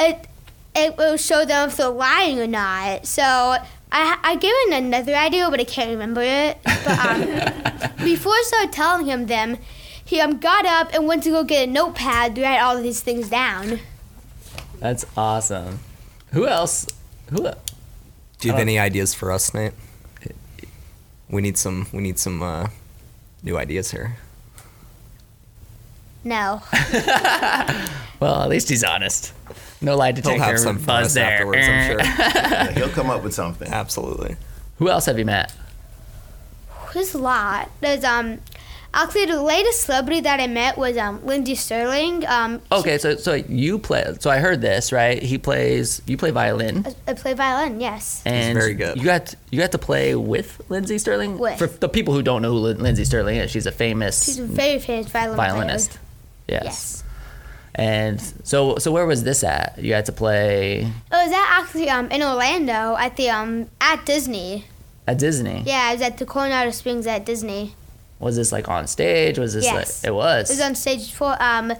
it 0.00 0.26
it 0.74 0.96
will 0.96 1.16
show 1.16 1.44
them 1.44 1.68
if 1.68 1.76
they're 1.76 1.88
lying 1.88 2.40
or 2.40 2.48
not. 2.48 3.06
So 3.06 3.22
I 3.22 3.62
I 3.92 4.34
gave 4.34 4.54
him 4.66 4.86
another 4.86 5.14
idea, 5.14 5.48
but 5.50 5.60
I 5.60 5.64
can't 5.64 5.90
remember 5.90 6.22
it. 6.22 6.58
But 6.64 6.98
um, 6.98 7.20
before 8.04 8.32
I 8.32 8.42
started 8.44 8.72
telling 8.72 9.06
him 9.06 9.26
them, 9.26 9.58
he 10.04 10.20
um 10.20 10.38
got 10.38 10.66
up 10.66 10.92
and 10.92 11.06
went 11.06 11.22
to 11.22 11.30
go 11.30 11.44
get 11.44 11.68
a 11.68 11.70
notepad 11.70 12.34
to 12.34 12.42
write 12.42 12.58
all 12.58 12.82
these 12.82 13.02
things 13.02 13.28
down. 13.28 13.78
That's 14.80 15.04
awesome. 15.16 15.78
Who 16.32 16.46
else? 16.46 16.86
Who? 17.30 17.42
Do 17.42 18.48
you 18.48 18.52
have 18.52 18.60
any 18.60 18.78
ideas 18.78 19.14
for 19.14 19.30
us, 19.30 19.52
Nate? 19.54 19.72
We 21.28 21.42
need 21.42 21.56
some. 21.58 21.86
We 21.92 22.00
need 22.00 22.18
some 22.18 22.42
uh, 22.42 22.68
new 23.42 23.56
ideas 23.56 23.90
here. 23.92 24.16
No. 26.24 26.62
Well, 28.20 28.42
at 28.42 28.50
least 28.50 28.68
he's 28.68 28.84
honest. 28.84 29.32
No 29.80 29.96
lie 29.96 30.12
to 30.12 30.20
tell. 30.20 30.32
He'll 30.34 30.42
have 30.42 30.58
some 30.58 30.78
for 30.78 30.84
buzz 30.84 31.06
us 31.06 31.14
there. 31.14 31.32
afterwards, 31.32 31.66
I'm 31.66 31.86
sure. 31.86 32.00
Yeah, 32.04 32.70
he'll 32.72 32.90
come 32.90 33.08
up 33.08 33.22
with 33.22 33.32
something. 33.32 33.66
Absolutely. 33.72 34.36
Who 34.76 34.90
else 34.90 35.06
have 35.06 35.18
you 35.18 35.24
met? 35.24 35.54
There's 36.92 37.14
a 37.14 37.18
lot. 37.18 37.70
There's 37.80 38.04
um 38.04 38.40
actually 38.92 39.26
the 39.26 39.42
latest 39.42 39.82
celebrity 39.82 40.20
that 40.22 40.40
I 40.40 40.46
met 40.46 40.76
was 40.78 40.96
um 40.96 41.24
Lindsey 41.24 41.54
Stirling. 41.54 42.26
Um 42.26 42.60
Okay, 42.72 42.98
so 42.98 43.16
so 43.16 43.34
you 43.34 43.78
play. 43.78 44.04
So 44.20 44.30
I 44.30 44.38
heard 44.38 44.60
this 44.60 44.92
right. 44.92 45.22
He 45.22 45.38
plays. 45.38 46.02
You 46.06 46.16
play 46.16 46.30
violin, 46.30 46.86
I 47.06 47.14
play 47.14 47.34
violin, 47.34 47.80
yes. 47.80 48.22
and 48.26 48.58
very 48.58 48.74
good. 48.74 48.96
You 48.96 49.04
got 49.04 49.34
you 49.50 49.58
got 49.58 49.72
to 49.72 49.78
play 49.78 50.14
with 50.14 50.60
Lindsey 50.68 50.98
Stirling. 50.98 51.38
With. 51.38 51.58
For 51.58 51.66
the 51.66 51.88
people 51.88 52.14
who 52.14 52.22
don't 52.22 52.42
know 52.42 52.50
who 52.52 52.58
Lin- 52.58 52.82
Lindsey 52.82 53.04
Stirling 53.04 53.36
is, 53.36 53.50
she's 53.50 53.66
a 53.66 53.72
famous 53.72 54.24
She's 54.24 54.38
a 54.38 54.44
very 54.46 54.78
famous 54.78 55.06
violin 55.08 55.36
violinist. 55.36 55.90
player. 55.90 56.60
Yes. 56.62 56.64
Yes. 56.64 57.04
And 57.76 58.20
so 58.42 58.76
so 58.78 58.90
where 58.90 59.06
was 59.06 59.22
this 59.22 59.44
at? 59.44 59.78
You 59.78 59.94
had 59.94 60.04
to 60.06 60.12
play 60.12 60.90
Oh, 61.12 61.24
was 61.24 61.32
at 61.32 61.46
actually 61.60 61.88
um 61.88 62.10
in 62.10 62.22
Orlando 62.22 62.96
at 62.96 63.16
the 63.16 63.30
um 63.30 63.68
at 63.80 64.04
Disney. 64.04 64.64
at 65.06 65.18
Disney. 65.18 65.62
Yeah, 65.64 65.88
I 65.88 65.92
was 65.94 66.02
at 66.02 66.18
the 66.18 66.26
Coronado 66.26 66.72
Springs 66.72 67.06
at 67.06 67.24
Disney. 67.24 67.74
Was 68.20 68.36
this 68.36 68.52
like 68.52 68.68
on 68.68 68.86
stage? 68.86 69.38
Was 69.38 69.54
this 69.54 69.64
Yes. 69.64 70.02
like 70.04 70.08
it 70.08 70.14
was? 70.14 70.50
It 70.50 70.54
was 70.54 70.60
on 70.60 70.74
stage 70.74 71.12
for 71.12 71.36
um 71.42 71.72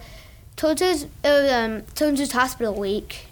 Children's 0.57 1.03
it 1.03 1.09
was 1.23 1.51
um 1.51 1.83
Children's 1.95 2.31
Hospital 2.33 2.73
Week. 2.73 3.27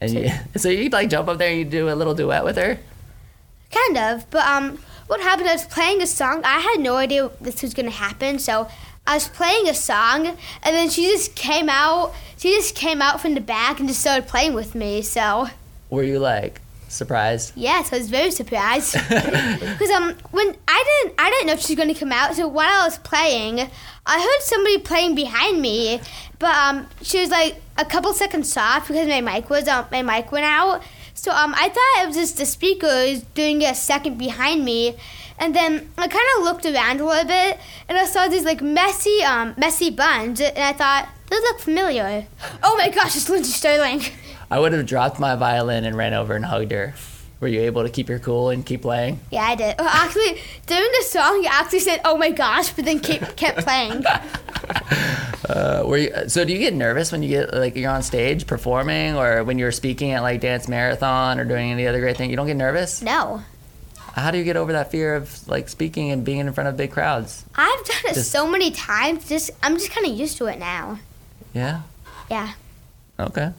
and 0.00 0.12
you, 0.12 0.30
so 0.56 0.68
you 0.68 0.88
like 0.90 1.08
jump 1.08 1.28
up 1.28 1.38
there 1.38 1.48
and 1.50 1.58
you 1.58 1.64
do 1.64 1.88
a 1.88 1.94
little 1.94 2.14
duet 2.14 2.44
with 2.44 2.56
her. 2.56 2.78
Kind 3.70 3.96
of, 3.98 4.28
but 4.30 4.44
um, 4.46 4.78
what 5.06 5.20
happened? 5.20 5.48
I 5.48 5.52
was 5.52 5.64
playing 5.64 6.02
a 6.02 6.06
song. 6.06 6.42
I 6.44 6.58
had 6.58 6.78
no 6.80 6.96
idea 6.96 7.30
this 7.40 7.62
was 7.62 7.72
gonna 7.72 7.90
happen, 7.90 8.38
so 8.40 8.68
I 9.06 9.14
was 9.14 9.28
playing 9.28 9.68
a 9.68 9.74
song, 9.74 10.26
and 10.26 10.36
then 10.76 10.90
she 10.90 11.02
just 11.04 11.36
came 11.36 11.68
out. 11.68 12.12
She 12.36 12.50
just 12.54 12.74
came 12.74 13.00
out 13.00 13.20
from 13.20 13.34
the 13.34 13.40
back 13.40 13.78
and 13.78 13.88
just 13.88 14.00
started 14.00 14.26
playing 14.26 14.54
with 14.54 14.74
me. 14.74 15.02
So 15.02 15.48
Were 15.88 16.02
you 16.02 16.18
like 16.18 16.60
surprised? 16.90 17.52
yes, 17.56 17.92
I 17.92 17.98
was 17.98 18.10
very 18.10 18.30
surprised 18.30 18.92
because 19.08 19.90
um, 19.90 20.14
when 20.30 20.56
I 20.68 21.02
didn't, 21.02 21.14
I 21.18 21.30
didn't 21.30 21.46
know 21.46 21.56
she 21.56 21.74
was 21.74 21.78
gonna 21.78 21.94
come 21.94 22.12
out. 22.12 22.34
So 22.34 22.48
while 22.48 22.82
I 22.82 22.84
was 22.84 22.98
playing, 22.98 23.60
I 24.06 24.20
heard 24.20 24.42
somebody 24.42 24.78
playing 24.78 25.14
behind 25.14 25.60
me, 25.60 26.00
but 26.38 26.54
um, 26.54 26.88
she 27.02 27.20
was 27.20 27.30
like 27.30 27.56
a 27.78 27.84
couple 27.84 28.12
seconds 28.12 28.56
off 28.56 28.88
because 28.88 29.08
my 29.08 29.20
mic 29.20 29.48
was 29.50 29.68
um, 29.68 29.86
my 29.90 30.02
mic 30.02 30.32
went 30.32 30.46
out. 30.46 30.82
So 31.14 31.32
um, 31.32 31.54
I 31.56 31.68
thought 31.68 32.02
it 32.02 32.06
was 32.06 32.16
just 32.16 32.38
the 32.38 32.46
speakers 32.46 33.22
doing 33.34 33.62
a 33.62 33.74
second 33.74 34.16
behind 34.16 34.64
me, 34.64 34.96
and 35.38 35.54
then 35.54 35.90
I 35.98 36.08
kind 36.08 36.26
of 36.38 36.44
looked 36.44 36.64
around 36.64 37.00
a 37.00 37.04
little 37.04 37.26
bit, 37.26 37.58
and 37.88 37.98
I 37.98 38.04
saw 38.06 38.26
these 38.28 38.44
like 38.44 38.62
messy 38.62 39.22
um 39.22 39.54
messy 39.56 39.90
buns, 39.90 40.40
and 40.40 40.58
I 40.58 40.72
thought 40.72 41.08
those 41.28 41.42
look 41.42 41.60
familiar. 41.60 42.26
Oh 42.62 42.76
my 42.76 42.88
gosh, 42.88 43.16
it's 43.16 43.28
Lindsey 43.28 43.52
Stirling. 43.52 44.02
I 44.50 44.58
would 44.58 44.72
have 44.72 44.86
dropped 44.86 45.18
my 45.20 45.36
violin 45.36 45.84
and 45.84 45.96
ran 45.96 46.12
over 46.14 46.34
and 46.34 46.44
hugged 46.44 46.72
her. 46.72 46.94
Were 47.40 47.48
you 47.48 47.60
able 47.62 47.84
to 47.84 47.88
keep 47.88 48.08
your 48.08 48.18
cool 48.18 48.50
and 48.50 48.66
keep 48.66 48.82
playing? 48.82 49.18
Yeah, 49.30 49.44
I 49.44 49.54
did. 49.54 49.76
Well, 49.78 49.88
actually, 49.88 50.40
during 50.66 50.90
the 50.98 51.04
song, 51.06 51.42
you 51.42 51.48
actually 51.50 51.80
said 51.80 52.00
"Oh 52.04 52.18
my 52.18 52.30
gosh," 52.30 52.70
but 52.70 52.84
then 52.84 53.00
kept 53.00 53.36
kept 53.36 53.60
playing. 53.60 54.04
Uh, 55.48 55.82
were 55.84 55.96
you, 55.96 56.28
so 56.28 56.44
do 56.44 56.52
you 56.52 56.58
get 56.60 56.72
nervous 56.74 57.10
when 57.10 57.22
you 57.24 57.28
get 57.28 57.52
like 57.52 57.74
you're 57.74 57.90
on 57.90 58.02
stage 58.04 58.46
performing 58.46 59.16
or 59.16 59.42
when 59.42 59.58
you're 59.58 59.72
speaking 59.72 60.12
at 60.12 60.22
like 60.22 60.40
dance 60.40 60.68
marathon 60.68 61.40
or 61.40 61.44
doing 61.44 61.72
any 61.72 61.86
other 61.88 61.98
great 61.98 62.16
thing? 62.16 62.30
You 62.30 62.36
don't 62.36 62.46
get 62.46 62.56
nervous? 62.56 63.02
No, 63.02 63.42
How 64.14 64.30
do 64.30 64.38
you 64.38 64.44
get 64.44 64.56
over 64.56 64.72
that 64.72 64.92
fear 64.92 65.16
of 65.16 65.48
like 65.48 65.68
speaking 65.68 66.10
and 66.12 66.24
being 66.24 66.38
in 66.40 66.52
front 66.52 66.68
of 66.68 66.76
big 66.76 66.92
crowds? 66.92 67.44
I've 67.56 67.84
done 67.84 67.96
it 68.10 68.14
Just- 68.14 68.30
so 68.30 68.46
many 68.48 68.70
times. 68.70 69.28
Just 69.28 69.50
I'm 69.62 69.74
just 69.76 69.90
kind 69.90 70.06
of 70.06 70.12
used 70.12 70.36
to 70.38 70.46
it 70.46 70.58
now. 70.60 71.00
Yeah. 71.52 71.80
Yeah. 72.30 72.52
Okay. 73.18 73.50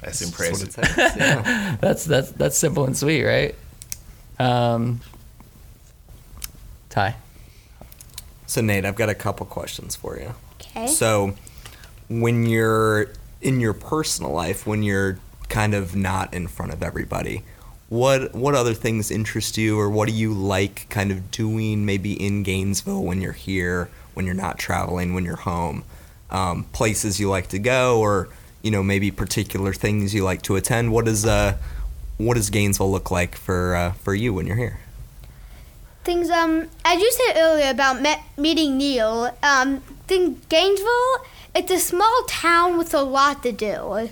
That's 0.00 0.20
That's 0.20 0.30
impressive. 0.30 0.76
what 0.76 0.98
it. 0.98 1.16
Yeah. 1.16 1.76
That's 1.80 2.04
that's 2.04 2.30
that's 2.32 2.56
simple 2.56 2.84
and 2.86 2.96
sweet, 2.96 3.22
right? 3.24 3.54
Um, 4.38 5.00
Ty. 6.88 7.16
So 8.46 8.60
Nate, 8.60 8.84
I've 8.84 8.96
got 8.96 9.08
a 9.08 9.14
couple 9.14 9.46
questions 9.46 9.94
for 9.94 10.18
you. 10.18 10.34
Okay. 10.60 10.86
So, 10.86 11.34
when 12.08 12.46
you're 12.46 13.10
in 13.42 13.60
your 13.60 13.72
personal 13.74 14.32
life, 14.32 14.66
when 14.66 14.82
you're 14.82 15.18
kind 15.48 15.74
of 15.74 15.94
not 15.94 16.32
in 16.34 16.48
front 16.48 16.72
of 16.72 16.82
everybody, 16.82 17.42
what 17.88 18.34
what 18.34 18.54
other 18.54 18.74
things 18.74 19.10
interest 19.10 19.56
you, 19.58 19.78
or 19.78 19.90
what 19.90 20.08
do 20.08 20.14
you 20.14 20.32
like 20.32 20.86
kind 20.88 21.10
of 21.12 21.30
doing? 21.30 21.84
Maybe 21.84 22.12
in 22.14 22.42
Gainesville 22.42 23.04
when 23.04 23.20
you're 23.20 23.32
here, 23.32 23.90
when 24.14 24.24
you're 24.26 24.34
not 24.34 24.58
traveling, 24.58 25.12
when 25.14 25.24
you're 25.24 25.36
home, 25.36 25.84
um, 26.30 26.64
places 26.72 27.20
you 27.20 27.28
like 27.28 27.48
to 27.48 27.58
go, 27.58 28.00
or 28.00 28.28
you 28.62 28.70
know 28.70 28.82
maybe 28.82 29.10
particular 29.10 29.72
things 29.72 30.14
you 30.14 30.24
like 30.24 30.42
to 30.42 30.56
attend. 30.56 30.92
What 30.92 31.04
does 31.06 31.24
uh 31.24 31.56
what 32.20 32.34
does 32.34 32.50
Gainesville 32.50 32.90
look 32.90 33.10
like 33.10 33.34
for 33.34 33.74
uh, 33.74 33.92
for 33.92 34.14
you 34.14 34.34
when 34.34 34.46
you're 34.46 34.56
here? 34.56 34.80
Things 36.04 36.30
um, 36.30 36.68
as 36.84 37.00
you 37.00 37.10
said 37.12 37.40
earlier 37.40 37.70
about 37.70 38.02
met, 38.02 38.20
meeting 38.36 38.76
Neal. 38.76 39.36
Um, 39.42 39.80
think 40.06 40.48
Gainesville, 40.48 41.24
it's 41.54 41.70
a 41.70 41.78
small 41.78 42.24
town 42.26 42.76
with 42.76 42.94
a 42.94 43.02
lot 43.02 43.42
to 43.42 43.52
do. 43.52 44.10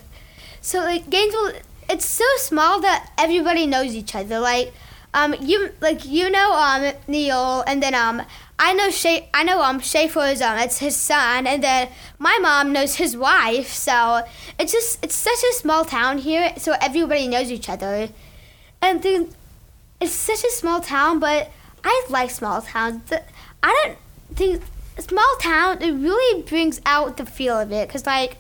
So 0.61 0.81
like 0.81 1.09
Gainesville, 1.11 1.53
it's 1.89 2.07
so 2.07 2.25
small 2.37 2.81
that 2.81 3.11
everybody 3.19 3.67
knows 3.67 3.95
each 3.95 4.15
other. 4.15 4.39
Like, 4.39 4.73
um, 5.15 5.35
you 5.41 5.71
like 5.81 6.05
you 6.05 6.31
know 6.31 6.53
um 6.53 6.93
Neal, 7.07 7.63
and 7.67 7.83
then 7.83 7.95
um 7.95 8.23
I 8.59 8.73
know 8.75 8.91
Shay, 8.91 9.29
I 9.33 9.45
know 9.45 9.63
um 9.63 9.81
Schaefer's 9.81 10.41
um 10.43 10.59
it's 10.59 10.79
his 10.79 10.97
son, 10.97 11.47
and 11.47 11.63
then 11.63 11.89
my 12.19 12.39
mom 12.41 12.73
knows 12.73 12.97
his 12.97 13.17
wife. 13.17 13.69
So 13.69 14.25
it's 14.59 14.73
just 14.73 15.05
it's 15.05 15.15
such 15.15 15.43
a 15.51 15.55
small 15.55 15.85
town 15.85 16.19
here, 16.19 16.53
so 16.57 16.75
everybody 16.81 17.29
knows 17.29 17.51
each 17.53 17.69
other, 17.69 18.09
and 18.83 19.03
then 19.03 19.31
it's 20.01 20.13
such 20.13 20.45
a 20.45 20.51
small 20.51 20.81
town, 20.81 21.19
but 21.21 21.51
I 21.85 22.07
like 22.09 22.31
small 22.31 22.63
towns. 22.63 23.13
I 23.63 23.85
don't 23.85 23.99
think 24.37 24.63
small 24.99 25.37
town 25.41 25.81
it 25.81 25.93
really 25.93 26.43
brings 26.43 26.81
out 26.85 27.17
the 27.17 27.25
feel 27.25 27.57
of 27.59 27.71
it 27.71 27.87
because 27.87 28.05
like 28.05 28.37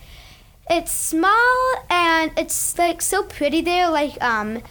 it's 0.68 0.92
small 0.92 1.74
and 1.88 2.32
it's 2.36 2.76
like 2.76 3.00
so 3.00 3.22
pretty 3.22 3.60
there. 3.60 3.88
Like 3.88 4.22
um, 4.22 4.62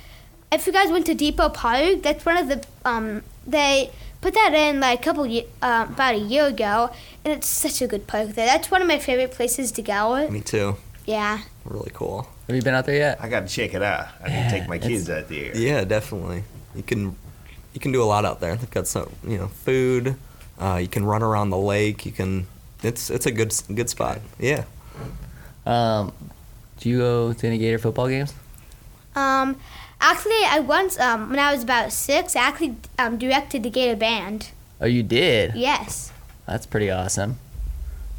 if 0.51 0.67
you 0.67 0.73
guys 0.73 0.89
went 0.91 1.05
to 1.07 1.13
Depot 1.13 1.49
Park, 1.49 2.03
that's 2.03 2.25
one 2.25 2.37
of 2.37 2.47
the 2.49 2.65
um 2.85 3.23
they 3.45 3.91
put 4.21 4.33
that 4.33 4.53
in 4.53 4.79
like 4.79 4.99
a 4.99 5.03
couple 5.03 5.25
ye- 5.25 5.47
uh, 5.61 5.85
about 5.89 6.15
a 6.15 6.19
year 6.19 6.45
ago, 6.47 6.89
and 7.23 7.33
it's 7.33 7.47
such 7.47 7.81
a 7.81 7.87
good 7.87 8.07
park 8.07 8.29
there. 8.29 8.45
That's 8.45 8.69
one 8.71 8.81
of 8.81 8.87
my 8.87 8.99
favorite 8.99 9.31
places 9.31 9.71
to 9.73 9.81
go. 9.81 10.27
Me 10.29 10.41
too. 10.41 10.75
Yeah. 11.05 11.39
Really 11.65 11.91
cool. 11.93 12.27
Have 12.47 12.55
you 12.55 12.61
been 12.61 12.73
out 12.73 12.85
there 12.85 12.95
yet? 12.95 13.17
I 13.21 13.29
got 13.29 13.41
to 13.41 13.53
check 13.53 13.73
it 13.73 13.81
out. 13.83 14.07
I 14.23 14.29
need 14.29 14.43
to 14.43 14.49
take 14.49 14.67
my 14.69 14.77
kids 14.77 15.09
out 15.09 15.27
there. 15.29 15.55
Yeah, 15.55 15.83
definitely. 15.83 16.43
You 16.75 16.83
can 16.83 17.15
you 17.73 17.79
can 17.79 17.91
do 17.91 18.01
a 18.01 18.05
lot 18.05 18.25
out 18.25 18.39
there. 18.39 18.55
They've 18.55 18.71
got 18.71 18.87
some 18.87 19.09
you 19.25 19.37
know 19.37 19.47
food. 19.47 20.15
Uh, 20.59 20.79
you 20.81 20.87
can 20.87 21.05
run 21.05 21.21
around 21.23 21.49
the 21.49 21.57
lake. 21.57 22.05
You 22.05 22.11
can. 22.11 22.47
It's 22.83 23.09
it's 23.09 23.25
a 23.25 23.31
good 23.31 23.53
good 23.73 23.89
spot. 23.89 24.19
Yeah. 24.39 24.63
Um, 25.65 26.13
do 26.79 26.89
you 26.89 26.99
go 26.99 27.33
to 27.33 27.47
any 27.47 27.57
Gator 27.57 27.79
football 27.79 28.07
games? 28.07 28.33
Um, 29.15 29.57
actually, 30.01 30.43
I 30.45 30.59
once 30.59 30.99
um 30.99 31.29
when 31.29 31.39
I 31.39 31.51
was 31.53 31.63
about 31.63 31.91
six, 31.91 32.35
I 32.35 32.41
actually 32.41 32.75
um 32.99 33.17
directed 33.17 33.63
the 33.63 33.69
Gator 33.69 33.95
band. 33.95 34.51
Oh, 34.79 34.85
you 34.85 35.03
did? 35.03 35.55
Yes. 35.55 36.11
That's 36.45 36.65
pretty 36.65 36.89
awesome. 36.91 37.39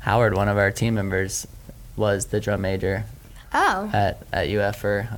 Howard, 0.00 0.34
one 0.34 0.48
of 0.48 0.56
our 0.58 0.70
team 0.70 0.94
members, 0.94 1.46
was 1.96 2.26
the 2.26 2.40
drum 2.40 2.60
major 2.62 3.04
Oh. 3.52 3.90
at, 3.92 4.22
at 4.32 4.48
UF 4.48 4.76
for 4.76 5.08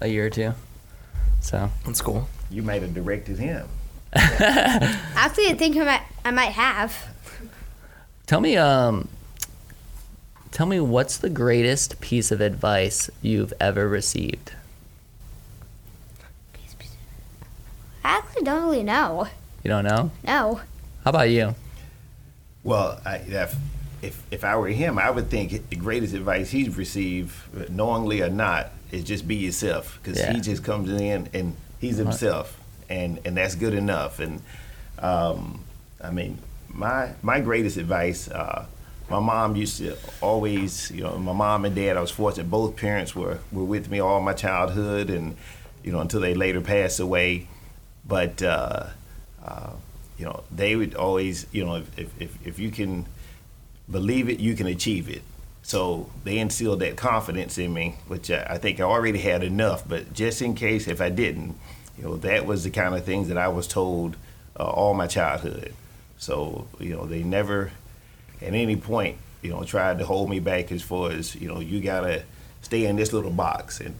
a 0.00 0.08
year 0.08 0.26
or 0.26 0.30
two. 0.30 0.52
So 1.40 1.70
That's 1.86 2.00
cool. 2.02 2.28
You 2.50 2.62
might 2.62 2.82
have 2.82 2.94
directed 2.94 3.38
him. 3.38 3.66
Actually, 4.14 5.48
I 5.48 5.54
think 5.56 5.76
I 5.76 5.84
might, 5.84 6.02
I 6.24 6.30
might 6.30 6.52
have. 6.52 6.96
tell 8.26 8.40
me, 8.40 8.56
um, 8.56 9.08
tell 10.50 10.66
me 10.66 10.80
what's 10.80 11.16
the 11.18 11.30
greatest 11.30 12.00
piece 12.00 12.30
of 12.30 12.40
advice 12.40 13.08
you've 13.22 13.52
ever 13.60 13.88
received? 13.88 14.52
I 18.04 18.18
actually 18.18 18.44
don't 18.44 18.62
really 18.64 18.82
know. 18.82 19.28
You 19.64 19.68
don't 19.70 19.84
know? 19.84 20.10
No. 20.24 20.60
How 21.04 21.10
about 21.10 21.30
you? 21.30 21.54
Well, 22.62 23.00
I, 23.04 23.16
if, 23.16 23.56
if 24.02 24.22
if 24.30 24.44
I 24.44 24.56
were 24.56 24.68
him, 24.68 24.98
I 24.98 25.10
would 25.10 25.30
think 25.30 25.68
the 25.70 25.76
greatest 25.76 26.14
advice 26.14 26.50
he's 26.50 26.76
received, 26.76 27.34
knowingly 27.70 28.20
or 28.22 28.28
not, 28.28 28.70
is 28.90 29.04
just 29.04 29.26
be 29.26 29.36
yourself. 29.36 29.98
Because 30.02 30.18
Yeah. 30.18 30.32
he 30.32 30.40
just 30.40 30.62
comes 30.64 30.90
in 30.90 31.28
and 31.32 31.56
he's 31.80 31.96
himself, 31.96 32.58
and 32.88 33.20
and 33.24 33.36
that's 33.36 33.54
good 33.54 33.74
enough. 33.74 34.20
And 34.20 34.42
um, 34.98 35.64
I 36.02 36.10
mean, 36.10 36.38
my 36.68 37.10
my 37.22 37.40
greatest 37.40 37.76
advice. 37.76 38.28
Uh, 38.28 38.66
my 39.10 39.20
mom 39.20 39.56
used 39.56 39.78
to 39.78 39.96
always, 40.20 40.90
you 40.90 41.02
know, 41.02 41.16
my 41.16 41.32
mom 41.32 41.64
and 41.64 41.74
dad. 41.74 41.96
I 41.96 42.00
was 42.02 42.10
fortunate; 42.10 42.50
both 42.50 42.76
parents 42.76 43.14
were 43.16 43.38
were 43.50 43.64
with 43.64 43.90
me 43.90 44.00
all 44.00 44.20
my 44.20 44.34
childhood, 44.34 45.08
and 45.08 45.36
you 45.82 45.92
know, 45.92 46.00
until 46.00 46.20
they 46.20 46.34
later 46.34 46.60
passed 46.60 47.00
away. 47.00 47.48
But 48.08 48.42
uh, 48.42 48.86
uh, 49.44 49.72
you 50.18 50.24
know, 50.24 50.42
they 50.50 50.74
would 50.74 50.94
always, 50.94 51.46
you 51.52 51.64
know, 51.64 51.76
if, 51.96 52.20
if, 52.20 52.46
if, 52.46 52.58
you 52.58 52.70
can 52.70 53.06
believe 53.90 54.28
it, 54.28 54.40
you 54.40 54.54
can 54.54 54.66
achieve 54.66 55.08
it. 55.08 55.22
So 55.62 56.10
they 56.24 56.38
instilled 56.38 56.80
that 56.80 56.96
confidence 56.96 57.58
in 57.58 57.72
me, 57.72 57.96
which 58.08 58.30
I, 58.30 58.46
I 58.50 58.58
think 58.58 58.80
I 58.80 58.84
already 58.84 59.18
had 59.18 59.44
enough. 59.44 59.86
But 59.86 60.12
just 60.12 60.42
in 60.42 60.54
case, 60.54 60.88
if 60.88 61.00
I 61.00 61.10
didn't, 61.10 61.54
you 61.96 62.04
know, 62.04 62.16
that 62.16 62.46
was 62.46 62.64
the 62.64 62.70
kind 62.70 62.94
of 62.94 63.04
things 63.04 63.28
that 63.28 63.38
I 63.38 63.48
was 63.48 63.68
told 63.68 64.16
uh, 64.58 64.64
all 64.64 64.94
my 64.94 65.06
childhood. 65.06 65.74
So 66.16 66.66
you 66.80 66.96
know, 66.96 67.06
they 67.06 67.22
never, 67.22 67.70
at 68.40 68.54
any 68.54 68.76
point, 68.76 69.18
you 69.42 69.50
know, 69.50 69.62
tried 69.62 69.98
to 69.98 70.06
hold 70.06 70.30
me 70.30 70.40
back 70.40 70.72
as 70.72 70.82
far 70.82 71.12
as 71.12 71.34
you 71.36 71.48
know, 71.48 71.60
you 71.60 71.80
gotta 71.80 72.24
stay 72.62 72.86
in 72.86 72.96
this 72.96 73.12
little 73.12 73.30
box, 73.30 73.80
and 73.80 73.94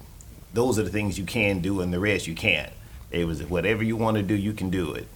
those 0.53 0.79
are 0.79 0.83
the 0.83 0.90
things 0.90 1.18
you 1.18 1.25
can 1.25 1.61
do, 1.61 1.81
and 1.81 1.92
the 1.92 2.01
rest 2.01 2.27
you 2.27 2.35
can't. 2.35 2.73
It 3.11 3.27
was 3.27 3.42
whatever 3.44 3.83
you 3.83 3.97
want 3.97 4.16
to 4.16 4.23
do, 4.23 4.35
you 4.35 4.53
can 4.53 4.71
do 4.71 4.92
it. 4.92 5.09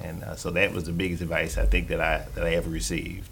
And 0.00 0.22
uh, 0.22 0.36
so 0.36 0.50
that 0.50 0.72
was 0.72 0.84
the 0.84 0.92
biggest 0.92 1.22
advice 1.22 1.56
I 1.56 1.66
think 1.66 1.88
that 1.88 2.00
I 2.00 2.26
that 2.34 2.44
I 2.44 2.54
ever 2.54 2.70
received. 2.70 3.28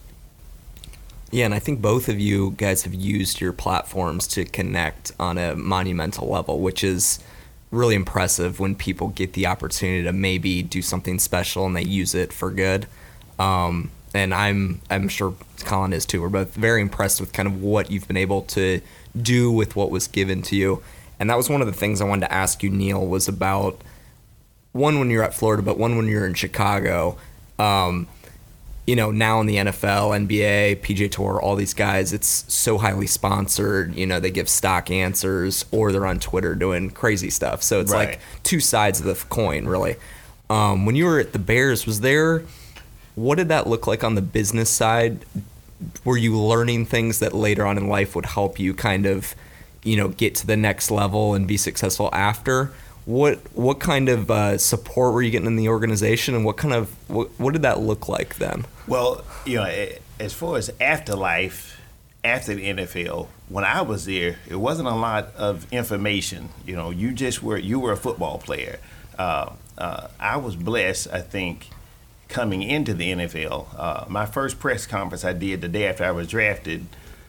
Yeah, 1.31 1.47
and 1.47 1.55
I 1.55 1.61
think 1.61 1.81
both 1.81 2.09
of 2.09 2.21
you 2.21 2.53
guys 2.59 2.83
have 2.83 2.93
used 2.93 3.41
your 3.41 3.55
platforms 3.55 4.27
to 4.29 4.45
connect 4.45 5.13
on 5.19 5.39
a 5.39 5.57
monumental 5.57 6.29
level, 6.29 6.61
which 6.61 6.85
is 6.85 7.21
really 7.71 7.95
impressive 7.95 8.61
when 8.61 8.75
people 8.75 9.09
get 9.09 9.33
the 9.33 9.47
opportunity 9.47 10.05
to 10.05 10.13
maybe 10.13 10.63
do 10.63 10.83
something 10.83 11.19
special 11.19 11.65
and 11.65 11.75
they 11.75 11.83
use 11.83 12.15
it 12.15 12.33
for 12.33 12.51
good. 12.51 12.87
Um, 13.39 13.91
and 14.15 14.35
I'm 14.35 14.83
I'm 14.91 15.09
sure 15.09 15.35
Colin 15.61 15.95
is 15.95 16.05
too. 16.05 16.21
We're 16.21 16.29
both 16.29 16.55
very 16.55 16.83
impressed 16.83 17.19
with 17.19 17.33
kind 17.33 17.49
of 17.49 17.63
what 17.63 17.91
you've 17.91 18.07
been 18.07 18.19
able 18.19 18.43
to 18.43 18.83
do 19.21 19.51
with 19.51 19.75
what 19.75 19.91
was 19.91 20.07
given 20.07 20.43
to 20.43 20.57
you. 20.57 20.83
And 21.19 21.31
that 21.31 21.37
was 21.37 21.49
one 21.49 21.61
of 21.61 21.67
the 21.67 21.73
things 21.73 22.01
I 22.01 22.05
wanted 22.05 22.27
to 22.27 22.33
ask 22.33 22.63
you, 22.63 22.71
Neal, 22.71 23.07
was 23.07 23.27
about 23.27 23.81
one 24.73 24.99
when 24.99 25.11
you're 25.11 25.23
at 25.23 25.35
Florida, 25.35 25.63
but 25.63 25.79
one 25.79 25.97
when 25.97 26.07
you're 26.09 26.27
in 26.27 26.35
Chicago. 26.35 27.17
Um, 27.59 28.09
you 28.87 28.97
know, 28.97 29.13
now 29.13 29.41
in 29.41 29.47
the 29.47 29.57
NFL, 29.57 30.27
NBA, 30.27 30.81
PGA 30.81 31.11
Tour, 31.11 31.41
all 31.41 31.55
these 31.55 31.75
guys, 31.75 32.13
it's 32.13 32.45
so 32.53 32.79
highly 32.79 33.07
sponsored. 33.07 33.95
You 33.95 34.07
know, 34.07 34.19
they 34.19 34.31
give 34.31 34.49
stock 34.49 34.91
answers 34.91 35.65
or 35.71 35.93
they're 35.93 36.07
on 36.07 36.19
Twitter 36.19 36.55
doing 36.57 36.91
crazy 36.91 37.31
stuff. 37.31 37.63
So 37.63 37.81
it's 37.81 37.93
Right. 37.93 38.09
like 38.11 38.21
two 38.43 38.59
sides 38.59 38.99
of 38.99 39.07
the 39.07 39.15
coin, 39.29 39.67
really. 39.67 39.97
Um, 40.51 40.85
when 40.85 40.97
you 40.97 41.05
were 41.05 41.21
at 41.21 41.33
the 41.33 41.39
Bears, 41.39 41.87
was 41.87 42.01
there, 42.01 42.43
what 43.15 43.37
did 43.37 43.49
that 43.49 43.69
look 43.69 43.87
like 43.87 44.03
on 44.03 44.17
the 44.17 44.23
business 44.23 44.69
side? 44.69 45.25
Were 46.05 46.17
you 46.17 46.37
learning 46.39 46.87
things 46.87 47.21
that 47.21 47.33
later 47.35 47.65
on 47.67 47.79
in 47.79 47.89
life 47.89 48.17
would 48.17 48.27
help 48.27 48.59
you 48.59 48.75
kind 48.75 49.07
of, 49.07 49.35
you 49.85 49.97
know, 49.97 50.09
get 50.09 50.35
to 50.37 50.47
the 50.47 50.57
next 50.57 50.91
level 50.91 51.35
and 51.35 51.47
be 51.47 51.57
successful 51.57 52.09
after? 52.13 52.73
What 53.05 53.39
what 53.57 53.81
kind 53.81 54.09
of 54.09 54.31
uh, 54.31 54.59
support 54.59 55.13
were 55.13 55.23
you 55.23 55.31
getting 55.31 55.47
in 55.47 55.57
the 55.57 55.69
organization, 55.69 56.35
and 56.35 56.45
what 56.45 56.57
kind 56.57 56.73
of 56.73 56.91
what, 57.09 57.29
what 57.39 57.53
did 57.53 57.63
that 57.63 57.81
look 57.81 58.09
like 58.09 58.37
then? 58.37 58.65
Well, 58.87 59.25
you 59.45 59.57
know, 59.57 59.89
as 60.21 60.33
far 60.33 60.57
as 60.57 60.71
afterlife, 60.81 61.81
after 62.25 62.55
the 62.55 62.65
NFL, 62.65 63.27
when 63.49 63.65
I 63.65 63.83
was 63.83 64.07
there, 64.07 64.37
it 64.49 64.57
wasn't 64.57 64.89
a 64.89 64.95
lot 64.95 65.35
of 65.37 65.67
information. 65.73 66.51
You 66.65 66.77
know, 66.77 66.91
you 66.91 67.13
just 67.13 67.43
were 67.43 67.59
you 67.59 67.81
were 67.81 67.93
a 67.93 67.97
football 67.97 68.39
player. 68.39 68.79
Uh, 69.19 69.53
uh, 69.77 70.09
I 70.21 70.37
was 70.37 70.55
blessed, 70.55 71.09
I 71.13 71.21
think, 71.21 71.69
coming 72.29 72.63
into 72.63 72.95
the 72.95 73.13
NFL. 73.13 73.67
Uh, 73.77 74.05
my 74.09 74.27
first 74.27 74.61
press 74.61 74.87
conference 74.87 75.25
I 75.25 75.33
did 75.33 75.61
the 75.61 75.69
day 75.69 75.87
after 75.87 76.05
I 76.05 76.13
was 76.13 76.29
drafted. 76.29 76.87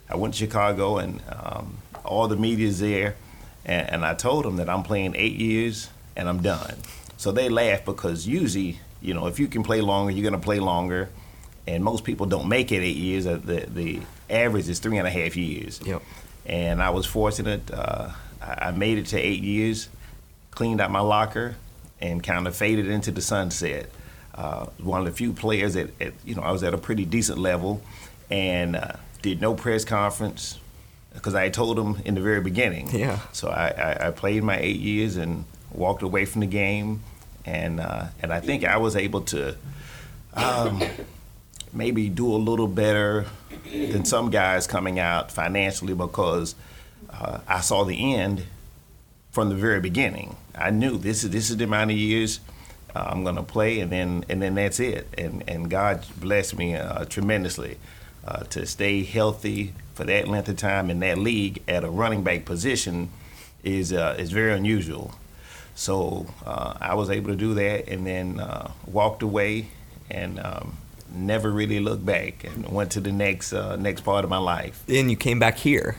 I 0.09 0.15
went 0.15 0.35
to 0.35 0.39
Chicago, 0.39 0.97
and 0.97 1.21
um, 1.29 1.77
all 2.05 2.27
the 2.27 2.35
media's 2.35 2.79
there, 2.79 3.15
and, 3.65 3.89
and 3.89 4.05
I 4.05 4.13
told 4.13 4.45
them 4.45 4.57
that 4.57 4.69
I'm 4.69 4.83
playing 4.83 5.15
eight 5.15 5.35
years 5.35 5.89
and 6.15 6.29
I'm 6.29 6.41
done. 6.41 6.75
So 7.17 7.31
they 7.31 7.49
laughed 7.49 7.85
because 7.85 8.27
usually, 8.27 8.79
you 9.01 9.13
know, 9.13 9.27
if 9.27 9.39
you 9.39 9.47
can 9.47 9.63
play 9.63 9.81
longer, 9.81 10.11
you're 10.11 10.29
going 10.29 10.39
to 10.39 10.45
play 10.45 10.59
longer 10.59 11.09
and 11.65 11.83
most 11.83 12.03
people 12.03 12.25
don't 12.25 12.49
make 12.49 12.71
it 12.71 12.81
eight 12.81 12.97
years. 12.97 13.25
Uh, 13.25 13.39
The 13.43 13.65
the 13.67 14.01
average 14.29 14.67
is 14.67 14.79
three 14.79 14.97
and 14.97 15.07
a 15.07 15.11
half 15.11 15.37
years. 15.37 15.79
Yep. 15.85 16.01
And 16.45 16.83
I 16.83 16.89
was 16.89 17.05
fortunate. 17.05 17.71
Uh, 17.71 18.09
I 18.41 18.71
made 18.71 18.97
it 18.97 19.05
to 19.07 19.17
eight 19.17 19.41
years, 19.41 19.87
cleaned 20.51 20.81
out 20.81 20.91
my 20.91 20.99
locker, 20.99 21.55
and 22.01 22.21
kind 22.21 22.47
of 22.47 22.55
faded 22.55 22.87
into 22.87 23.11
the 23.11 23.21
sunset. 23.21 23.89
Uh, 24.35 24.65
one 24.79 24.99
of 24.99 25.05
the 25.05 25.13
few 25.13 25.31
players 25.31 25.75
that, 25.75 25.89
at, 26.01 26.13
you 26.25 26.35
know, 26.35 26.41
I 26.41 26.51
was 26.51 26.63
at 26.63 26.73
a 26.73 26.77
pretty 26.77 27.05
decent 27.05 27.37
level, 27.37 27.81
and 28.29 28.75
uh, 28.75 28.93
did 29.21 29.39
no 29.39 29.53
press 29.53 29.85
conference 29.85 30.59
because 31.13 31.35
I 31.35 31.49
told 31.49 31.77
them 31.77 32.01
in 32.05 32.15
the 32.15 32.21
very 32.21 32.41
beginning. 32.41 32.89
Yeah. 32.91 33.19
So 33.31 33.49
I, 33.49 33.67
I, 33.69 34.07
I 34.07 34.11
played 34.11 34.43
my 34.43 34.57
eight 34.57 34.79
years 34.79 35.15
and 35.15 35.45
walked 35.71 36.03
away 36.03 36.25
from 36.25 36.41
the 36.41 36.47
game, 36.47 37.01
and 37.45 37.79
uh, 37.79 38.05
and 38.21 38.33
I 38.33 38.39
think 38.39 38.63
I 38.63 38.77
was 38.77 38.95
able 38.95 39.21
to 39.21 39.55
um, 40.33 40.81
maybe 41.71 42.09
do 42.09 42.33
a 42.33 42.37
little 42.37 42.67
better 42.67 43.25
than 43.71 44.05
some 44.05 44.29
guys 44.29 44.67
coming 44.67 44.99
out 44.99 45.31
financially 45.31 45.93
because 45.93 46.55
uh, 47.09 47.39
I 47.47 47.61
saw 47.61 47.83
the 47.83 48.15
end 48.15 48.43
from 49.31 49.49
the 49.49 49.55
very 49.55 49.79
beginning. 49.79 50.35
I 50.55 50.69
knew 50.69 50.97
this 50.97 51.23
is 51.23 51.29
this 51.31 51.49
is 51.49 51.57
the 51.57 51.63
amount 51.63 51.91
of 51.91 51.97
years 51.97 52.39
uh, 52.95 53.07
I'm 53.07 53.23
going 53.23 53.35
to 53.35 53.43
play, 53.43 53.79
and 53.79 53.91
then 53.91 54.25
and 54.29 54.41
then 54.41 54.55
that's 54.55 54.79
it. 54.79 55.07
And 55.17 55.43
and 55.47 55.69
God 55.69 56.05
blessed 56.17 56.57
me 56.57 56.75
uh, 56.75 57.05
tremendously 57.05 57.77
uh, 58.25 58.43
to 58.43 58.65
stay 58.65 59.03
healthy 59.03 59.73
for 59.93 60.03
that 60.05 60.27
length 60.27 60.49
of 60.49 60.57
time 60.57 60.89
in 60.89 60.99
that 61.01 61.17
league 61.17 61.61
at 61.67 61.83
a 61.83 61.89
running 61.89 62.23
back 62.23 62.45
position 62.45 63.09
is 63.63 63.93
uh, 63.93 64.15
is 64.17 64.31
very 64.31 64.53
unusual. 64.53 65.13
So 65.75 66.27
uh, 66.45 66.75
I 66.79 66.93
was 66.95 67.09
able 67.09 67.31
to 67.31 67.35
do 67.35 67.53
that, 67.55 67.87
and 67.87 68.05
then 68.05 68.39
uh, 68.39 68.71
walked 68.85 69.23
away, 69.23 69.67
and 70.09 70.39
um, 70.39 70.77
never 71.11 71.49
really 71.49 71.79
looked 71.79 72.05
back, 72.05 72.43
and 72.43 72.69
went 72.69 72.91
to 72.91 72.99
the 72.99 73.11
next 73.11 73.53
uh, 73.53 73.75
next 73.75 74.01
part 74.01 74.23
of 74.23 74.29
my 74.29 74.37
life. 74.37 74.83
Then 74.85 75.09
you 75.09 75.15
came 75.15 75.39
back 75.39 75.57
here 75.57 75.97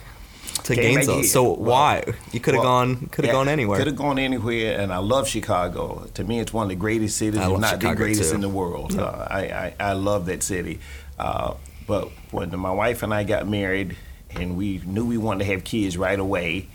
to 0.64 0.74
Came 0.74 0.94
Gainesville. 0.94 1.24
So 1.24 1.42
Well, 1.42 1.56
why? 1.56 2.04
You 2.32 2.40
could 2.40 2.54
have 2.54 2.62
well, 2.62 2.84
gone. 2.84 3.08
Could 3.08 3.24
have 3.24 3.32
gone 3.32 3.48
anywhere. 3.48 3.78
Could 3.78 3.88
have 3.88 3.96
gone 3.96 4.18
anywhere, 4.18 4.80
and 4.80 4.92
I 4.92 4.98
love 4.98 5.26
Chicago. 5.28 6.08
To 6.14 6.24
me, 6.24 6.40
it's 6.40 6.52
one 6.52 6.64
of 6.64 6.68
the 6.70 6.76
greatest 6.76 7.16
cities, 7.16 7.40
if 7.40 7.58
not 7.58 7.80
the 7.80 7.94
greatest 7.94 8.30
too. 8.30 8.34
in 8.36 8.40
the 8.40 8.48
world. 8.48 8.96
Uh, 8.96 9.26
I, 9.28 9.40
I 9.40 9.74
I 9.80 9.92
love 9.92 10.26
that 10.26 10.42
city. 10.42 10.78
Uh, 11.18 11.54
but 11.86 12.08
when 12.30 12.56
my 12.58 12.72
wife 12.72 13.02
and 13.02 13.12
I 13.12 13.24
got 13.24 13.46
married, 13.48 13.96
and 14.30 14.56
we 14.56 14.80
knew 14.84 15.04
we 15.04 15.18
wanted 15.18 15.44
to 15.44 15.52
have 15.52 15.64
kids 15.64 15.96
right 15.96 16.18
away, 16.18 16.66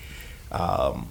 um, 0.51 1.09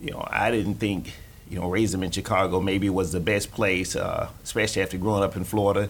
you 0.00 0.10
know, 0.10 0.26
I 0.28 0.50
didn't 0.50 0.76
think 0.76 1.12
you 1.48 1.58
know 1.58 1.68
raising 1.68 2.00
them 2.00 2.04
in 2.04 2.10
Chicago 2.10 2.60
maybe 2.60 2.88
was 2.90 3.12
the 3.12 3.20
best 3.20 3.52
place, 3.52 3.96
uh, 3.96 4.28
especially 4.42 4.82
after 4.82 4.98
growing 4.98 5.22
up 5.22 5.36
in 5.36 5.44
Florida, 5.44 5.88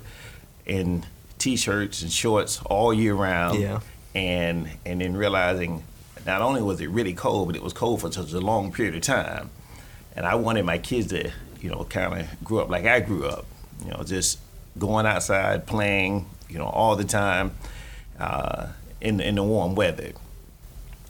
in 0.66 1.04
t-shirts 1.38 2.02
and 2.02 2.12
shorts 2.12 2.60
all 2.66 2.92
year 2.92 3.14
round. 3.14 3.58
Yeah. 3.58 3.80
And 4.14 4.70
and 4.86 5.00
then 5.00 5.16
realizing 5.16 5.82
not 6.26 6.42
only 6.42 6.62
was 6.62 6.80
it 6.80 6.88
really 6.88 7.14
cold, 7.14 7.48
but 7.48 7.56
it 7.56 7.62
was 7.62 7.72
cold 7.72 8.00
for 8.00 8.10
such 8.10 8.32
a 8.32 8.40
long 8.40 8.72
period 8.72 8.94
of 8.94 9.02
time. 9.02 9.50
And 10.16 10.24
I 10.24 10.36
wanted 10.36 10.64
my 10.64 10.78
kids 10.78 11.08
to, 11.08 11.30
you 11.60 11.70
know, 11.70 11.84
kind 11.84 12.20
of 12.20 12.44
grow 12.44 12.60
up 12.60 12.70
like 12.70 12.86
I 12.86 13.00
grew 13.00 13.26
up. 13.26 13.44
You 13.84 13.90
know, 13.90 14.02
just 14.04 14.38
going 14.78 15.06
outside, 15.06 15.66
playing, 15.66 16.26
you 16.48 16.58
know, 16.58 16.66
all 16.66 16.96
the 16.96 17.04
time 17.04 17.52
uh, 18.18 18.68
in 19.00 19.20
in 19.20 19.34
the 19.36 19.42
warm 19.42 19.74
weather. 19.74 20.12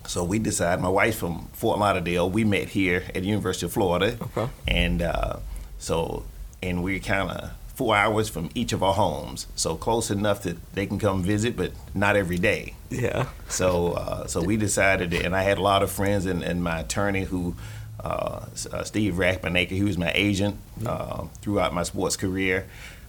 So 0.06 0.22
we 0.22 0.38
decided. 0.38 0.82
My 0.82 0.88
wife's 0.90 1.18
from 1.18 1.48
Fort 1.54 1.78
Lauderdale. 1.78 2.28
We 2.28 2.44
met 2.44 2.68
here 2.68 3.02
at 3.08 3.14
the 3.14 3.26
University 3.26 3.66
of 3.66 3.72
Florida, 3.72 4.18
Okay. 4.20 4.48
and 4.68 5.00
uh, 5.02 5.36
so 5.78 6.24
and 6.62 6.82
we're 6.84 6.98
kind 7.00 7.30
of 7.30 7.50
four 7.74 7.96
hours 7.96 8.28
from 8.28 8.48
each 8.54 8.72
of 8.72 8.82
our 8.84 8.94
homes, 8.94 9.46
so 9.56 9.74
close 9.74 10.08
enough 10.10 10.42
that 10.44 10.56
they 10.74 10.86
can 10.86 10.98
come 10.98 11.22
visit, 11.24 11.56
but 11.56 11.72
not 11.94 12.14
every 12.16 12.38
day. 12.38 12.72
Yeah. 12.88 13.26
So, 13.48 13.94
uh, 13.94 14.28
so 14.28 14.40
we 14.42 14.56
decided, 14.56 15.10
that, 15.10 15.24
and 15.24 15.34
I 15.34 15.42
had 15.42 15.58
a 15.58 15.60
lot 15.60 15.82
of 15.82 15.90
friends, 15.90 16.24
and, 16.24 16.40
and 16.44 16.62
my 16.62 16.78
attorney, 16.80 17.24
who 17.24 17.56
uh, 17.98 18.46
uh, 18.72 18.84
Steve 18.84 19.14
Rackmanaker, 19.14 19.70
he 19.72 19.82
was 19.82 19.98
my 19.98 20.12
agent 20.14 20.56
uh, 20.86 21.24
throughout 21.42 21.74
my 21.74 21.82
sports 21.82 22.16
career. 22.16 22.66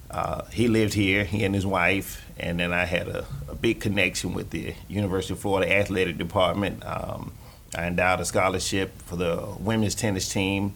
Uh, 0.09 0.45
he 0.45 0.67
lived 0.67 0.93
here, 0.93 1.23
he 1.23 1.43
and 1.43 1.53
his 1.55 1.65
wife, 1.65 2.25
and 2.37 2.59
then 2.59 2.71
I 2.71 2.85
had 2.85 3.07
a, 3.07 3.25
a 3.49 3.55
big 3.55 3.79
connection 3.79 4.33
with 4.33 4.51
the 4.51 4.75
University 4.87 5.33
of 5.33 5.39
Florida 5.39 5.71
athletic 5.71 6.17
department. 6.17 6.85
Um, 6.85 7.33
I 7.75 7.87
endowed 7.87 8.19
a 8.19 8.25
scholarship 8.25 9.01
for 9.01 9.15
the 9.15 9.45
women's 9.59 9.95
tennis 9.95 10.31
team 10.31 10.75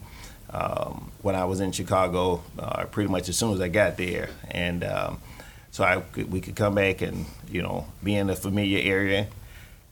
um, 0.52 1.12
when 1.22 1.36
I 1.36 1.46
was 1.46 1.60
in 1.60 1.72
Chicago, 1.72 2.44
uh, 2.58 2.86
pretty 2.86 3.10
much 3.10 3.30
as 3.30 3.38
soon 3.38 3.54
as 3.54 3.62
I 3.62 3.68
got 3.68 3.98
there, 3.98 4.30
and 4.50 4.84
um, 4.84 5.22
so 5.72 5.84
I 5.84 6.02
could, 6.02 6.32
we 6.32 6.42
could 6.42 6.56
come 6.56 6.76
back 6.76 7.02
and 7.02 7.26
you 7.50 7.62
know 7.62 7.86
be 8.04 8.16
in 8.16 8.30
a 8.30 8.36
familiar 8.36 8.80
area, 8.82 9.28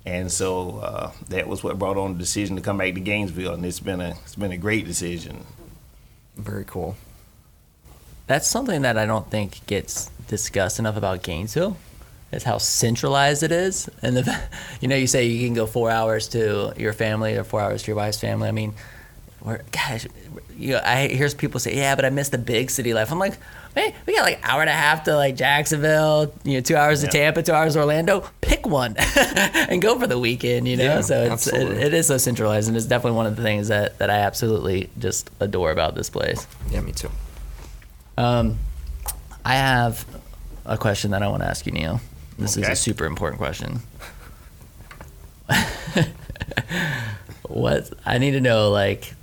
and 0.05 0.31
so 0.31 0.79
uh, 0.79 1.11
that 1.29 1.47
was 1.47 1.63
what 1.63 1.77
brought 1.77 1.97
on 1.97 2.13
the 2.13 2.19
decision 2.19 2.55
to 2.55 2.61
come 2.61 2.79
back 2.79 2.95
to 2.95 2.99
Gainesville, 2.99 3.53
and 3.53 3.65
it's 3.65 3.79
been 3.79 4.01
a 4.01 4.15
it's 4.23 4.35
been 4.35 4.51
a 4.51 4.57
great 4.57 4.85
decision. 4.85 5.45
Very 6.35 6.65
cool. 6.65 6.95
That's 8.27 8.47
something 8.47 8.81
that 8.83 8.97
I 8.97 9.05
don't 9.05 9.29
think 9.31 9.65
gets 9.67 10.09
discussed 10.27 10.79
enough 10.79 10.97
about 10.97 11.23
Gainesville. 11.23 11.77
Is 12.29 12.43
how 12.43 12.57
centralized 12.57 13.41
it 13.41 13.53
is, 13.53 13.89
and 14.01 14.17
the, 14.17 14.39
you 14.81 14.89
know, 14.89 14.97
you 14.97 15.07
say 15.07 15.25
you 15.27 15.47
can 15.47 15.53
go 15.53 15.65
four 15.65 15.89
hours 15.89 16.27
to 16.29 16.73
your 16.75 16.91
family 16.91 17.37
or 17.37 17.45
four 17.45 17.61
hours 17.61 17.83
to 17.83 17.87
your 17.87 17.95
wife's 17.95 18.19
family. 18.19 18.49
I 18.49 18.51
mean, 18.51 18.73
we're, 19.41 19.61
gosh, 19.71 20.05
you 20.57 20.73
know, 20.73 20.81
I 20.83 21.07
hear 21.07 21.29
people 21.29 21.61
say, 21.61 21.77
yeah, 21.77 21.95
but 21.95 22.03
I 22.03 22.09
miss 22.09 22.27
the 22.27 22.37
big 22.37 22.69
city 22.69 22.93
life. 22.93 23.13
I'm 23.13 23.19
like, 23.19 23.37
hey, 23.75 23.95
we 24.05 24.13
got 24.13 24.23
like 24.23 24.39
hour 24.43 24.59
and 24.59 24.69
a 24.69 24.73
half 24.73 25.05
to 25.05 25.15
like 25.15 25.37
Jacksonville, 25.37 26.33
you 26.43 26.55
know, 26.55 26.59
two 26.59 26.75
hours 26.75 27.01
Yeah. 27.01 27.09
to 27.11 27.17
Tampa, 27.17 27.43
two 27.43 27.53
hours 27.53 27.75
to 27.75 27.79
Orlando. 27.79 28.29
Pick 28.41 28.67
one 28.67 28.95
and 29.15 29.81
go 29.81 29.97
for 29.97 30.05
the 30.07 30.19
weekend, 30.19 30.67
you 30.67 30.75
know. 30.75 30.83
Yeah, 30.83 31.01
so 31.01 31.31
it's 31.31 31.47
it, 31.47 31.65
it 31.77 31.93
is 31.93 32.07
so 32.07 32.17
centralized, 32.17 32.67
and 32.67 32.75
it's 32.75 32.87
definitely 32.87 33.15
one 33.15 33.25
of 33.27 33.37
the 33.37 33.41
things 33.43 33.69
that 33.69 33.99
that 33.99 34.09
I 34.09 34.17
absolutely 34.17 34.89
just 34.99 35.29
adore 35.39 35.71
about 35.71 35.95
this 35.95 36.09
place. 36.09 36.45
Yeah, 36.71 36.81
me 36.81 36.91
too. 36.91 37.09
Um, 38.17 38.57
I 39.45 39.55
have 39.55 40.05
a 40.65 40.77
question 40.77 41.11
that 41.11 41.23
I 41.23 41.27
want 41.27 41.43
to 41.43 41.47
ask 41.47 41.65
you, 41.65 41.71
Neal. 41.71 42.01
This 42.37 42.57
is 42.57 42.67
a 42.67 42.75
super 42.75 43.05
important 43.05 43.39
question. 43.39 43.79
what 47.47 47.89
I 48.05 48.17
need 48.17 48.31
to 48.31 48.41
know, 48.41 48.69
like, 48.69 49.13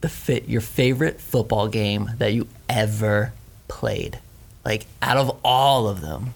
the 0.00 0.08
fit 0.08 0.48
your 0.48 0.60
favorite 0.60 1.20
football 1.20 1.68
game 1.68 2.10
that 2.18 2.32
you 2.32 2.48
ever 2.68 3.32
played, 3.68 4.18
like, 4.64 4.86
out 5.02 5.16
of 5.16 5.38
all 5.44 5.88
of 5.88 6.00
them. 6.00 6.34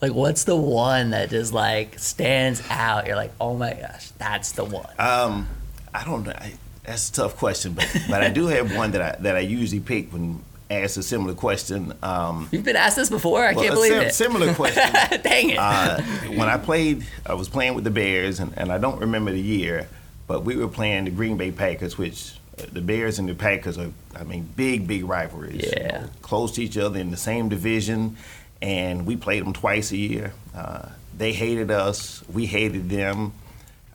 Like, 0.00 0.12
what's 0.12 0.44
the 0.44 0.56
one 0.56 1.10
that 1.10 1.30
just 1.30 1.52
like 1.52 1.98
stands 1.98 2.62
out? 2.70 3.06
You're 3.06 3.16
like, 3.16 3.32
oh 3.40 3.56
my 3.56 3.74
gosh, 3.74 4.10
that's 4.12 4.52
the 4.52 4.64
one. 4.64 4.86
Um, 4.98 5.48
I 5.92 6.04
don't 6.04 6.24
know. 6.24 6.32
I, 6.32 6.52
that's 6.84 7.10
a 7.10 7.12
tough 7.12 7.36
question, 7.36 7.72
but 7.72 7.92
but 8.08 8.22
I 8.22 8.30
do 8.30 8.46
have 8.46 8.74
one 8.76 8.92
that 8.92 9.02
I 9.02 9.16
that 9.22 9.34
I 9.34 9.40
usually 9.40 9.80
pick 9.80 10.12
when 10.12 10.40
asked 10.70 10.96
a 10.96 11.02
similar 11.02 11.34
question. 11.34 11.92
Um, 12.02 12.48
You've 12.52 12.64
been 12.64 12.76
asked 12.76 12.96
this 12.96 13.10
before. 13.10 13.42
I 13.44 13.52
well, 13.52 13.62
can't 13.64 13.74
believe 13.74 13.92
sim- 13.92 14.02
it. 14.02 14.14
Similar 14.14 14.54
question. 14.62 14.92
Dang 15.22 15.50
it. 15.50 15.58
uh, 15.58 16.00
when 16.28 16.48
I 16.48 16.56
played, 16.58 17.06
I 17.26 17.34
was 17.34 17.48
playing 17.48 17.74
with 17.74 17.84
the 17.84 17.90
Bears, 17.90 18.40
and, 18.40 18.52
and 18.56 18.70
I 18.70 18.78
don't 18.78 19.00
remember 19.00 19.30
the 19.32 19.40
year, 19.40 19.88
but 20.26 20.44
we 20.44 20.56
were 20.56 20.68
playing 20.68 21.04
the 21.06 21.10
Green 21.10 21.36
Bay 21.36 21.50
Packers, 21.52 21.96
which 21.96 22.34
uh, 22.58 22.64
the 22.72 22.80
Bears 22.82 23.18
and 23.18 23.28
the 23.28 23.34
Packers 23.34 23.78
are, 23.78 23.90
I 24.14 24.24
mean, 24.24 24.48
big, 24.56 24.86
big 24.86 25.04
rivalries. 25.04 25.62
you 25.64 25.72
Yeah. 25.76 26.00
know, 26.02 26.08
close 26.22 26.52
to 26.52 26.62
each 26.62 26.76
other 26.76 26.98
in 26.98 27.10
the 27.10 27.16
same 27.16 27.48
division, 27.48 28.16
and 28.60 29.06
we 29.06 29.16
played 29.16 29.44
them 29.44 29.52
twice 29.54 29.90
a 29.92 29.96
year. 29.96 30.32
Uh, 30.54 30.88
they 31.16 31.32
hated 31.32 31.70
us, 31.70 32.22
we 32.32 32.46
hated 32.46 32.90
them. 32.90 33.32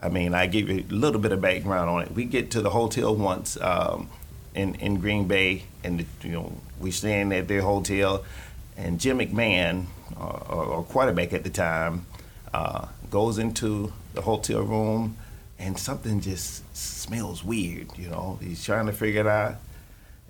I 0.01 0.09
mean, 0.09 0.33
I 0.33 0.47
give 0.47 0.69
you 0.69 0.83
a 0.89 0.93
little 0.93 1.21
bit 1.21 1.31
of 1.31 1.39
background 1.39 1.89
on 1.89 2.01
it. 2.01 2.11
We 2.11 2.25
get 2.25 2.51
to 2.51 2.61
the 2.61 2.69
hotel 2.71 3.15
once 3.15 3.57
um, 3.61 4.09
in 4.53 4.75
in 4.75 4.99
Green 4.99 5.27
Bay, 5.29 5.63
and 5.83 5.99
the, 5.99 6.27
you 6.27 6.33
know 6.33 6.51
we 6.79 6.91
stand 6.91 7.33
at 7.33 7.47
their 7.47 7.61
hotel, 7.61 8.23
and 8.77 8.99
Jim 8.99 9.19
McMahon, 9.19 9.85
uh, 10.19 10.23
or, 10.49 10.65
or 10.65 10.83
quarterback 10.83 11.33
at 11.33 11.43
the 11.43 11.49
time, 11.49 12.05
uh, 12.53 12.87
goes 13.09 13.37
into 13.37 13.91
the 14.13 14.21
hotel 14.21 14.61
room, 14.61 15.17
and 15.59 15.77
something 15.77 16.19
just 16.21 16.63
smells 16.75 17.43
weird. 17.43 17.87
You 17.97 18.09
know, 18.09 18.39
he's 18.41 18.63
trying 18.63 18.85
to 18.87 18.93
figure 18.93 19.21
it 19.21 19.27
out, 19.27 19.55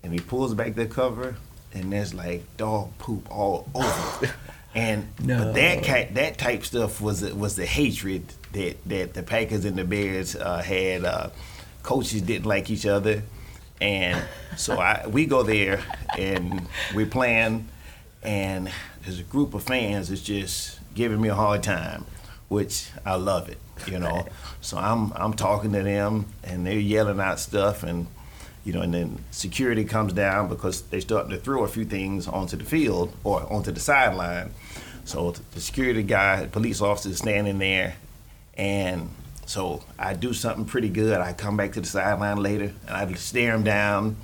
and 0.03 0.13
he 0.13 0.19
pulls 0.19 0.53
back 0.53 0.75
the 0.75 0.85
cover, 0.85 1.35
and 1.73 1.91
there's 1.91 2.13
like 2.13 2.43
dog 2.57 2.97
poop 2.97 3.29
all 3.31 3.67
over. 3.75 4.33
And 4.75 5.05
No. 5.23 5.37
but 5.37 5.53
that 5.53 5.83
ki- 5.83 6.13
that 6.15 6.39
type 6.39 6.65
stuff 6.65 6.99
was 6.99 7.21
was 7.35 7.55
the 7.55 7.65
hatred 7.67 8.23
that 8.53 8.83
that 8.87 9.13
the 9.13 9.21
Packers 9.21 9.65
and 9.65 9.77
the 9.77 9.83
Bears 9.83 10.35
uh, 10.35 10.63
had. 10.63 11.05
Uh, 11.05 11.29
coaches 11.83 12.21
didn't 12.23 12.47
like 12.47 12.71
each 12.71 12.85
other, 12.87 13.21
and 13.83 14.23
so 14.55 14.79
I 14.79 15.05
we 15.07 15.25
go 15.25 15.43
there 15.43 15.81
and 16.17 16.67
we're 16.95 17.05
playing, 17.05 17.67
and 18.23 18.71
there's 19.03 19.19
a 19.19 19.23
group 19.23 19.53
of 19.53 19.63
fans 19.63 20.07
that's 20.07 20.21
just 20.21 20.79
giving 20.95 21.19
me 21.19 21.27
a 21.27 21.35
hard 21.35 21.63
time, 21.63 22.05
which 22.47 22.89
I 23.05 23.15
love 23.15 23.49
it, 23.49 23.59
you 23.85 23.99
know. 23.99 24.25
So 24.61 24.77
I'm 24.77 25.11
I'm 25.17 25.33
talking 25.33 25.73
to 25.73 25.83
them 25.83 26.27
and 26.41 26.65
they're 26.65 26.79
yelling 26.79 27.19
out 27.19 27.37
stuff 27.37 27.83
and 27.83 28.07
you 28.63 28.71
know, 28.71 28.79
and 28.79 28.93
then 28.93 29.25
security 29.31 29.83
comes 29.83 30.13
down 30.13 30.47
because 30.47 30.83
they 30.83 31.01
starting 31.01 31.31
to 31.31 31.37
throw 31.37 31.65
a 31.65 31.67
few 31.67 31.83
things 31.83 32.29
onto 32.29 32.55
the 32.55 32.63
field 32.63 33.13
or 33.25 33.41
onto 33.51 33.73
the 33.73 33.81
sideline. 33.81 34.51
So 35.03 35.31
the 35.51 35.59
security 35.59 36.01
guy, 36.01 36.47
police 36.49 36.79
officer, 36.79 37.09
is 37.09 37.17
standing 37.17 37.59
there, 37.59 37.95
and 38.55 39.09
so 39.45 39.83
I 39.99 40.13
do 40.13 40.33
something 40.33 40.65
pretty 40.65 40.89
good. 40.89 41.19
I 41.19 41.33
come 41.33 41.57
back 41.57 41.73
to 41.73 41.81
the 41.81 41.87
sideline 41.87 42.37
later, 42.37 42.73
and 42.87 42.89
I 42.95 43.11
stare 43.13 43.53
them 43.53 43.63
down, 43.63 44.17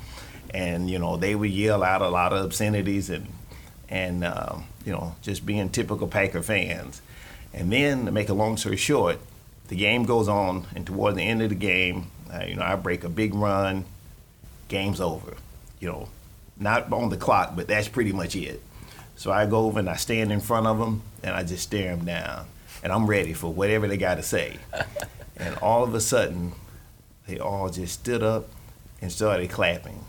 and 0.53 0.89
you 0.89 0.99
know 0.99 1.17
they 1.17 1.35
would 1.35 1.51
yell 1.51 1.83
out 1.83 2.01
a 2.01 2.09
lot 2.09 2.33
of 2.33 2.45
obscenities 2.45 3.09
and 3.09 3.27
and 3.89 4.23
um, 4.23 4.65
you 4.85 4.91
know 4.91 5.15
just 5.21 5.45
being 5.45 5.69
typical 5.69 6.07
Packer 6.07 6.41
fans. 6.41 7.01
And 7.53 7.71
then 7.71 8.05
to 8.05 8.11
make 8.11 8.29
a 8.29 8.33
long 8.33 8.57
story 8.57 8.77
short, 8.77 9.19
the 9.67 9.75
game 9.75 10.05
goes 10.05 10.27
on, 10.27 10.67
and 10.75 10.85
toward 10.85 11.15
the 11.15 11.23
end 11.23 11.41
of 11.41 11.49
the 11.49 11.55
game, 11.55 12.11
uh, 12.33 12.45
you 12.45 12.55
know 12.55 12.63
I 12.63 12.75
break 12.75 13.03
a 13.03 13.09
big 13.09 13.33
run. 13.33 13.85
Game's 14.67 15.01
over. 15.01 15.35
You 15.79 15.87
know, 15.87 16.09
not 16.59 16.91
on 16.91 17.09
the 17.09 17.17
clock, 17.17 17.55
but 17.55 17.67
that's 17.67 17.87
pretty 17.87 18.11
much 18.11 18.35
it. 18.35 18.61
So 19.15 19.31
I 19.31 19.45
go 19.47 19.65
over 19.65 19.79
and 19.79 19.89
I 19.89 19.95
stand 19.95 20.31
in 20.31 20.39
front 20.39 20.65
of 20.65 20.79
them 20.79 21.01
and 21.23 21.35
I 21.35 21.43
just 21.43 21.63
stare 21.63 21.95
them 21.95 22.05
down. 22.05 22.45
And 22.83 22.91
I'm 22.93 23.07
ready 23.07 23.33
for 23.33 23.51
whatever 23.51 23.87
they 23.87 23.97
got 23.97 24.15
to 24.15 24.23
say. 24.23 24.57
and 25.37 25.55
all 25.57 25.83
of 25.83 25.93
a 25.93 26.01
sudden, 26.01 26.53
they 27.27 27.39
all 27.39 27.69
just 27.69 27.93
stood 27.99 28.23
up 28.23 28.47
and 29.01 29.11
started 29.11 29.49
clapping. 29.49 30.03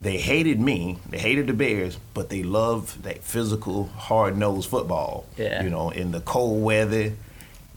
They 0.00 0.16
hated 0.16 0.60
me, 0.60 0.98
they 1.08 1.18
hated 1.18 1.48
the 1.48 1.52
Bears, 1.52 1.98
but 2.14 2.28
they 2.28 2.44
loved 2.44 3.02
that 3.02 3.24
physical, 3.24 3.86
hard 3.86 4.36
nosed 4.36 4.70
football. 4.70 5.26
Yeah. 5.36 5.62
You 5.62 5.70
know, 5.70 5.90
in 5.90 6.12
the 6.12 6.20
cold 6.20 6.62
weather. 6.62 7.12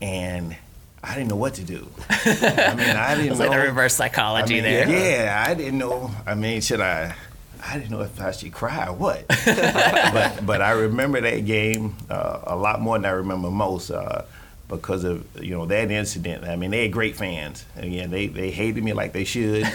And 0.02 0.56
I 1.04 1.16
didn't 1.16 1.30
know 1.30 1.36
what 1.36 1.56
to 1.56 1.64
do. 1.64 1.88
I 2.10 2.76
mean, 2.76 2.96
I 2.96 3.16
didn't 3.16 3.40
know. 3.40 3.46
like 3.46 3.52
the 3.52 3.66
reverse 3.66 4.00
I 4.00 4.08
psychology 4.08 4.56
mean, 4.56 4.64
there. 4.64 4.90
Yeah, 4.90 5.46
I 5.48 5.54
didn't 5.56 5.80
know. 5.80 6.12
I 6.26 6.36
mean, 6.36 6.62
should 6.62 6.82
I? 6.82 7.16
I 7.64 7.78
didn't 7.78 7.92
know 7.92 8.02
if 8.02 8.20
I 8.20 8.32
should 8.32 8.52
cry 8.52 8.88
or 8.88 8.94
what. 8.94 9.28
but 9.46 10.46
but 10.46 10.62
I 10.62 10.72
remember 10.72 11.22
that 11.22 11.46
game 11.46 11.96
uh, 12.10 12.40
a 12.44 12.56
lot 12.56 12.82
more 12.82 12.98
than 12.98 13.06
I 13.06 13.12
remember 13.12 13.52
most 13.52 13.92
uh, 13.92 14.24
because 14.68 15.04
of 15.04 15.26
you 15.42 15.52
know 15.52 15.66
that 15.68 15.92
incident. 15.92 16.46
I 16.46 16.56
mean, 16.56 16.72
they 16.72 16.84
had 16.84 16.92
great 16.92 17.16
fans. 17.16 17.66
Again, 17.76 18.10
they 18.10 18.28
they 18.28 18.52
hated 18.52 18.84
me 18.84 18.94
like 18.94 19.14
they 19.14 19.26
should, 19.26 19.68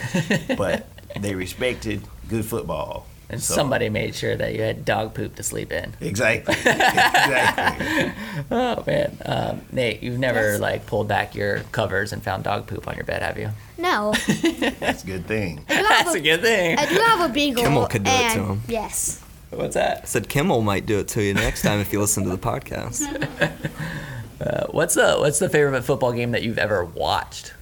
but 0.56 0.88
they 1.20 1.34
respected 1.34 2.02
good 2.28 2.44
football. 2.44 3.06
And 3.28 3.42
So- 3.42 3.54
somebody 3.54 3.88
made 3.88 4.14
sure 4.14 4.36
that 4.36 4.54
you 4.54 4.62
had 4.62 4.84
dog 4.84 5.12
poop 5.14 5.34
to 5.36 5.42
sleep 5.42 5.72
in. 5.72 5.94
Exactly. 6.00 6.54
exactly. 6.58 8.12
Oh 8.52 8.84
man, 8.86 9.18
um, 9.26 9.62
Nate, 9.72 10.00
you've 10.02 10.18
never 10.20 10.52
Yes. 10.52 10.60
like 10.60 10.86
pulled 10.86 11.08
back 11.08 11.34
your 11.34 11.60
covers 11.72 12.12
and 12.12 12.22
found 12.22 12.44
dog 12.44 12.66
poop 12.68 12.86
on 12.86 12.94
your 12.94 13.04
bed, 13.04 13.22
have 13.22 13.36
you? 13.36 13.50
No. 13.78 14.12
That's 14.78 15.02
a 15.02 15.06
good 15.06 15.26
thing. 15.26 15.64
I 15.68 15.74
do 15.74 15.76
have 15.84 15.88
That's 15.88 16.14
a- 16.14 16.18
a 16.18 16.20
good 16.22 16.40
thing. 16.42 16.78
I 16.78 16.86
do 16.86 16.94
have 17.00 17.28
a 17.30 17.32
beagle. 17.32 17.64
Kimmel 17.64 17.86
could 17.86 18.04
do 18.04 18.10
it 18.12 18.32
to 18.34 18.44
him. 18.44 18.62
Yes. 18.68 19.20
What's 19.50 19.74
that? 19.74 20.02
I 20.02 20.06
said 20.06 20.28
Kimmel 20.28 20.60
might 20.62 20.86
do 20.86 20.98
it 21.00 21.08
to 21.08 21.22
you 21.22 21.34
next 21.34 21.62
time 21.62 21.80
if 21.80 21.92
you 21.92 22.00
listen 22.00 22.22
to 22.24 22.30
the 22.30 22.38
podcast. 22.38 23.02
Uh, 24.38 24.66
what's 24.66 24.92
the 24.94 25.16
What's 25.16 25.38
the 25.38 25.48
favorite 25.48 25.82
football 25.82 26.12
game 26.12 26.32
that 26.32 26.42
you've 26.42 26.58
ever 26.58 26.84
watched? 26.84 27.54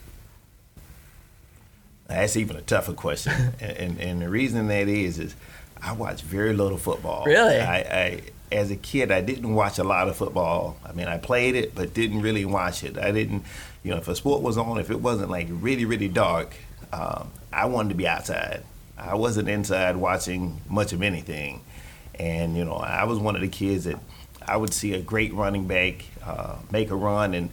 That's 2.08 2.36
even 2.36 2.56
a 2.56 2.60
tougher 2.62 2.92
question, 2.94 3.32
and, 3.60 3.76
and 3.76 4.00
and 4.00 4.20
the 4.22 4.28
reason 4.28 4.66
that 4.66 4.88
is 4.88 5.18
is 5.20 5.36
I 5.85 5.93
watch 5.93 6.22
very 6.22 6.55
little 6.55 6.78
football. 6.78 7.24
Really? 7.24 7.61
I, 7.61 7.76
I 7.78 8.20
as 8.51 8.70
a 8.70 8.76
kid 8.76 9.11
I 9.11 9.20
didn't 9.20 9.55
watch 9.55 9.78
a 9.78 9.85
lot 9.85 10.09
of 10.09 10.16
football. 10.16 10.76
I 10.85 10.93
mean 10.93 11.09
I 11.09 11.18
played 11.18 11.55
it, 11.55 11.74
but 11.74 11.93
didn't 11.95 12.22
really 12.22 12.45
watch 12.45 12.85
it. 12.85 12.97
I 12.99 13.11
didn't, 13.12 13.45
you 13.82 13.91
know, 13.91 13.99
if 13.99 14.09
a 14.09 14.16
sport 14.16 14.43
was 14.43 14.57
on, 14.57 14.78
if 14.78 14.91
it 14.91 15.01
wasn't 15.01 15.30
like 15.30 15.49
really 15.51 15.85
really 15.85 16.09
dark, 16.09 16.55
um, 16.93 17.30
I 17.53 17.66
wanted 17.66 17.91
to 17.91 17.95
be 17.95 18.07
outside. 18.07 18.62
I 18.97 19.16
wasn't 19.16 19.49
inside 19.49 19.97
watching 19.97 20.61
much 20.68 20.93
of 20.93 21.03
anything, 21.03 21.62
And 22.18 22.57
you 22.57 22.64
know, 22.64 22.76
I 22.76 23.05
was 23.05 23.18
one 23.18 23.35
of 23.35 23.43
the 23.43 23.49
kids 23.49 23.85
that 23.85 23.99
I 24.47 24.57
would 24.57 24.72
see 24.72 24.95
a 24.95 25.01
great 25.01 25.35
running 25.35 25.66
back 25.66 26.05
uh, 26.24 26.57
make 26.70 26.91
a 26.91 26.97
run, 26.97 27.35
and 27.35 27.51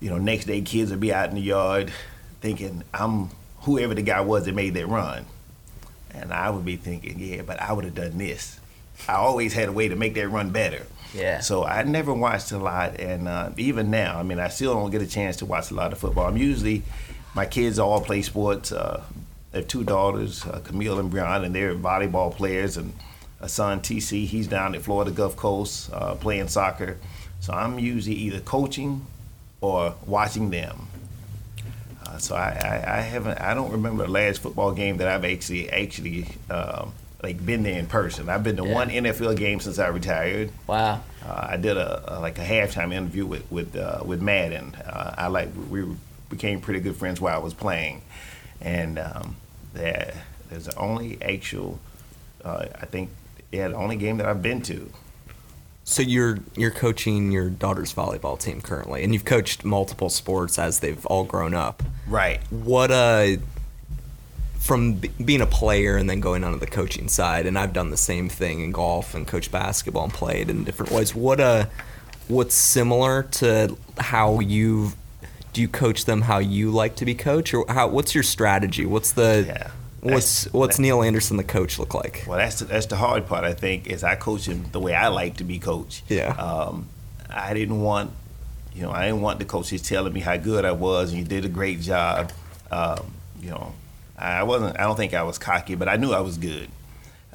you 0.00 0.10
know, 0.10 0.18
next 0.18 0.46
day 0.46 0.62
kids 0.62 0.90
would 0.90 1.00
be 1.00 1.12
out 1.12 1.28
in 1.28 1.34
the 1.34 1.42
yard 1.42 1.92
thinking 2.40 2.82
I'm 2.94 3.28
whoever 3.60 3.94
the 3.94 4.02
guy 4.02 4.22
was 4.22 4.46
that 4.46 4.54
made 4.54 4.74
that 4.74 4.86
run, 4.86 5.26
and 6.14 6.32
I 6.32 6.50
would 6.50 6.64
be 6.64 6.76
thinking, 6.76 7.18
yeah, 7.18 7.42
but 7.42 7.60
I 7.60 7.72
would 7.72 7.84
have 7.84 7.94
done 7.94 8.18
this. 8.18 8.58
I 9.08 9.14
always 9.14 9.52
had 9.54 9.68
a 9.68 9.72
way 9.72 9.88
to 9.88 9.96
make 9.96 10.14
that 10.14 10.28
run 10.28 10.50
better. 10.50 10.86
Yeah. 11.14 11.40
So 11.40 11.64
I 11.64 11.82
never 11.82 12.12
watched 12.14 12.52
a 12.52 12.58
lot, 12.58 13.00
and 13.00 13.26
uh, 13.26 13.50
even 13.56 13.90
now, 13.90 14.18
I 14.18 14.22
mean, 14.22 14.38
I 14.38 14.48
still 14.48 14.74
don't 14.74 14.90
get 14.90 15.02
a 15.02 15.06
chance 15.06 15.36
to 15.38 15.46
watch 15.46 15.70
a 15.70 15.74
lot 15.74 15.92
of 15.92 15.98
football. 15.98 16.26
I'm 16.26 16.36
usually, 16.36 16.82
my 17.34 17.46
kids 17.46 17.78
all 17.78 18.00
play 18.00 18.22
sports. 18.22 18.72
Uh, 18.72 19.02
I 19.52 19.58
have 19.58 19.68
two 19.68 19.82
daughters, 19.82 20.46
uh, 20.46 20.60
Camille 20.62 21.00
and 21.00 21.10
Brian, 21.10 21.44
and 21.44 21.54
they're 21.54 21.74
volleyball 21.74 22.34
players, 22.34 22.76
and 22.76 22.92
a 23.40 23.48
son, 23.48 23.80
TC, 23.80 24.26
he's 24.26 24.46
down 24.46 24.74
at 24.74 24.82
Florida 24.82 25.10
Gulf 25.10 25.34
Coast 25.34 25.90
uh, 25.92 26.14
playing 26.14 26.48
soccer. 26.48 26.98
So 27.40 27.54
I'm 27.54 27.78
usually 27.78 28.16
either 28.16 28.40
coaching 28.40 29.06
or 29.60 29.94
watching 30.06 30.50
them. 30.50 30.86
Uh, 32.10 32.18
so 32.18 32.34
I, 32.34 32.58
I, 32.62 32.98
I 32.98 33.00
haven't, 33.02 33.40
I 33.40 33.54
don't 33.54 33.70
remember 33.72 34.04
the 34.04 34.10
last 34.10 34.40
football 34.40 34.72
game 34.72 34.96
that 34.98 35.08
I've 35.08 35.24
actually 35.24 35.70
actually 35.70 36.26
um, 36.50 36.92
like 37.22 37.44
been 37.44 37.62
there 37.62 37.78
in 37.78 37.86
person. 37.86 38.28
I've 38.28 38.42
been 38.42 38.56
to 38.56 38.64
Yeah. 38.66 38.74
one 38.74 38.88
NFL 38.90 39.36
game 39.36 39.60
since 39.60 39.78
I 39.78 39.88
retired. 39.88 40.50
Wow. 40.66 41.02
Uh, 41.24 41.46
I 41.50 41.56
did 41.56 41.76
a, 41.76 42.18
a 42.18 42.20
like 42.20 42.38
a 42.38 42.44
halftime 42.44 42.92
interview 42.92 43.26
with 43.26 43.50
with 43.50 43.76
uh, 43.76 44.02
with 44.04 44.20
Madden. 44.20 44.74
Uh, 44.74 45.14
I 45.16 45.26
like 45.28 45.50
we 45.70 45.84
became 46.28 46.60
pretty 46.60 46.80
good 46.80 46.96
friends 46.96 47.20
while 47.20 47.34
I 47.34 47.38
was 47.42 47.54
playing, 47.54 48.02
and 48.60 48.98
um, 48.98 49.36
there 49.74 50.14
there's 50.48 50.66
the 50.66 50.76
only 50.76 51.20
actual 51.22 51.78
uh, 52.44 52.66
I 52.80 52.86
think 52.86 53.10
yeah 53.52 53.68
the 53.68 53.76
only 53.76 53.96
game 53.96 54.16
that 54.16 54.26
I've 54.26 54.42
been 54.42 54.62
to. 54.62 54.90
So 55.84 56.02
you're 56.02 56.38
you're 56.56 56.70
coaching 56.70 57.30
your 57.32 57.50
daughter's 57.50 57.92
volleyball 57.92 58.38
team 58.40 58.60
currently, 58.60 59.04
and 59.04 59.12
you've 59.12 59.24
coached 59.24 59.64
multiple 59.64 60.08
sports 60.08 60.58
as 60.58 60.80
they've 60.80 61.04
all 61.06 61.24
grown 61.24 61.52
up. 61.54 61.82
Right. 62.10 62.40
What 62.50 62.90
uh, 62.90 63.36
from 64.58 64.94
b- 64.94 65.10
being 65.24 65.40
a 65.40 65.46
player 65.46 65.96
and 65.96 66.08
then 66.10 66.20
going 66.20 66.44
on 66.44 66.52
to 66.52 66.58
the 66.58 66.66
coaching 66.66 67.08
side, 67.08 67.46
and 67.46 67.58
I've 67.58 67.72
done 67.72 67.90
the 67.90 67.96
same 67.96 68.28
thing 68.28 68.60
in 68.60 68.72
golf 68.72 69.14
and 69.14 69.26
coached 69.26 69.50
basketball 69.50 70.04
and 70.04 70.12
played 70.12 70.50
in 70.50 70.64
different 70.64 70.92
ways. 70.92 71.14
What 71.14 71.40
uh, 71.40 71.66
what's 72.28 72.54
similar 72.54 73.22
to 73.24 73.76
how 73.98 74.40
you 74.40 74.92
do 75.52 75.60
you 75.60 75.68
coach 75.68 76.04
them 76.04 76.22
how 76.22 76.38
you 76.38 76.70
like 76.70 76.96
to 76.96 77.04
be 77.04 77.14
coached, 77.14 77.54
or 77.54 77.64
how 77.68 77.88
what's 77.88 78.14
your 78.14 78.22
strategy? 78.24 78.84
What's 78.86 79.12
the 79.12 79.44
Yeah. 79.46 79.70
what's 80.00 80.44
That's- 80.44 80.52
what's 80.52 80.78
Neal 80.78 81.02
Anderson 81.02 81.36
the 81.38 81.44
coach 81.44 81.78
look 81.78 81.94
like? 81.94 82.24
Well, 82.26 82.38
that's 82.38 82.58
the, 82.60 82.66
that's 82.66 82.86
the 82.86 82.96
hard 82.96 83.26
part. 83.26 83.44
I 83.44 83.54
think 83.54 83.86
is 83.86 84.04
I 84.04 84.14
coach 84.16 84.46
him 84.46 84.66
the 84.72 84.80
way 84.80 84.94
I 84.94 85.08
like 85.08 85.36
to 85.38 85.44
be 85.44 85.58
coached. 85.58 86.02
Yeah. 86.08 86.28
Um, 86.34 86.86
I 87.32 87.54
didn't 87.54 87.80
want, 87.80 88.10
you 88.74 88.82
know, 88.82 88.90
I 88.90 89.06
didn't 89.06 89.20
want 89.22 89.38
the 89.38 89.44
coaches 89.44 89.82
telling 89.82 90.12
me 90.12 90.20
how 90.20 90.36
good 90.36 90.64
I 90.64 90.72
was 90.72 91.10
and 91.10 91.18
you 91.18 91.24
did 91.24 91.44
a 91.44 91.48
great 91.48 91.80
job. 91.80 92.32
Um, 92.70 93.12
you 93.40 93.50
know, 93.50 93.74
I 94.18 94.42
wasn't. 94.42 94.78
I 94.78 94.82
don't 94.82 94.96
think 94.96 95.14
I 95.14 95.22
was 95.22 95.38
cocky, 95.38 95.74
but 95.74 95.88
I 95.88 95.96
knew 95.96 96.12
I 96.12 96.20
was 96.20 96.36
good. 96.36 96.68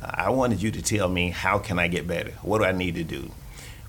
Uh, 0.01 0.11
I 0.13 0.29
wanted 0.29 0.61
you 0.61 0.71
to 0.71 0.81
tell 0.81 1.09
me 1.09 1.31
how 1.31 1.57
can 1.57 1.79
I 1.79 1.87
get 1.87 2.07
better. 2.07 2.31
What 2.41 2.59
do 2.59 2.65
I 2.65 2.71
need 2.71 2.95
to 2.95 3.03
do? 3.03 3.31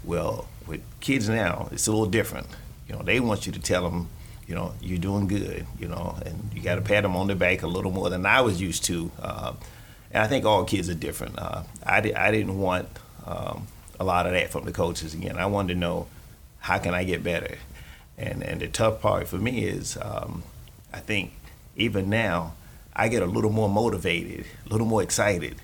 Well, 0.02 0.48
with 0.66 0.80
kids 1.00 1.28
now, 1.28 1.68
it's 1.72 1.86
a 1.86 1.90
little 1.90 2.06
different. 2.06 2.46
You 2.88 2.94
know, 2.94 3.02
they 3.02 3.20
want 3.20 3.46
you 3.46 3.52
to 3.52 3.60
tell 3.60 3.88
them, 3.88 4.08
you 4.46 4.54
know, 4.54 4.72
you're 4.80 4.98
doing 4.98 5.26
good. 5.26 5.66
You 5.78 5.88
know, 5.88 6.16
and 6.24 6.50
you 6.54 6.62
got 6.62 6.76
to 6.76 6.80
pat 6.80 7.02
them 7.02 7.16
on 7.16 7.26
the 7.26 7.34
back 7.34 7.62
a 7.62 7.66
little 7.66 7.90
more 7.90 8.10
than 8.10 8.24
I 8.26 8.40
was 8.40 8.60
used 8.60 8.84
to. 8.84 9.10
Uh, 9.20 9.52
and 10.10 10.22
I 10.22 10.26
think 10.26 10.44
all 10.44 10.64
kids 10.64 10.88
are 10.88 10.94
different. 10.94 11.38
Uh, 11.38 11.62
I, 11.84 12.00
di- 12.00 12.14
I 12.14 12.30
didn't 12.30 12.58
want 12.58 12.88
um, 13.26 13.66
a 14.00 14.04
lot 14.04 14.26
of 14.26 14.32
that 14.32 14.50
from 14.50 14.64
the 14.64 14.72
coaches. 14.72 15.14
Again, 15.14 15.36
I 15.36 15.46
wanted 15.46 15.74
to 15.74 15.78
know 15.80 16.06
how 16.66 16.78
can 16.78 16.94
I 16.94 17.04
get 17.04 17.22
better. 17.22 17.58
And 18.18 18.42
and 18.42 18.60
the 18.60 18.66
tough 18.66 19.00
part 19.00 19.28
for 19.28 19.36
me 19.36 19.64
is, 19.64 19.96
um, 20.02 20.42
I 20.92 20.98
think 20.98 21.32
even 21.76 22.10
now, 22.10 22.54
I 22.94 23.06
get 23.08 23.22
a 23.22 23.26
little 23.26 23.52
more 23.52 23.68
motivated, 23.68 24.46
a 24.66 24.68
little 24.68 24.86
more 24.86 25.02
excited 25.02 25.56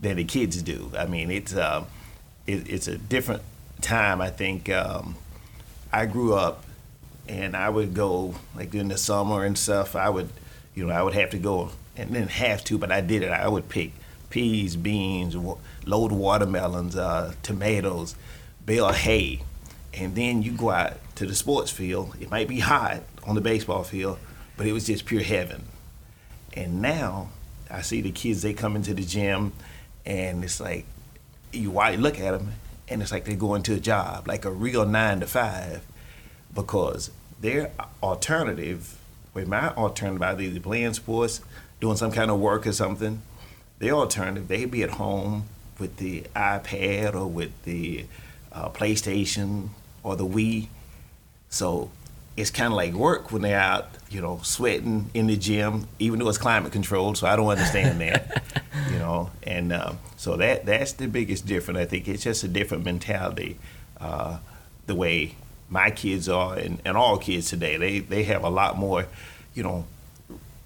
than 0.00 0.16
the 0.16 0.24
kids 0.24 0.60
do. 0.62 0.90
I 0.98 1.06
mean, 1.06 1.30
it's 1.30 1.54
um, 1.54 1.86
it, 2.46 2.68
it's 2.68 2.88
a 2.88 2.98
different 2.98 3.42
time. 3.80 4.20
I 4.20 4.30
think 4.30 4.68
um, 4.68 5.14
I 5.92 6.06
grew 6.06 6.34
up, 6.34 6.64
and 7.28 7.54
I 7.56 7.68
would 7.68 7.94
go 7.94 8.34
like 8.56 8.74
in 8.74 8.88
the 8.88 8.98
summer 8.98 9.44
and 9.44 9.56
stuff. 9.56 9.94
I 9.94 10.08
would, 10.08 10.30
you 10.74 10.86
know, 10.86 10.92
I 10.92 11.02
would 11.04 11.14
have 11.14 11.30
to 11.30 11.38
go 11.38 11.70
and 11.96 12.10
then 12.10 12.26
have 12.28 12.64
to, 12.64 12.78
but 12.78 12.90
I 12.90 13.00
did 13.00 13.22
it. 13.22 13.30
I 13.30 13.46
would 13.46 13.68
pick 13.68 13.92
peas, 14.30 14.74
beans, 14.74 15.36
load 15.86 16.12
watermelons, 16.12 16.96
uh, 16.96 17.34
tomatoes, 17.44 18.16
bale 18.66 18.92
hay, 18.92 19.42
and 19.94 20.14
then 20.14 20.42
you 20.42 20.52
go 20.52 20.70
out 20.70 20.94
to 21.16 21.26
the 21.26 21.34
sports 21.34 21.70
field. 21.70 22.16
It 22.20 22.30
might 22.30 22.48
be 22.48 22.60
hot 22.60 23.02
on 23.24 23.34
the 23.34 23.40
baseball 23.40 23.84
field, 23.84 24.18
but 24.56 24.66
it 24.66 24.72
was 24.72 24.86
just 24.86 25.06
pure 25.06 25.22
heaven. 25.22 25.64
And 26.54 26.80
now 26.80 27.30
I 27.70 27.82
see 27.82 28.00
the 28.00 28.10
kids, 28.10 28.42
they 28.42 28.54
come 28.54 28.76
into 28.76 28.94
the 28.94 29.04
gym 29.04 29.52
and 30.06 30.42
it's 30.44 30.60
like, 30.60 30.86
you 31.52 31.70
look 31.70 32.18
at 32.20 32.32
them 32.32 32.52
and 32.88 33.02
it's 33.02 33.12
like 33.12 33.24
they're 33.24 33.36
going 33.36 33.62
to 33.64 33.74
a 33.74 33.80
job, 33.80 34.28
like 34.28 34.44
a 34.44 34.50
real 34.50 34.86
nine 34.86 35.20
to 35.20 35.26
five, 35.26 35.84
because 36.54 37.10
their 37.40 37.70
alternative, 38.02 38.98
with 39.34 39.46
my 39.46 39.70
alternative, 39.74 40.40
either 40.40 40.60
playing 40.60 40.94
sports, 40.94 41.40
doing 41.80 41.96
some 41.96 42.10
kind 42.10 42.30
of 42.30 42.40
work 42.40 42.66
or 42.66 42.72
something, 42.72 43.22
their 43.78 43.92
alternative, 43.92 44.48
they 44.48 44.64
be 44.64 44.82
at 44.82 44.90
home 44.90 45.44
with 45.78 45.98
the 45.98 46.22
iPad 46.34 47.14
or 47.14 47.26
with 47.26 47.52
the 47.64 48.04
uh, 48.52 48.68
PlayStation 48.70 49.68
or 50.02 50.16
the 50.16 50.26
Wii. 50.26 50.68
So 51.48 51.90
it's 52.36 52.50
kind 52.50 52.72
of 52.72 52.76
like 52.76 52.92
work 52.92 53.32
when 53.32 53.42
they're 53.42 53.58
out, 53.58 53.88
you 54.10 54.20
know, 54.20 54.40
sweating 54.42 55.10
in 55.14 55.26
the 55.26 55.36
gym, 55.36 55.88
even 55.98 56.18
though 56.18 56.28
it's 56.28 56.38
climate 56.38 56.72
controlled. 56.72 57.18
So 57.18 57.26
I 57.26 57.36
don't 57.36 57.48
understand 57.48 58.00
that, 58.00 58.42
you 58.92 58.98
know. 58.98 59.30
And 59.42 59.72
um, 59.72 59.98
so 60.16 60.36
that 60.36 60.64
that's 60.64 60.92
the 60.92 61.08
biggest 61.08 61.46
difference. 61.46 61.78
I 61.78 61.84
think 61.84 62.06
it's 62.06 62.22
just 62.22 62.44
a 62.44 62.48
different 62.48 62.84
mentality, 62.84 63.58
uh, 64.00 64.38
the 64.86 64.94
way 64.94 65.34
my 65.68 65.90
kids 65.90 66.28
are 66.28 66.54
and, 66.56 66.80
and 66.84 66.96
all 66.96 67.18
kids 67.18 67.50
today. 67.50 67.76
They 67.76 67.98
they 67.98 68.22
have 68.24 68.44
a 68.44 68.50
lot 68.50 68.78
more, 68.78 69.06
you 69.54 69.62
know, 69.62 69.84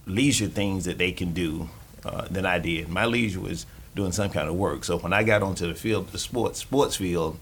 leisure 0.06 0.48
things 0.48 0.84
that 0.84 0.98
they 0.98 1.12
can 1.12 1.32
do 1.32 1.68
uh, 2.04 2.26
than 2.30 2.44
I 2.44 2.58
did. 2.58 2.88
My 2.88 3.06
leisure 3.06 3.40
was 3.40 3.66
doing 3.94 4.12
some 4.12 4.30
kind 4.30 4.48
of 4.48 4.54
work. 4.54 4.84
So 4.84 4.98
when 4.98 5.12
I 5.12 5.22
got 5.22 5.42
onto 5.42 5.66
the 5.66 5.74
field, 5.74 6.08
the 6.08 6.18
sports 6.18 6.58
sports 6.58 6.96
field, 6.96 7.38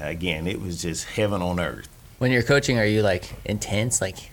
again, 0.00 0.46
it 0.46 0.60
was 0.60 0.80
just 0.82 1.04
heaven 1.04 1.42
on 1.42 1.60
earth. 1.60 1.88
When 2.18 2.30
you're 2.32 2.42
coaching, 2.42 2.78
are 2.78 2.84
you 2.86 3.02
like 3.02 3.34
intense? 3.44 4.00
Like, 4.00 4.30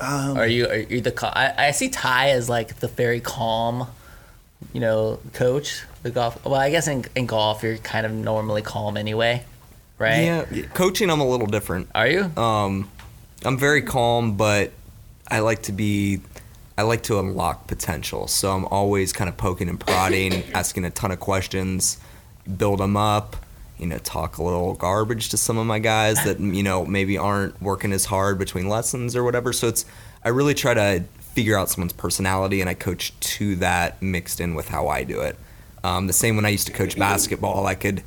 Um, 0.00 0.36
are 0.36 0.46
you 0.46 0.66
are 0.68 0.76
you 0.76 1.00
the? 1.00 1.14
I, 1.38 1.68
I 1.68 1.70
see 1.72 1.88
Ty 1.88 2.30
as 2.30 2.48
like 2.48 2.80
the 2.80 2.88
very 2.88 3.20
calm, 3.20 3.86
you 4.72 4.80
know, 4.80 5.20
coach. 5.32 5.82
The 6.02 6.10
golf. 6.10 6.42
Well, 6.44 6.54
I 6.54 6.70
guess 6.70 6.88
in 6.88 7.04
in 7.14 7.26
golf 7.26 7.62
you're 7.62 7.76
kind 7.78 8.06
of 8.06 8.12
normally 8.12 8.62
calm 8.62 8.96
anyway, 8.96 9.44
right? 9.98 10.20
Yeah, 10.24 10.44
coaching 10.74 11.10
I'm 11.10 11.20
a 11.20 11.28
little 11.28 11.46
different. 11.46 11.88
Are 11.94 12.08
you? 12.08 12.22
Um, 12.36 12.90
I'm 13.44 13.58
very 13.58 13.82
calm, 13.82 14.36
but 14.36 14.72
I 15.28 15.40
like 15.40 15.62
to 15.64 15.72
be. 15.72 16.20
I 16.78 16.82
like 16.82 17.02
to 17.04 17.18
unlock 17.20 17.66
potential, 17.66 18.26
so 18.26 18.52
I'm 18.52 18.64
always 18.64 19.12
kind 19.12 19.28
of 19.28 19.36
poking 19.36 19.68
and 19.68 19.78
prodding, 19.78 20.42
asking 20.54 20.86
a 20.86 20.90
ton 20.90 21.10
of 21.10 21.20
questions, 21.20 21.98
build 22.56 22.80
them 22.80 22.96
up. 22.96 23.36
You 23.80 23.86
know, 23.86 23.98
talk 23.98 24.38
a 24.38 24.42
little 24.42 24.74
garbage 24.74 25.30
to 25.30 25.36
some 25.36 25.58
of 25.58 25.66
my 25.66 25.78
guys 25.78 26.22
that 26.24 26.38
you 26.40 26.62
know 26.62 26.84
maybe 26.84 27.18
aren't 27.18 27.60
working 27.60 27.92
as 27.92 28.04
hard 28.04 28.38
between 28.38 28.68
lessons 28.68 29.16
or 29.16 29.24
whatever. 29.24 29.52
So 29.52 29.68
it's 29.68 29.84
I 30.24 30.28
really 30.28 30.54
try 30.54 30.74
to 30.74 31.04
figure 31.34 31.58
out 31.58 31.68
someone's 31.68 31.92
personality, 31.92 32.60
and 32.60 32.70
I 32.70 32.74
coach 32.74 33.18
to 33.20 33.56
that 33.56 34.00
mixed 34.02 34.40
in 34.40 34.54
with 34.54 34.68
how 34.68 34.88
I 34.88 35.04
do 35.04 35.20
it. 35.20 35.36
Um, 35.82 36.06
the 36.06 36.12
same 36.12 36.36
when 36.36 36.44
I 36.44 36.50
used 36.50 36.66
to 36.66 36.72
coach 36.72 36.98
basketball, 36.98 37.66
I 37.66 37.74
could 37.74 38.02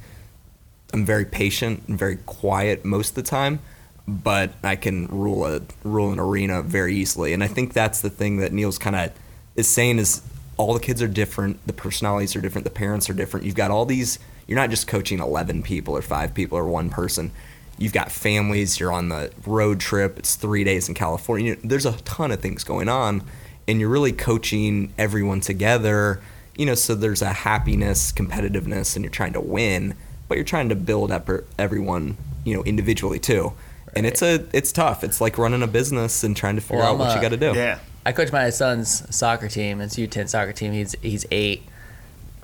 I'm 0.94 1.06
very 1.06 1.26
patient 1.26 1.84
and 1.88 1.98
very 1.98 2.18
quiet 2.18 2.86
most 2.86 3.10
of 3.10 3.16
the 3.16 3.24
time, 3.24 3.60
but 4.08 4.52
I 4.64 4.76
can 4.76 5.08
rule 5.08 5.46
a 5.46 5.62
rule 5.84 6.12
an 6.12 6.20
arena 6.20 6.62
very 6.62 6.96
easily. 6.96 7.34
And 7.34 7.44
I 7.44 7.48
think 7.48 7.74
that's 7.74 8.02
the 8.02 8.12
thing 8.12 8.38
that 8.38 8.54
Neal's 8.54 8.78
kind 8.78 8.96
of 8.96 9.12
is 9.56 9.68
saying 9.68 9.98
is 9.98 10.22
all 10.56 10.74
the 10.74 10.80
kids 10.80 11.02
are 11.02 11.08
different, 11.08 11.66
the 11.66 11.74
personalities 11.74 12.36
are 12.36 12.42
different, 12.42 12.64
the 12.64 12.72
parents 12.72 13.10
are 13.10 13.14
different. 13.14 13.46
You've 13.46 13.56
got 13.56 13.72
all 13.72 13.86
these. 13.86 14.20
You're 14.48 14.58
not 14.58 14.70
just 14.70 14.88
coaching 14.88 15.20
11 15.20 15.64
people 15.64 15.96
or 15.96 16.02
five 16.02 16.34
people 16.34 16.58
or 16.58 16.68
one 16.68 16.90
person. 16.90 17.32
You've 17.78 17.94
got 17.94 18.12
families. 18.12 18.80
You're 18.80 18.92
on 18.92 19.10
the 19.10 19.32
road 19.46 19.80
trip. 19.80 20.20
It's 20.20 20.36
three 20.36 20.64
days 20.64 20.88
in 20.88 20.96
California. 20.96 21.58
There's 21.64 21.86
a 21.86 21.94
ton 22.04 22.32
of 22.32 22.40
things 22.40 22.64
going 22.64 22.90
on, 22.90 23.24
and 23.68 23.80
you're 23.80 23.90
really 23.90 24.12
coaching 24.12 24.94
everyone 24.98 25.40
together. 25.42 26.22
You 26.56 26.66
know, 26.68 26.76
so 26.76 26.94
there's 26.94 27.22
a 27.22 27.34
happiness, 27.34 28.12
competitiveness, 28.12 28.96
and 28.96 29.04
you're 29.04 29.12
trying 29.12 29.34
to 29.34 29.42
win 29.42 29.96
but 30.28 30.38
you're 30.38 30.46
trying 30.46 30.70
to 30.70 30.76
build 30.76 31.12
up 31.12 31.30
er- 31.30 31.46
everyone, 31.60 32.18
you 32.44 32.56
know, 32.56 32.64
individually 32.64 33.20
too. 33.20 33.54
And 33.96 34.06
it's 34.08 34.24
a 34.24 34.44
it's 34.52 34.72
tough. 34.72 35.04
It's 35.04 35.22
like 35.22 35.38
running 35.38 35.62
a 35.62 35.68
business 35.68 36.24
and 36.24 36.36
trying 36.36 36.56
to 36.56 36.62
figure 36.62 36.78
Well, 36.78 36.94
out 36.94 36.98
what 36.98 37.12
uh, 37.12 37.16
you 37.16 37.22
got 37.22 37.30
to 37.30 37.38
do. 37.38 37.54
yeah. 37.54 37.78
I 38.04 38.12
coach 38.14 38.32
my 38.32 38.50
son's 38.50 39.16
soccer 39.16 39.48
team. 39.48 39.80
It's 39.80 39.96
U10 39.96 40.28
soccer 40.28 40.52
team. 40.52 40.74
He's 40.74 40.96
he's 41.04 41.26
eight, 41.30 41.64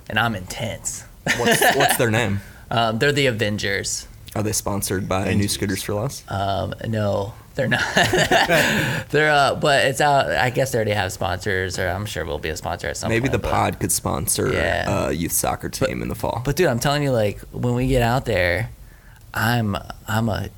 and 0.07 0.19
I'm 0.19 0.35
intense. 0.35 1.03
What's, 1.37 1.75
what's 1.75 1.97
their 1.97 2.11
name? 2.11 2.41
Um, 2.71 2.99
they're 2.99 3.11
the 3.11 3.25
Avengers. 3.25 4.07
Are 4.35 4.43
they 4.43 4.51
sponsored 4.51 5.09
by 5.09 5.33
New 5.33 5.47
Scooters 5.47 5.81
for 5.81 5.95
Less? 5.95 6.23
Um, 6.27 6.75
no, 6.87 7.33
they're 7.55 7.67
not. 7.67 7.81
they're 9.09 9.31
uh, 9.31 9.55
but 9.55 9.85
it's 9.87 9.99
out. 10.01 10.29
I 10.29 10.51
guess 10.51 10.71
they 10.71 10.77
already 10.77 10.91
have 10.91 11.11
sponsors, 11.11 11.79
or 11.79 11.87
I'm 11.87 12.05
sure 12.05 12.23
we'll 12.25 12.37
be 12.37 12.49
a 12.49 12.55
sponsor 12.55 12.85
at 12.89 12.97
some 12.97 13.09
Maybe 13.09 13.21
point. 13.21 13.31
the 13.31 13.39
but- 13.39 13.49
pod 13.51 13.79
could 13.79 13.91
sponsor 13.91 14.53
Yeah. 14.53 15.07
a 15.07 15.11
youth 15.11 15.31
soccer 15.31 15.67
team 15.67 16.03
in 16.03 16.09
the 16.09 16.13
fall. 16.15 16.43
But 16.45 16.57
dude, 16.57 16.67
I'm 16.67 16.77
telling 16.77 17.01
you, 17.01 17.11
like 17.11 17.39
when 17.51 17.73
we 17.73 17.87
get 17.87 18.03
out 18.03 18.25
there, 18.25 18.69
I'm 19.33 19.75
I'm 20.07 20.29
a 20.29 20.49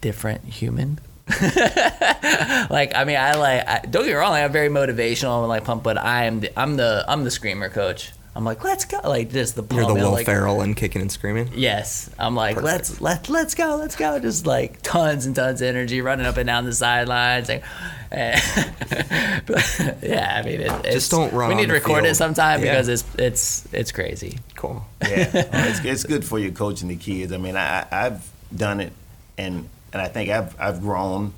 different 0.00 0.44
human. 0.44 1.00
like 1.28 2.94
I 2.96 3.04
mean, 3.06 3.16
I 3.18 3.34
like 3.34 3.68
I, 3.68 3.80
don't 3.80 4.04
get 4.04 4.12
me 4.12 4.12
wrong, 4.14 4.32
I'm 4.32 4.50
very 4.52 4.70
motivational 4.70 5.40
and 5.40 5.48
like 5.48 5.64
pump, 5.64 5.82
but 5.82 5.98
I 5.98 6.24
am 6.24 6.40
the, 6.40 6.58
I'm 6.58 6.76
the 6.76 7.04
I'm 7.06 7.24
the 7.24 7.30
screamer 7.30 7.68
coach. 7.68 8.12
I'm 8.38 8.44
like, 8.44 8.62
let's 8.62 8.84
go, 8.84 9.00
like 9.02 9.32
just 9.32 9.56
the 9.56 9.62
ball. 9.62 9.78
You're 9.78 9.88
the 9.88 9.94
Will 9.94 10.12
like, 10.12 10.24
Ferrell 10.24 10.60
and 10.60 10.76
kicking 10.76 11.02
and 11.02 11.10
screaming. 11.10 11.50
Yes, 11.56 12.08
I'm 12.20 12.36
like 12.36 12.54
Perfect. 12.54 12.72
let's 12.72 13.00
let 13.00 13.28
let's 13.28 13.54
go, 13.56 13.74
let's 13.74 13.96
go, 13.96 14.20
just 14.20 14.46
like 14.46 14.80
tons 14.82 15.26
and 15.26 15.34
tons 15.34 15.60
of 15.60 15.66
energy 15.66 16.00
running 16.02 16.24
up 16.24 16.36
and 16.36 16.46
down 16.46 16.64
the 16.64 16.72
sidelines. 16.72 17.48
Like, 17.48 17.64
but, 18.10 19.98
yeah, 20.04 20.40
I 20.40 20.46
mean, 20.46 20.60
it, 20.60 20.70
it's, 20.84 21.08
don't 21.08 21.32
run 21.32 21.48
We 21.48 21.56
need 21.56 21.62
to 21.62 21.66
the 21.66 21.72
record 21.74 22.04
it 22.04 22.14
sometime 22.14 22.60
Yeah. 22.62 22.70
because 22.70 22.86
it's 22.86 23.04
it's 23.16 23.68
it's 23.74 23.90
crazy. 23.90 24.38
Cool. 24.54 24.86
Yeah, 25.02 25.30
Oh, 25.34 25.68
it's, 25.68 25.84
it's 25.84 26.04
good 26.04 26.24
for 26.24 26.38
you 26.38 26.52
coaching 26.52 26.86
the 26.86 26.96
kids. 26.96 27.32
I 27.32 27.38
mean, 27.38 27.56
I, 27.56 27.88
I've 27.90 28.30
done 28.54 28.80
it, 28.80 28.92
and 29.36 29.68
and 29.92 30.00
I 30.00 30.06
think 30.06 30.30
I've 30.30 30.54
I've 30.60 30.80
grown 30.80 31.32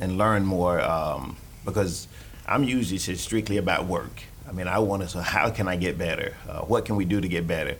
and 0.00 0.16
learned 0.16 0.46
more 0.46 0.80
um, 0.80 1.36
because 1.66 2.08
I'm 2.46 2.64
usually 2.64 2.96
just 2.96 3.22
strictly 3.22 3.58
about 3.58 3.84
work. 3.84 4.22
I 4.48 4.52
mean, 4.52 4.68
I 4.68 4.78
want 4.78 5.02
to. 5.02 5.08
So 5.08 5.20
how 5.34 5.50
can 5.50 5.68
I 5.68 5.76
get 5.76 5.98
better? 5.98 6.34
Uh, 6.48 6.60
what 6.60 6.84
can 6.84 6.96
we 6.96 7.04
do 7.04 7.20
to 7.20 7.28
get 7.28 7.46
better? 7.46 7.76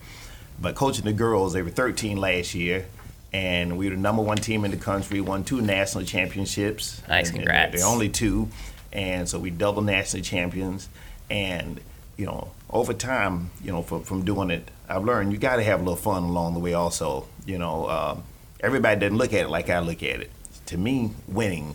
But 0.60 0.74
coaching 0.74 1.04
the 1.04 1.12
girls, 1.12 1.52
they 1.52 1.62
were 1.62 1.70
13 1.70 2.16
last 2.16 2.54
year, 2.54 2.86
and 3.32 3.76
we 3.76 3.88
were 3.88 3.94
the 3.94 4.00
number 4.00 4.22
one 4.22 4.38
team 4.38 4.64
in 4.64 4.70
the 4.70 4.76
country. 4.78 5.20
Won 5.20 5.44
two 5.44 5.60
national 5.60 6.04
championships. 6.04 7.02
Nice, 7.08 7.28
And- 7.28 7.36
and 7.38 7.46
congrats. 7.46 7.76
They're 7.76 7.86
only 7.90 8.08
two, 8.08 8.48
and 8.92 9.28
so 9.28 9.38
we 9.38 9.50
double 9.50 9.82
national 9.82 10.22
champions. 10.22 10.88
And 11.28 11.80
you 12.16 12.24
know, 12.24 12.52
over 12.70 12.94
time, 12.94 13.50
you 13.62 13.70
know, 13.72 13.82
from 13.82 14.02
from 14.04 14.24
doing 14.24 14.50
it, 14.50 14.70
I've 14.88 15.04
learned 15.04 15.32
you 15.32 15.38
got 15.38 15.56
to 15.56 15.62
have 15.64 15.80
a 15.80 15.82
little 15.82 15.96
fun 15.96 16.22
along 16.22 16.54
the 16.54 16.60
way. 16.60 16.72
Also, 16.72 17.26
you 17.44 17.58
know, 17.58 17.88
um, 17.90 18.22
everybody 18.60 18.98
doesn't 19.00 19.18
look 19.18 19.34
at 19.34 19.40
it 19.44 19.48
like 19.50 19.68
I 19.68 19.80
look 19.80 20.02
at 20.02 20.20
it. 20.20 20.30
To 20.66 20.78
me, 20.78 21.10
winning 21.28 21.74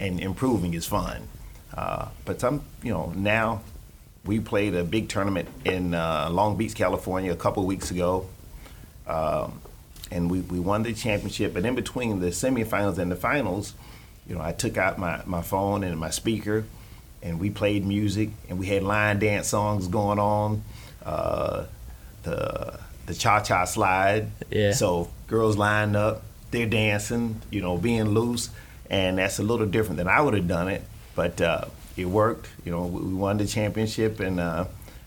and 0.00 0.18
improving 0.20 0.72
is 0.74 0.86
fun. 0.86 1.28
Uh, 1.76 2.06
but 2.24 2.40
some, 2.40 2.62
you 2.82 2.90
know, 2.92 3.12
now 3.14 3.60
we 4.28 4.38
played 4.38 4.74
a 4.74 4.84
big 4.84 5.08
tournament 5.08 5.48
in 5.64 5.94
uh, 5.94 6.28
Long 6.30 6.58
Beach, 6.58 6.74
California, 6.74 7.32
a 7.32 7.36
couple 7.36 7.64
weeks 7.64 7.90
ago, 7.90 8.26
um, 9.06 9.58
and 10.10 10.30
we, 10.30 10.40
we 10.40 10.60
won 10.60 10.82
the 10.82 10.92
championship. 10.92 11.54
But 11.54 11.64
in 11.64 11.74
between 11.74 12.20
the 12.20 12.26
semifinals 12.26 12.98
and 12.98 13.10
the 13.10 13.16
finals, 13.16 13.72
you 14.28 14.34
know, 14.34 14.42
I 14.42 14.52
took 14.52 14.76
out 14.76 14.98
my, 14.98 15.22
my 15.24 15.40
phone 15.40 15.82
and 15.82 15.98
my 15.98 16.10
speaker, 16.10 16.66
and 17.22 17.40
we 17.40 17.48
played 17.48 17.86
music, 17.86 18.28
and 18.50 18.58
we 18.58 18.66
had 18.66 18.82
line 18.82 19.18
dance 19.18 19.48
songs 19.48 19.88
going 19.88 20.18
on, 20.18 20.62
uh, 21.06 21.64
the 22.22 22.78
the 23.06 23.14
cha 23.14 23.40
cha 23.40 23.64
slide. 23.64 24.30
Yeah. 24.50 24.72
So 24.72 25.08
girls 25.26 25.56
lined 25.56 25.96
up, 25.96 26.22
they're 26.50 26.66
dancing, 26.66 27.40
you 27.50 27.62
know, 27.62 27.78
being 27.78 28.10
loose, 28.10 28.50
and 28.90 29.16
that's 29.16 29.38
a 29.38 29.42
little 29.42 29.66
different 29.66 29.96
than 29.96 30.06
I 30.06 30.20
would 30.20 30.34
have 30.34 30.46
done 30.46 30.68
it, 30.68 30.82
but 31.14 31.40
uh, 31.40 31.64
it 31.98 32.06
worked. 32.06 32.48
You 32.64 32.72
know, 32.72 32.86
we 32.86 33.02
we 33.02 33.14
won 33.14 33.38
the 33.38 33.46
championship, 33.46 34.20
and 34.20 34.40
uh, 34.40 34.66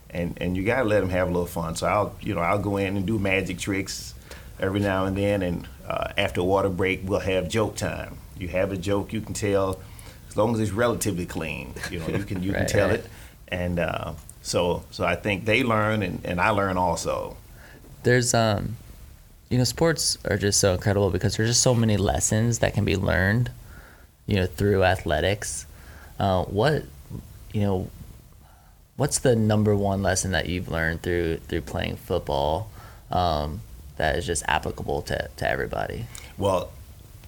and 0.09 0.37
and 0.41 0.55
you 0.57 0.63
gotta 0.63 0.87
let 0.87 0.99
them 0.99 1.09
have 1.09 1.27
a 1.27 1.31
little 1.31 1.47
fun. 1.47 1.75
So 1.75 1.87
I'll 1.87 2.15
you 2.21 2.35
know 2.35 2.41
I'll 2.41 2.59
go 2.59 2.77
in 2.77 2.97
and 2.97 3.05
do 3.05 3.17
magic 3.19 3.59
tricks 3.59 4.13
every 4.59 4.79
now 4.79 5.05
and 5.05 5.17
then, 5.17 5.41
and 5.41 5.67
uh, 5.87 6.13
after 6.17 6.43
water 6.43 6.69
break 6.69 7.01
we'll 7.03 7.19
have 7.19 7.49
joke 7.49 7.75
time. 7.75 8.17
You 8.37 8.47
have 8.49 8.71
a 8.71 8.77
joke, 8.77 9.13
you 9.13 9.21
can 9.21 9.33
tell 9.33 9.79
as 10.29 10.35
long 10.37 10.53
as 10.53 10.59
it's 10.59 10.71
relatively 10.71 11.25
clean. 11.25 11.73
You 11.91 11.99
know, 11.99 12.07
you 12.07 12.23
can 12.23 12.43
you 12.43 12.53
can 12.53 12.67
tell 12.67 12.89
right. 12.89 12.99
it, 12.99 13.05
and 13.47 13.79
uh, 13.79 14.13
so 14.41 14.83
so 14.91 15.05
I 15.05 15.15
think 15.15 15.45
they 15.45 15.63
learn, 15.63 16.03
and, 16.03 16.21
and 16.25 16.41
I 16.41 16.49
learn 16.49 16.77
also. 16.77 17.37
there's 18.03 18.33
um 18.33 18.77
you 19.49 19.57
know 19.57 19.63
sports 19.63 20.17
are 20.25 20.37
just 20.37 20.59
so 20.59 20.73
incredible 20.73 21.09
because 21.11 21.37
there's 21.37 21.49
just 21.49 21.61
so 21.61 21.75
many 21.75 21.97
lessons 21.97 22.59
that 22.59 22.73
can 22.73 22.85
be 22.85 22.95
learned 22.95 23.51
you 24.25 24.35
know 24.37 24.47
through 24.47 24.83
athletics 24.83 25.65
uh, 26.22 26.43
what 26.43 26.84
you 27.51 27.61
know 27.61 27.89
what's 28.95 29.17
the 29.19 29.36
number 29.36 29.76
one 29.76 30.03
lesson 30.03 30.32
that 30.32 30.47
you've 30.47 30.69
learned 30.69 31.01
through 31.01 31.38
through 31.47 31.61
playing 31.61 31.95
football 31.95 32.69
um, 33.09 33.61
that 33.97 34.15
is 34.15 34.26
just 34.26 34.43
applicable 34.47 35.01
to, 35.01 35.30
to 35.36 35.49
everybody 35.49 36.05
Well, 36.38 36.72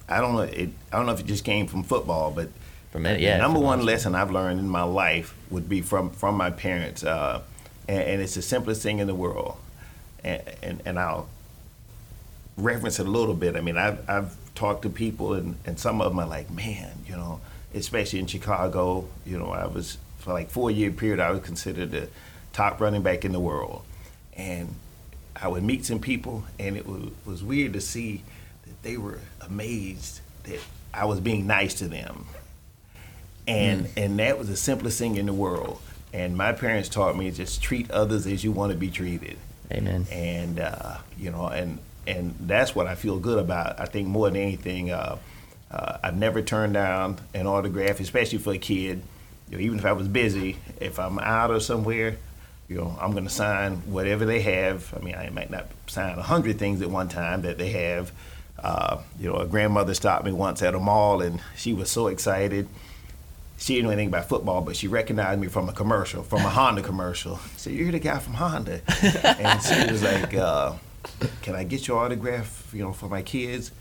I 0.07 0.21
don't 0.21 0.35
know. 0.35 0.41
It, 0.41 0.69
I 0.91 0.97
don't 0.97 1.07
know 1.07 1.13
if 1.13 1.21
it 1.21 1.25
just 1.25 1.43
came 1.43 1.65
from 1.65 1.83
football, 1.83 2.29
but 2.29 2.49
from 2.91 3.07
it 3.07 3.19
yeah 3.19 3.37
the 3.37 3.41
number 3.41 3.59
one 3.59 3.83
lesson 3.83 4.13
I've 4.13 4.29
learned 4.29 4.59
in 4.59 4.69
my 4.69 4.83
life 4.83 5.35
would 5.49 5.67
be 5.67 5.81
from 5.81 6.11
from 6.11 6.37
my 6.37 6.51
parents, 6.51 7.03
uh, 7.03 7.41
and, 7.87 8.03
and 8.03 8.21
it's 8.21 8.35
the 8.35 8.43
simplest 8.43 8.83
thing 8.83 8.99
in 8.99 9.07
the 9.07 9.15
world. 9.15 9.57
And, 10.23 10.41
and 10.61 10.81
and 10.85 10.99
I'll 10.99 11.27
reference 12.57 12.99
it 12.99 13.07
a 13.07 13.09
little 13.09 13.33
bit. 13.33 13.55
I 13.55 13.61
mean, 13.61 13.77
I've 13.77 14.07
I've 14.07 14.35
talked 14.53 14.83
to 14.83 14.89
people, 14.89 15.33
and 15.33 15.55
and 15.65 15.79
some 15.79 15.99
of 15.99 16.11
them 16.11 16.19
are 16.19 16.27
like, 16.27 16.51
man, 16.51 16.91
you 17.07 17.15
know, 17.15 17.41
especially 17.73 18.19
in 18.19 18.27
Chicago, 18.27 19.07
you 19.25 19.37
know, 19.37 19.51
I 19.51 19.67
was 19.67 19.97
for 20.19 20.33
like 20.33 20.49
four 20.49 20.71
year 20.71 20.91
period, 20.91 21.19
I 21.19 21.31
was 21.31 21.41
considered 21.41 21.91
the 21.91 22.07
top 22.53 22.79
running 22.79 23.01
back 23.01 23.25
in 23.25 23.31
the 23.31 23.39
world, 23.39 23.83
and 24.35 24.75
I 25.35 25.47
would 25.47 25.63
meet 25.63 25.85
some 25.85 25.99
people, 25.99 26.45
and 26.59 26.77
it 26.77 26.87
was, 26.87 27.11
was 27.25 27.43
weird 27.43 27.73
to 27.73 27.81
see 27.81 28.23
that 28.65 28.81
they 28.83 28.97
were 28.97 29.19
amazed 29.41 30.21
that 30.43 30.59
I 30.93 31.05
was 31.05 31.19
being 31.19 31.47
nice 31.47 31.73
to 31.75 31.87
them, 31.87 32.25
and 33.47 33.89
and 33.97 34.19
that 34.19 34.37
was 34.37 34.47
the 34.47 34.57
simplest 34.57 34.99
thing 34.99 35.15
in 35.17 35.25
the 35.25 35.33
world. 35.33 35.81
And 36.13 36.37
my 36.37 36.53
parents 36.53 36.89
taught 36.89 37.17
me 37.17 37.31
just 37.31 37.63
treat 37.63 37.89
others 37.89 38.27
as 38.27 38.43
you 38.43 38.51
want 38.51 38.71
to 38.71 38.77
be 38.77 38.89
treated, 38.89 39.37
amen 39.71 40.05
and 40.11 40.59
uh, 40.59 40.97
you 41.17 41.31
know, 41.31 41.47
and 41.47 41.79
and 42.05 42.35
that's 42.39 42.75
what 42.75 42.87
I 42.87 42.95
feel 42.95 43.19
good 43.19 43.39
about. 43.39 43.79
I 43.79 43.85
think 43.85 44.07
more 44.07 44.29
than 44.29 44.39
anything, 44.39 44.91
uh, 44.91 45.17
uh, 45.73 45.97
I've 46.03 46.15
never 46.15 46.41
turned 46.41 46.73
down 46.73 47.19
an 47.33 47.47
autograph, 47.47 47.99
especially 47.99 48.37
for 48.37 48.53
a 48.53 48.57
kid. 48.57 49.01
You 49.49 49.57
know, 49.57 49.63
even 49.63 49.79
if 49.79 49.85
I 49.85 49.93
was 49.93 50.07
busy, 50.07 50.57
if 50.79 50.99
I'm 50.99 51.19
out 51.19 51.51
or 51.51 51.59
somewhere, 51.59 52.17
you 52.69 52.77
know, 52.77 52.97
I'm 53.01 53.11
going 53.11 53.23
to 53.23 53.29
sign 53.29 53.77
whatever 53.91 54.25
they 54.25 54.41
have. 54.41 54.93
I 54.95 55.03
mean, 55.03 55.15
I 55.15 55.29
might 55.29 55.49
not 55.49 55.67
sign 55.87 56.17
a 56.17 56.21
hundred 56.21 56.59
things 56.59 56.81
at 56.81 56.89
one 56.89 57.09
time 57.09 57.41
that 57.41 57.57
they 57.57 57.69
have. 57.71 58.11
Uh, 58.57 59.01
you 59.19 59.27
know, 59.27 59.37
a 59.37 59.45
grandmother 59.47 59.93
stopped 59.93 60.25
me 60.25 60.31
once 60.31 60.61
at 60.61 60.75
a 60.75 60.79
mall, 60.79 61.21
and 61.21 61.41
she 61.55 61.73
was 61.73 61.89
so 61.89 62.07
excited. 62.07 62.67
She 63.57 63.75
didn't 63.75 63.85
know 63.85 63.91
anything 63.91 64.09
about 64.09 64.29
football, 64.29 64.61
but 64.61 64.75
she 64.75 64.87
recognized 64.87 65.39
me 65.39 65.47
from 65.47 65.69
a 65.69 65.73
commercial, 65.73 66.23
from 66.23 66.41
a 66.41 66.49
Honda 66.49 66.81
commercial. 66.81 67.39
So 67.57 67.69
you're 67.69 67.91
the 67.91 67.99
guy 67.99 68.19
from 68.19 68.33
Honda, 68.33 68.81
and 69.39 69.61
she 69.61 69.91
was 69.91 70.03
like, 70.03 70.33
uh, 70.33 70.73
"Can 71.41 71.55
I 71.55 71.63
get 71.63 71.87
your 71.87 71.97
autograph? 71.99 72.69
You 72.73 72.83
know, 72.83 72.93
for 72.93 73.07
my 73.07 73.21
kids?" 73.21 73.71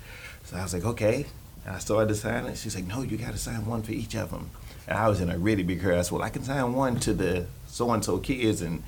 So 0.45 0.57
I 0.57 0.63
was 0.63 0.73
like, 0.73 0.85
"Okay." 0.85 1.27
And 1.65 1.77
I 1.77 1.79
started 1.79 2.09
to 2.09 2.15
sign 2.15 2.47
it. 2.47 2.59
She's 2.59 2.75
like, 2.75 2.87
"No, 2.87 3.03
you 3.03 3.17
got 3.17 3.33
to 3.33 3.39
sign 3.39 3.65
one 3.67 3.83
for 3.83 3.93
each 3.93 4.15
of 4.15 4.31
them." 4.31 4.51
And 4.89 4.99
I 4.99 5.09
was 5.09 5.21
in 5.21 5.31
a 5.31 5.39
really 5.39 5.63
big 5.63 5.81
hurry. 5.81 5.97
I 5.99 6.03
said, 6.03 6.13
"Well, 6.13 6.23
I 6.23 6.29
can 6.31 6.43
sign 6.45 6.73
one 6.75 6.99
to 7.01 7.13
the 7.15 7.47
so 7.69 7.91
and 7.93 8.05
so 8.05 8.19
kids," 8.19 8.63
and 8.63 8.83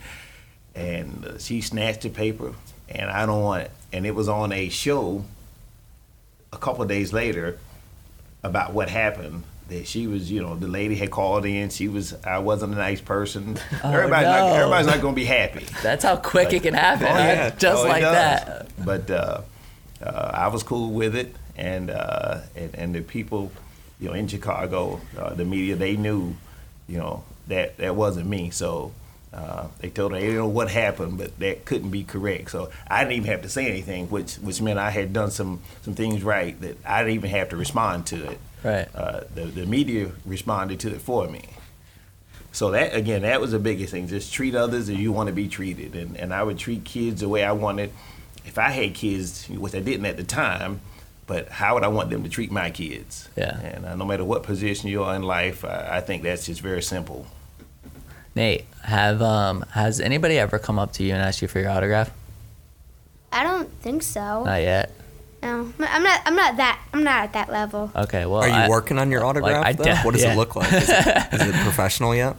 and 0.75 1.25
uh, 1.25 1.39
she 1.39 1.61
snatched 1.61 2.03
the 2.03 2.09
paper, 2.11 2.53
and 2.89 3.11
I 3.11 3.27
don't 3.27 3.43
want 3.43 3.63
it. 3.65 3.71
And 3.93 4.05
it 4.07 4.15
was 4.15 4.29
on 4.29 4.51
a 4.53 4.69
show 4.71 5.25
a 6.53 6.57
couple 6.57 6.83
of 6.83 6.89
days 6.89 7.13
later 7.13 7.59
about 8.43 8.73
what 8.73 8.89
happened. 8.89 9.45
That 9.69 9.87
she 9.87 10.07
was, 10.07 10.31
you 10.31 10.43
know, 10.43 10.57
the 10.57 10.69
lady 10.69 10.95
had 10.95 11.11
called 11.11 11.47
in. 11.47 11.71
She 11.71 11.89
was, 11.89 12.13
I 12.23 12.37
wasn't 12.39 12.75
a 12.75 12.77
nice 12.77 13.01
person. 13.01 13.57
everybody's 13.83 14.27
not, 14.29 14.53
everybody's 14.53 14.87
not 14.87 15.01
going 15.01 15.15
to 15.15 15.19
be 15.19 15.25
happy. 15.25 15.65
that's 15.83 16.05
how 16.05 16.17
quick 16.17 16.53
it 16.53 16.63
can 16.65 16.75
happen 16.75 17.07
Oh, 17.07 17.17
yeah. 17.17 17.49
just 17.49 17.83
Oh, 17.83 17.89
like 17.89 18.03
that 18.03 18.69
But 18.85 19.11
uh, 19.11 19.41
uh, 20.03 20.31
I 20.35 20.49
was 20.49 20.63
cool 20.63 20.93
with 20.93 21.17
it, 21.17 21.35
and 21.57 21.91
uh, 21.91 22.41
and, 22.57 22.75
and 22.75 22.95
the 22.95 23.03
people, 23.03 23.53
you 24.01 24.09
know, 24.09 24.15
in 24.15 24.29
Chicago, 24.29 25.01
uh, 25.19 25.35
the 25.35 25.45
media, 25.45 25.77
they 25.77 25.97
knew, 25.97 26.35
you 26.89 26.99
know, 26.99 27.25
that 27.49 27.77
that 27.79 27.97
wasn't 27.97 28.29
me. 28.29 28.51
So 28.51 28.93
uh, 29.35 29.67
they 29.81 29.91
told 29.91 30.13
her 30.13 30.21
didn't 30.21 30.37
know 30.37 30.47
what 30.47 30.71
happened, 30.71 31.19
but 31.19 31.37
that 31.41 31.65
couldn't 31.65 31.91
be 31.91 32.05
correct. 32.05 32.51
So 32.51 32.71
I 32.87 33.03
didn't 33.03 33.17
even 33.17 33.31
have 33.31 33.43
to 33.43 33.49
say 33.49 33.67
anything, 33.67 34.07
which 34.09 34.37
which 34.37 34.63
meant 34.63 34.79
I 34.79 34.91
had 34.91 35.13
done 35.13 35.31
some 35.31 35.61
some 35.83 35.95
things 35.95 36.23
right 36.23 36.59
that 36.61 36.77
I 36.87 37.01
didn't 37.01 37.15
even 37.15 37.31
have 37.31 37.49
to 37.49 37.57
respond 37.57 38.07
to 38.09 38.31
it. 38.31 38.39
Right. 38.63 38.89
Uh, 38.95 39.21
the 39.35 39.47
the 39.47 39.67
media 39.67 40.13
responded 40.25 40.81
to 40.81 40.95
it 40.95 41.01
for 41.01 41.27
me. 41.29 41.43
So 42.53 42.71
that 42.71 42.95
again, 42.95 43.23
that 43.23 43.41
was 43.41 43.51
the 43.51 43.59
biggest 43.59 43.91
thing. 43.91 44.07
Just 44.07 44.33
treat 44.33 44.55
others 44.55 44.89
as 44.89 44.97
you 44.97 45.11
want 45.11 45.27
to 45.27 45.33
be 45.33 45.49
treated, 45.49 45.97
and 45.97 46.17
and 46.17 46.33
I 46.33 46.45
would 46.45 46.59
treat 46.59 46.85
kids 46.85 47.21
the 47.21 47.29
way 47.29 47.43
I 47.43 47.53
wanted. 47.53 47.91
If 48.47 48.59
I 48.59 48.71
had 48.71 48.95
kids, 48.95 49.49
which 49.49 49.75
I 49.75 49.81
didn't 49.81 50.07
at 50.07 50.17
the 50.17 50.23
time, 50.23 50.81
but 51.27 51.49
how 51.49 51.75
would 51.75 51.83
I 51.85 51.89
want 51.89 52.11
them 52.11 52.23
to 52.23 52.29
treat 52.29 52.51
my 52.51 52.71
kids? 52.71 53.29
Yeah. 53.37 53.59
And 53.61 53.85
uh, 53.87 53.97
no 53.97 54.05
matter 54.05 54.25
what 54.25 54.43
position 54.43 54.89
you 54.89 55.03
are 55.05 55.15
in 55.17 55.23
life, 55.23 55.65
I, 55.65 55.97
I 55.99 56.01
think 56.01 56.23
that's 56.23 56.47
just 56.47 56.61
very 56.61 56.83
simple. 56.83 57.27
nate 58.35 58.65
have 58.83 59.23
um 59.23 59.65
has 59.73 60.01
anybody 60.01 60.39
ever 60.39 60.59
come 60.59 60.79
up 60.79 60.93
to 60.93 61.03
you 61.05 61.13
and 61.15 61.23
asked 61.23 61.41
you 61.41 61.49
for 61.49 61.61
your 61.61 61.71
autograph 61.71 62.11
I 63.33 63.43
don't 63.43 63.69
think 63.83 64.03
so. 64.05 64.45
Not 64.45 64.63
yet. 64.63 64.93
No, 65.43 65.73
I'm 65.81 66.03
not. 66.05 66.21
I'm 66.25 66.37
not 66.37 66.57
that. 66.59 66.81
I'm 66.93 67.03
not 67.03 67.25
at 67.25 67.33
that 67.33 67.51
level. 67.51 67.91
Okay. 67.95 68.25
Well, 68.27 68.43
Are 68.43 68.49
you 68.49 68.55
I- 68.55 68.69
working 68.69 68.97
on 68.99 69.11
your 69.11 69.25
autograph? 69.25 69.67
I 69.67 69.73
though? 69.73 69.83
de- 69.85 69.97
what 69.99 70.13
does 70.15 70.23
yeah. 70.23 70.33
it 70.33 70.37
look 70.37 70.55
like? 70.55 70.73
Is 70.73 70.89
it, 70.89 71.07
is 71.35 71.41
it 71.49 71.55
professional 71.69 72.15
yet? 72.15 72.37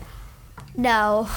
No. 0.78 1.28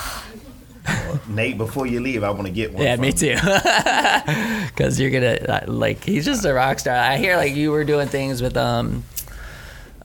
Nate, 1.28 1.58
before 1.58 1.86
you 1.86 2.00
leave, 2.00 2.22
I 2.24 2.30
want 2.30 2.46
to 2.46 2.52
get 2.52 2.72
one. 2.72 2.82
Yeah, 2.82 2.96
from 2.96 3.02
me 3.02 3.12
too. 3.12 3.36
Because 4.68 5.00
you're 5.00 5.10
gonna 5.10 5.64
like 5.66 6.04
he's 6.04 6.24
just 6.24 6.44
a 6.44 6.52
rock 6.52 6.78
star. 6.78 6.94
I 6.94 7.16
hear 7.16 7.36
like 7.36 7.54
you 7.54 7.70
were 7.72 7.84
doing 7.84 8.06
things 8.08 8.40
with 8.40 8.56
um, 8.56 9.02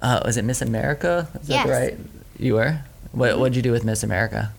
uh, 0.01 0.21
was 0.25 0.37
it 0.37 0.43
Miss 0.43 0.61
America? 0.61 1.27
Is 1.41 1.47
that 1.47 1.67
right? 1.67 1.97
You 2.39 2.55
were. 2.55 2.79
What 3.11 3.37
What'd 3.37 3.55
you 3.55 3.61
do 3.61 3.71
with 3.71 3.83
Miss 3.83 4.01
America? 4.03 4.51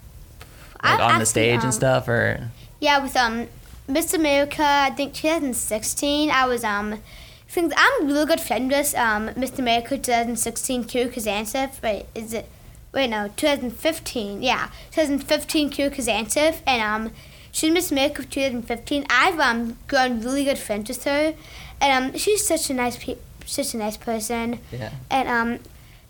Like 0.82 0.84
I 0.84 0.92
on 0.92 0.99
the 0.99 1.05
actually, 1.05 1.24
stage 1.26 1.59
um, 1.61 1.64
and 1.64 1.74
stuff, 1.74 2.09
or 2.09 2.51
Yeah, 2.78 2.99
with 3.03 3.16
um 3.16 3.49
Miss 3.88 4.14
America, 4.14 4.62
I 4.64 4.90
think 4.90 5.14
2016. 5.14 6.30
I 6.30 6.47
was 6.47 6.62
um. 6.64 7.01
Things, 7.49 7.72
I'm 7.76 8.03
a 8.03 8.07
really 8.07 8.26
good 8.26 8.40
friend 8.40 8.68
with 8.70 8.95
um 8.97 9.30
Miss 9.36 9.59
America 9.59 9.97
2016 9.97 10.84
Kira 10.84 11.12
Kazantsev. 11.12 11.82
Wait, 11.82 12.07
is 12.14 12.32
it? 12.32 12.49
Wait, 12.95 13.09
no, 13.09 13.28
2015. 13.36 14.42
Yeah, 14.42 14.68
2015 14.92 15.70
Kira 15.70 15.90
Kazantsev, 15.95 16.61
and 16.66 16.80
um, 16.82 17.12
she's 17.51 17.72
Miss 17.72 17.90
America 17.90 18.22
of 18.22 18.30
2015. 18.30 19.05
I've 19.11 19.40
um 19.40 19.76
grown 19.88 20.20
really 20.20 20.45
good 20.45 20.59
friends 20.59 20.88
with 20.88 21.05
her, 21.05 21.34
and 21.80 22.14
um, 22.14 22.18
she's 22.18 22.47
such 22.47 22.70
a 22.70 22.74
nice 22.74 22.97
pe- 22.97 23.18
such 23.47 23.74
a 23.74 23.78
nice 23.78 23.97
person. 23.97 24.61
yeah. 24.72 24.92
And 25.11 25.28
um, 25.28 25.59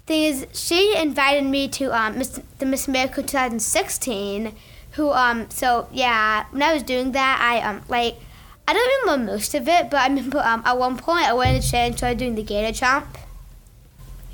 thing 0.06 0.24
is, 0.24 0.46
she 0.52 0.94
invited 0.96 1.44
me 1.44 1.68
to 1.68 1.86
um 1.96 2.18
Miss, 2.18 2.40
the 2.58 2.66
Miss 2.66 2.86
America 2.86 3.22
2016. 3.22 4.54
Who 4.92 5.10
um 5.10 5.48
so 5.50 5.88
yeah, 5.92 6.44
when 6.50 6.62
I 6.62 6.74
was 6.74 6.82
doing 6.82 7.12
that, 7.12 7.38
I 7.40 7.60
um 7.66 7.82
like 7.88 8.16
I 8.68 8.72
don't 8.72 9.04
remember 9.06 9.32
most 9.32 9.54
of 9.54 9.66
it, 9.68 9.90
but 9.90 10.00
I 10.00 10.06
remember 10.08 10.38
um 10.38 10.62
at 10.64 10.78
one 10.78 10.96
point 10.98 11.26
I 11.26 11.32
went 11.32 11.62
to 11.62 11.76
and 11.76 11.96
started 11.96 12.18
doing 12.18 12.34
the 12.34 12.42
gator 12.42 12.72
jump. 12.72 13.18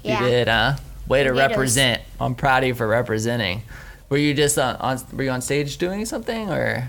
Yeah. 0.03 0.25
You 0.25 0.31
did, 0.31 0.49
huh? 0.49 0.77
Way 1.11 1.25
to 1.25 1.33
represent. 1.33 2.03
I'm 2.21 2.35
proud 2.37 2.63
of 2.63 2.69
you 2.69 2.75
for 2.75 2.87
representing. 2.87 3.63
Were 4.09 4.17
you 4.17 4.33
just 4.33 4.57
on, 4.59 4.77
on 4.77 4.99
Were 5.13 5.25
you 5.25 5.31
on 5.31 5.43
stage 5.43 5.77
doing 5.77 6.05
something, 6.07 6.49
or 6.51 6.89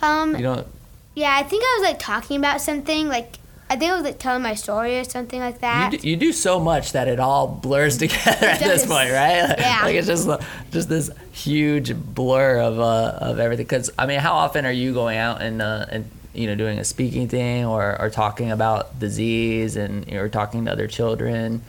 Um 0.00 0.36
you 0.36 0.42
don't? 0.42 0.66
yeah, 1.14 1.34
I 1.34 1.42
think 1.42 1.64
I 1.64 1.78
was 1.80 1.88
like 1.88 1.98
talking 1.98 2.36
about 2.36 2.60
something 2.60 3.08
like 3.08 3.36
I 3.68 3.74
think 3.76 3.90
I 3.90 3.94
was 3.96 4.04
like 4.04 4.18
telling 4.20 4.42
my 4.42 4.54
story 4.54 4.96
or 4.98 5.04
something 5.04 5.40
like 5.40 5.60
that. 5.60 5.92
You 5.92 5.98
do, 5.98 6.08
you 6.10 6.16
do 6.16 6.32
so 6.32 6.60
much 6.60 6.92
that 6.92 7.08
it 7.08 7.18
all 7.18 7.48
blurs 7.48 7.96
together 8.04 8.46
at 8.46 8.60
this 8.60 8.86
point, 8.86 9.10
right? 9.10 9.42
Like, 9.48 9.58
Yeah. 9.70 9.80
like 9.84 9.96
it's 9.96 10.06
just 10.06 10.28
just 10.70 10.88
this 10.88 11.10
huge 11.32 11.96
blur 11.96 12.60
of 12.60 12.78
uh, 12.78 13.18
of 13.22 13.38
everything. 13.40 13.64
Because 13.64 13.90
I 13.98 14.04
mean, 14.06 14.20
how 14.20 14.34
often 14.34 14.66
are 14.66 14.70
you 14.72 14.92
going 14.92 15.16
out 15.18 15.40
and 15.42 15.62
uh, 15.62 15.86
and 15.90 16.08
you 16.34 16.46
know 16.46 16.54
doing 16.54 16.78
a 16.78 16.84
speaking 16.84 17.26
thing 17.26 17.64
or, 17.64 17.98
or 18.00 18.10
talking 18.10 18.50
about 18.52 19.00
disease 19.00 19.76
and 19.76 20.06
you 20.06 20.14
know, 20.14 20.20
or 20.20 20.28
talking 20.28 20.66
to 20.66 20.72
other 20.72 20.86
children? 20.86 21.62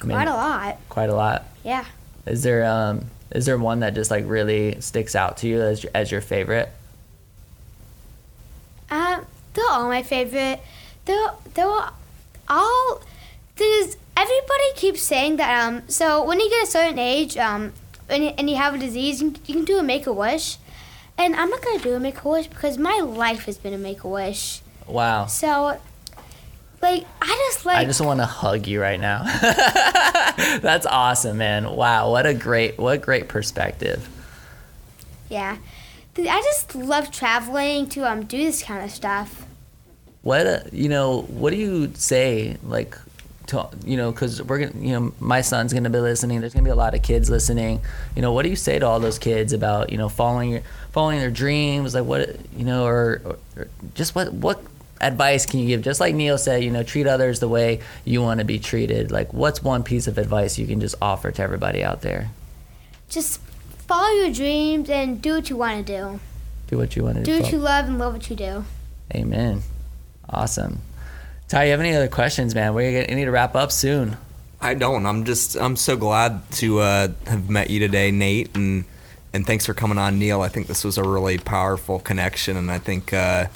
Quite 0.00 0.28
a 0.28 0.34
lot. 0.34 0.78
Quite 0.88 1.10
a 1.10 1.14
lot. 1.14 1.44
Yeah. 1.64 1.84
Is 2.26 2.42
there 2.42 2.64
um 2.64 3.06
is 3.32 3.46
there 3.46 3.58
one 3.58 3.80
that 3.80 3.94
just 3.94 4.10
like 4.10 4.24
really 4.26 4.80
sticks 4.80 5.14
out 5.14 5.38
to 5.38 5.48
you 5.48 5.60
as 5.60 5.82
your, 5.82 5.92
as 5.94 6.10
your 6.10 6.20
favorite? 6.20 6.70
Um, 8.90 9.26
they're 9.54 9.64
all 9.70 9.88
my 9.88 10.02
favorite. 10.02 10.60
They're 11.04 11.30
they're 11.54 11.90
all 12.48 13.00
there's 13.56 13.96
everybody 14.16 14.72
keeps 14.74 15.02
saying 15.02 15.36
that. 15.36 15.66
Um, 15.66 15.82
so 15.88 16.24
when 16.24 16.40
you 16.40 16.48
get 16.48 16.64
a 16.64 16.70
certain 16.70 16.98
age, 16.98 17.36
um, 17.36 17.72
and 18.08 18.24
you, 18.24 18.30
and 18.38 18.48
you 18.48 18.56
have 18.56 18.74
a 18.74 18.78
disease, 18.78 19.20
you 19.20 19.32
can, 19.32 19.42
you 19.46 19.54
can 19.54 19.64
do 19.64 19.78
a 19.78 19.82
make 19.82 20.06
a 20.06 20.12
wish. 20.12 20.58
And 21.18 21.34
I'm 21.34 21.48
not 21.48 21.62
gonna 21.62 21.78
do 21.78 21.94
a 21.94 22.00
make 22.00 22.22
a 22.24 22.28
wish 22.28 22.46
because 22.46 22.78
my 22.78 23.00
life 23.00 23.46
has 23.46 23.58
been 23.58 23.72
a 23.72 23.78
make 23.78 24.04
a 24.04 24.08
wish. 24.08 24.60
Wow. 24.86 25.26
So, 25.26 25.80
like, 26.82 27.04
I 27.20 27.48
just 27.48 27.66
like 27.66 27.78
I 27.78 27.84
just 27.84 28.00
want 28.00 28.20
to 28.20 28.26
hug 28.26 28.66
you 28.66 28.80
right 28.80 29.00
now. 29.00 29.22
That's 30.60 30.86
awesome, 30.86 31.38
man. 31.38 31.70
Wow, 31.70 32.10
what 32.10 32.26
a 32.26 32.34
great 32.34 32.78
what 32.78 32.94
a 32.94 32.98
great 32.98 33.28
perspective. 33.28 34.08
yeah. 35.28 35.58
I 36.18 36.40
just 36.42 36.74
love 36.74 37.10
traveling 37.10 37.88
to 37.90 38.10
um 38.10 38.24
do 38.24 38.38
this 38.38 38.62
kind 38.62 38.84
of 38.84 38.90
stuff. 38.90 39.46
What 40.22 40.46
uh, 40.46 40.60
you 40.72 40.88
know? 40.88 41.22
What 41.22 41.50
do 41.50 41.56
you 41.56 41.92
say? 41.94 42.56
Like, 42.64 42.98
to, 43.48 43.68
you 43.84 43.96
know, 43.96 44.10
because 44.10 44.42
we're 44.42 44.66
gonna, 44.66 44.84
you 44.84 44.92
know, 44.92 45.12
my 45.20 45.40
son's 45.40 45.72
gonna 45.72 45.90
be 45.90 46.00
listening. 46.00 46.40
There's 46.40 46.54
gonna 46.54 46.64
be 46.64 46.70
a 46.70 46.74
lot 46.74 46.94
of 46.94 47.02
kids 47.02 47.30
listening. 47.30 47.80
You 48.14 48.22
know, 48.22 48.32
what 48.32 48.42
do 48.42 48.48
you 48.48 48.56
say 48.56 48.78
to 48.78 48.86
all 48.86 48.98
those 48.98 49.18
kids 49.18 49.52
about 49.52 49.92
you 49.92 49.98
know 49.98 50.08
following 50.08 50.50
your 50.50 50.62
following 50.90 51.20
their 51.20 51.30
dreams? 51.30 51.94
Like, 51.94 52.04
what 52.04 52.36
you 52.56 52.64
know, 52.64 52.86
or, 52.86 53.20
or, 53.24 53.38
or 53.56 53.68
just 53.94 54.14
what 54.14 54.32
what 54.32 54.60
advice 55.00 55.46
can 55.46 55.60
you 55.60 55.66
give? 55.66 55.82
Just 55.82 56.00
like 56.00 56.14
Neal 56.14 56.38
said, 56.38 56.64
you 56.64 56.70
know, 56.70 56.82
treat 56.82 57.06
others 57.06 57.40
the 57.40 57.48
way 57.48 57.80
you 58.04 58.22
want 58.22 58.38
to 58.40 58.44
be 58.44 58.58
treated. 58.58 59.10
Like, 59.10 59.32
what's 59.32 59.62
one 59.62 59.82
piece 59.82 60.06
of 60.06 60.18
advice 60.18 60.58
you 60.58 60.66
can 60.66 60.80
just 60.80 60.94
offer 61.00 61.30
to 61.30 61.42
everybody 61.42 61.82
out 61.84 62.02
there? 62.02 62.30
Just 63.08 63.40
follow 63.86 64.08
your 64.08 64.32
dreams 64.32 64.90
and 64.90 65.20
do 65.22 65.34
what 65.34 65.50
you 65.50 65.56
want 65.56 65.86
to 65.86 65.92
do. 65.96 66.20
Do 66.68 66.78
what 66.78 66.96
you 66.96 67.04
want 67.04 67.16
to 67.18 67.22
Do 67.22 67.36
do. 67.36 67.42
what 67.42 67.52
you 67.52 67.58
love 67.58 67.86
and 67.86 67.98
love 67.98 68.12
what 68.12 68.28
you 68.28 68.36
do. 68.36 68.64
Amen. 69.14 69.62
Awesome. 70.28 70.80
Ty, 71.48 71.64
you 71.66 71.70
have 71.70 71.80
any 71.80 71.94
other 71.94 72.08
questions, 72.08 72.54
man? 72.56 72.74
We're 72.74 73.02
gonna 73.04 73.14
need 73.14 73.26
to 73.26 73.30
wrap 73.30 73.54
up 73.54 73.70
soon. 73.70 74.16
I 74.60 74.74
don't. 74.74 75.06
I'm 75.06 75.24
just. 75.24 75.54
I'm 75.56 75.76
so 75.76 75.96
glad 75.96 76.50
to 76.52 76.80
uh, 76.80 77.08
have 77.28 77.48
met 77.48 77.70
you 77.70 77.78
today, 77.78 78.10
Nate, 78.10 78.56
and 78.56 78.84
and 79.32 79.46
thanks 79.46 79.64
for 79.66 79.72
coming 79.74 79.98
on, 79.98 80.18
Neil. 80.18 80.40
I 80.40 80.48
think 80.48 80.66
this 80.66 80.82
was 80.82 80.98
a 80.98 81.04
really 81.04 81.38
powerful 81.38 82.00
connection, 82.00 82.56
and 82.56 82.68
I 82.68 82.78
think 82.78 83.12
uh, 83.12 83.46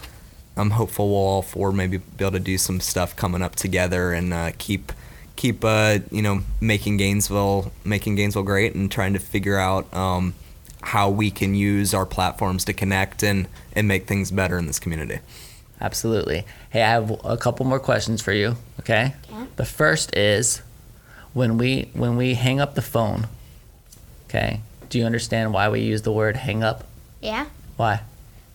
I'm 0.57 0.71
hopeful 0.71 1.09
we'll 1.09 1.19
all 1.19 1.43
four 1.43 1.73
maybe 1.73 1.99
be 1.99 2.25
able 2.25 2.33
to 2.33 2.41
do 2.41 2.59
some 2.59 2.81
stuff 2.81 3.17
coming 3.17 3.43
up 3.43 3.57
together 3.57 4.13
and 4.13 4.33
uh, 4.33 4.53
keep 4.59 4.93
keep 5.37 5.65
uh, 5.65 6.01
you 6.11 6.23
know 6.23 6.43
making 6.61 6.97
Gainesville 6.97 7.73
making 7.85 8.17
Gainesville 8.17 8.43
great 8.43 8.75
and 8.75 8.91
trying 8.91 9.13
to 9.15 9.19
figure 9.19 9.57
out 9.57 9.93
um, 9.95 10.35
how 10.83 11.11
we 11.11 11.31
can 11.31 11.55
use 11.55 11.95
our 11.95 12.07
platforms 12.07 12.65
to 12.67 12.73
connect 12.73 13.23
and 13.23 13.49
and 13.73 13.89
make 13.89 14.07
things 14.07 14.31
better 14.31 14.59
in 14.59 14.67
this 14.67 14.79
community. 14.79 15.21
Absolutely. 15.81 16.45
Hey, 16.69 16.83
I 16.83 16.91
have 16.91 17.11
a 17.25 17.37
couple 17.37 17.65
more 17.65 17.81
questions 17.81 18.21
for 18.21 18.33
you. 18.33 18.57
Okay. 18.81 19.15
Okay. 19.33 19.47
The 19.57 19.65
first 19.65 20.15
is, 20.15 20.61
when 21.33 21.57
we 21.57 21.91
when 21.95 22.17
we 22.17 22.35
hang 22.35 22.61
up 22.61 22.75
the 22.75 22.83
phone. 22.83 23.29
Okay. 24.29 24.61
Do 24.89 24.99
you 24.99 25.05
understand 25.05 25.53
why 25.53 25.69
we 25.69 25.81
use 25.81 26.03
the 26.03 26.13
word 26.13 26.37
hang 26.37 26.63
up? 26.63 26.85
Yeah. 27.23 27.47
Why? 27.77 28.03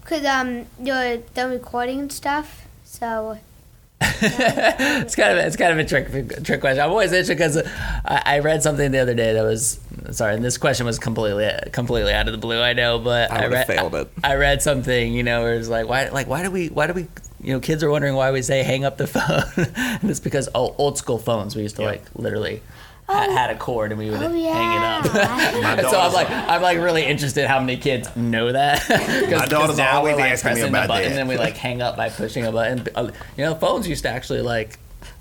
Cause 0.05 0.23
um 0.25 0.65
you're 0.81 1.17
done 1.33 1.49
recording 1.49 1.99
and 1.99 2.11
stuff, 2.13 2.67
so 2.83 3.39
it's 4.01 5.15
kind 5.15 5.37
of 5.37 5.45
it's 5.45 5.55
kind 5.55 5.71
of 5.71 5.79
a 5.79 5.83
trick 5.83 6.43
trick 6.43 6.61
question. 6.61 6.83
I'm 6.83 6.91
always 6.91 7.11
interested 7.11 7.35
because 7.35 7.57
I, 8.05 8.21
I 8.25 8.39
read 8.39 8.61
something 8.61 8.91
the 8.91 8.99
other 8.99 9.15
day 9.15 9.33
that 9.33 9.41
was 9.41 9.79
sorry, 10.11 10.35
and 10.35 10.43
this 10.43 10.57
question 10.59 10.85
was 10.85 10.99
completely 10.99 11.49
completely 11.71 12.13
out 12.13 12.27
of 12.27 12.33
the 12.33 12.37
blue. 12.37 12.61
I 12.61 12.73
know, 12.73 12.99
but 12.99 13.31
I 13.31 13.35
would've 13.37 13.51
read 13.53 13.67
failed 13.67 13.95
it. 13.95 14.11
I, 14.23 14.35
read 14.35 14.61
something, 14.61 15.11
you 15.13 15.23
know, 15.23 15.41
where 15.41 15.55
it's 15.55 15.69
like 15.69 15.87
why 15.87 16.07
like 16.09 16.27
why 16.27 16.43
do 16.43 16.51
we 16.51 16.67
why 16.67 16.85
do 16.85 16.93
we 16.93 17.07
you 17.41 17.53
know 17.53 17.59
kids 17.59 17.81
are 17.83 17.89
wondering 17.89 18.13
why 18.13 18.31
we 18.31 18.43
say 18.43 18.61
hang 18.61 18.85
up 18.85 18.97
the 18.97 19.07
phone, 19.07 19.65
and 19.75 20.09
it's 20.11 20.19
because 20.19 20.49
oh 20.53 20.75
old 20.77 20.99
school 20.99 21.17
phones 21.17 21.55
we 21.55 21.63
used 21.63 21.77
to 21.77 21.81
Yeah. 21.81 21.87
like 21.89 22.03
literally. 22.15 22.61
Ha- 23.07 23.29
had 23.31 23.49
a 23.51 23.55
cord 23.55 23.91
and 23.91 23.99
we 23.99 24.09
would 24.09 24.21
Oh, 24.21 24.29
hang 24.29 24.71
it 24.77 24.83
up. 24.83 25.05
So 25.91 25.99
I'm 25.99 26.13
like, 26.13 26.29
I'm 26.29 26.61
like 26.61 26.77
really 26.79 27.03
interested 27.05 27.47
how 27.47 27.59
many 27.59 27.77
kids 27.77 28.13
know 28.15 28.51
that. 28.51 28.83
Because 29.25 29.49
daughter's 29.49 29.77
now 29.77 29.97
always 29.97 30.15
we're 30.15 30.21
like 30.21 30.31
asking 30.33 30.49
me 30.49 30.53
pressing 30.55 30.69
about 30.69 30.81
the 30.83 30.87
button 30.87 31.03
that. 31.03 31.09
and 31.09 31.17
then 31.17 31.27
we 31.27 31.37
like 31.37 31.55
hang 31.57 31.81
up 31.81 31.95
by 31.97 32.09
pushing 32.09 32.45
a 32.45 32.51
button. 32.51 32.85
Uh, 32.95 33.11
You 33.37 33.45
know, 33.45 33.55
phones 33.55 33.87
used 33.87 34.03
to 34.03 34.09
actually 34.09 34.41
like 34.41 34.77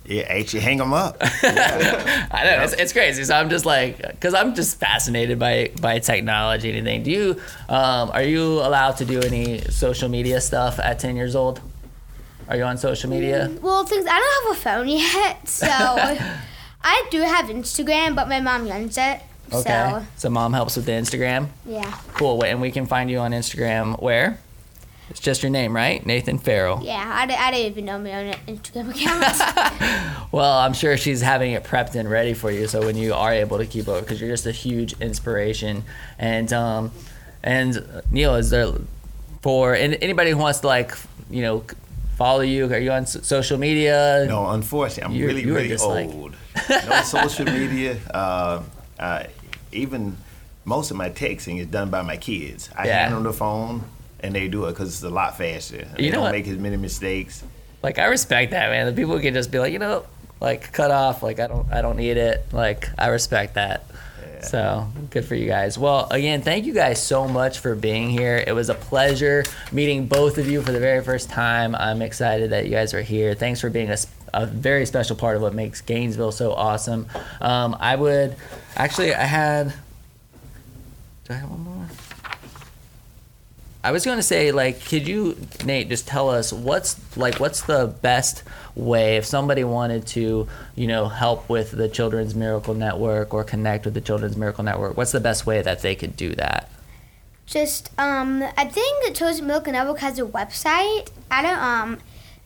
Yeah, 0.06 0.22
actually 0.28 0.60
hang 0.60 0.78
them 0.78 0.92
up. 0.92 1.16
I 1.22 2.42
know 2.44 2.62
it's, 2.64 2.72
it's 2.74 2.92
crazy. 2.92 3.24
So 3.24 3.34
I'm 3.34 3.48
just 3.50 3.64
like, 3.66 3.96
because 3.98 4.34
I'm 4.34 4.54
just 4.54 4.78
fascinated 4.78 5.38
by 5.38 5.70
by 5.80 5.98
technology 5.98 6.68
and 6.70 6.78
anything. 6.86 7.02
Do 7.04 7.10
you, 7.10 7.40
um, 7.68 8.10
are 8.10 8.22
you 8.22 8.60
allowed 8.60 8.96
to 8.98 9.04
do 9.04 9.20
any 9.20 9.60
social 9.70 10.08
media 10.08 10.40
stuff 10.40 10.78
at 10.78 10.98
10 10.98 11.16
years 11.16 11.34
old? 11.36 11.60
Are 12.48 12.56
you 12.58 12.64
on 12.64 12.76
social 12.76 13.08
media? 13.10 13.50
well 13.62 13.84
things 13.86 14.06
I 14.06 14.18
don't 14.18 14.34
have 14.48 14.56
a 14.56 14.60
phone 14.60 14.88
yet, 14.88 15.48
so 15.48 15.66
I 16.84 17.06
do 17.10 17.20
have 17.22 17.46
Instagram, 17.46 18.14
but 18.14 18.28
my 18.28 18.40
mom 18.40 18.68
runs 18.68 18.96
it. 18.98 19.20
Okay. 19.52 19.62
So 19.90 20.06
So 20.16 20.30
mom 20.30 20.52
helps 20.52 20.76
with 20.76 20.84
the 20.86 20.92
Instagram. 20.92 21.48
yeah, 21.66 21.90
Cool. 22.14 22.38
Wait, 22.38 22.50
and 22.50 22.60
we 22.60 22.70
can 22.70 22.86
find 22.86 23.10
you 23.10 23.18
on 23.18 23.32
Instagram 23.32 24.00
where? 24.00 24.38
It's 25.10 25.20
just 25.20 25.42
your 25.42 25.50
name, 25.50 25.74
right? 25.76 26.04
Nathan 26.06 26.38
Farrell. 26.38 26.80
yeah. 26.82 27.04
I, 27.06 27.24
I 27.30 27.50
didn't 27.50 27.72
even 27.72 27.84
know 27.84 27.98
my 27.98 28.14
own 28.14 28.32
Instagram 28.48 28.90
account. 28.94 30.24
Well, 30.32 30.58
I'm 30.58 30.72
sure 30.72 30.96
she's 30.96 31.20
having 31.20 31.52
it 31.52 31.62
prepped 31.62 31.94
and 31.94 32.10
ready 32.10 32.34
for 32.34 32.50
you. 32.50 32.66
So 32.66 32.84
when 32.84 32.96
you 32.96 33.14
are 33.14 33.32
able 33.32 33.58
to 33.58 33.66
keep 33.66 33.86
up, 33.86 34.00
because 34.00 34.20
you're 34.20 34.30
just 34.30 34.46
a 34.46 34.50
huge 34.50 34.94
inspiration. 35.00 35.84
And 36.18 36.52
um, 36.52 36.90
and 37.42 38.02
Neal, 38.10 38.34
is 38.34 38.50
there 38.50 38.72
for 39.42 39.74
an- 39.74 39.94
anybody 39.94 40.30
who 40.30 40.38
wants 40.38 40.60
to 40.60 40.66
like, 40.66 40.92
you 41.30 41.42
know, 41.42 41.64
follow 42.16 42.40
you? 42.40 42.72
Are 42.72 42.78
you 42.78 42.92
on 42.92 43.06
social 43.06 43.58
media? 43.58 44.24
No, 44.28 44.48
unfortunately, 44.50 45.04
I'm 45.04 45.12
You- 45.20 45.26
really, 45.26 45.42
you 45.42 45.52
were 45.52 45.58
really 45.60 45.76
old. 45.76 46.36
no 46.70 47.02
social 47.02 47.44
media. 47.46 47.96
Uh, 48.12 48.62
uh, 48.98 49.24
even 49.72 50.16
most 50.64 50.90
of 50.90 50.96
my 50.96 51.10
texting 51.10 51.60
is 51.60 51.66
done 51.66 51.90
by 51.90 52.02
my 52.02 52.16
kids. 52.16 52.70
I 52.76 52.86
Yeah. 52.86 52.98
hand 53.02 53.14
them 53.14 53.22
the 53.24 53.32
phone, 53.32 53.84
and 54.20 54.34
they 54.34 54.48
do 54.48 54.64
it 54.66 54.72
because 54.72 54.88
it's 54.94 55.02
a 55.02 55.10
lot 55.10 55.36
faster. 55.36 55.86
They 55.96 56.04
You 56.04 56.10
know 56.10 56.16
don't 56.16 56.24
what? 56.24 56.32
make 56.32 56.46
as 56.48 56.58
many 56.58 56.76
mistakes. 56.76 57.42
Like 57.82 57.98
I 57.98 58.06
respect 58.06 58.52
that, 58.52 58.70
man. 58.70 58.86
The 58.86 58.92
people 58.92 59.18
can 59.20 59.34
just 59.34 59.50
be 59.50 59.58
like, 59.58 59.72
you 59.72 59.78
know, 59.78 60.04
like 60.40 60.72
cut 60.72 60.90
off. 60.90 61.22
Like 61.22 61.38
I 61.40 61.46
don't, 61.48 61.70
I 61.72 61.82
don't 61.82 61.96
need 61.96 62.16
it. 62.16 62.46
Like 62.52 62.88
I 62.98 63.08
respect 63.08 63.54
that. 63.54 63.84
So 64.48 64.86
good 65.10 65.24
for 65.24 65.34
you 65.34 65.46
guys. 65.46 65.78
Well, 65.78 66.08
again, 66.10 66.42
thank 66.42 66.64
you 66.64 66.74
guys 66.74 67.02
so 67.02 67.26
much 67.26 67.58
for 67.58 67.74
being 67.74 68.10
here. 68.10 68.42
It 68.46 68.52
was 68.52 68.68
a 68.68 68.74
pleasure 68.74 69.44
meeting 69.72 70.06
both 70.06 70.38
of 70.38 70.48
you 70.48 70.62
for 70.62 70.72
the 70.72 70.80
very 70.80 71.02
first 71.02 71.30
time. 71.30 71.74
I'm 71.74 72.02
excited 72.02 72.50
that 72.50 72.64
you 72.64 72.70
guys 72.70 72.94
are 72.94 73.02
here. 73.02 73.34
Thanks 73.34 73.60
for 73.60 73.70
being 73.70 73.94
a 74.34 74.46
very 74.46 74.86
special 74.86 75.16
part 75.16 75.36
of 75.36 75.42
what 75.42 75.54
makes 75.54 75.80
Gainesville 75.80 76.32
so 76.32 76.52
awesome. 76.52 77.06
Um, 77.40 77.76
I 77.78 77.96
would 77.96 78.36
actually, 78.76 79.14
I 79.14 79.24
had. 79.24 79.74
Do 81.24 81.32
I 81.32 81.36
have 81.36 81.50
one 81.50 81.60
more? 81.60 81.73
I 83.84 83.92
was 83.92 84.06
going 84.06 84.16
to 84.16 84.22
say, 84.22 84.50
like, 84.50 84.82
could 84.82 85.06
you, 85.06 85.36
Nate, 85.62 85.90
just 85.90 86.08
tell 86.08 86.30
us 86.30 86.54
what's 86.54 86.98
like, 87.18 87.38
what's 87.38 87.60
the 87.64 87.94
best 88.00 88.42
way 88.74 89.18
if 89.18 89.26
somebody 89.26 89.62
wanted 89.62 90.06
to, 90.06 90.48
you 90.74 90.86
know, 90.86 91.08
help 91.08 91.50
with 91.50 91.70
the 91.70 91.86
Children's 91.86 92.34
Miracle 92.34 92.72
Network 92.72 93.34
or 93.34 93.44
connect 93.44 93.84
with 93.84 93.92
the 93.92 94.00
Children's 94.00 94.38
Miracle 94.38 94.64
Network? 94.64 94.96
What's 94.96 95.12
the 95.12 95.20
best 95.20 95.44
way 95.44 95.60
that 95.60 95.82
they 95.82 95.94
could 95.94 96.16
do 96.16 96.34
that? 96.36 96.70
Just 97.44 97.90
um, 97.98 98.42
I 98.56 98.64
think 98.64 99.04
the 99.04 99.12
Children's 99.12 99.42
Miracle 99.42 99.74
Network 99.74 99.98
has 99.98 100.18
a 100.18 100.22
website. 100.22 101.10
I 101.30 101.42
don't 101.42 101.58
um, 101.58 101.98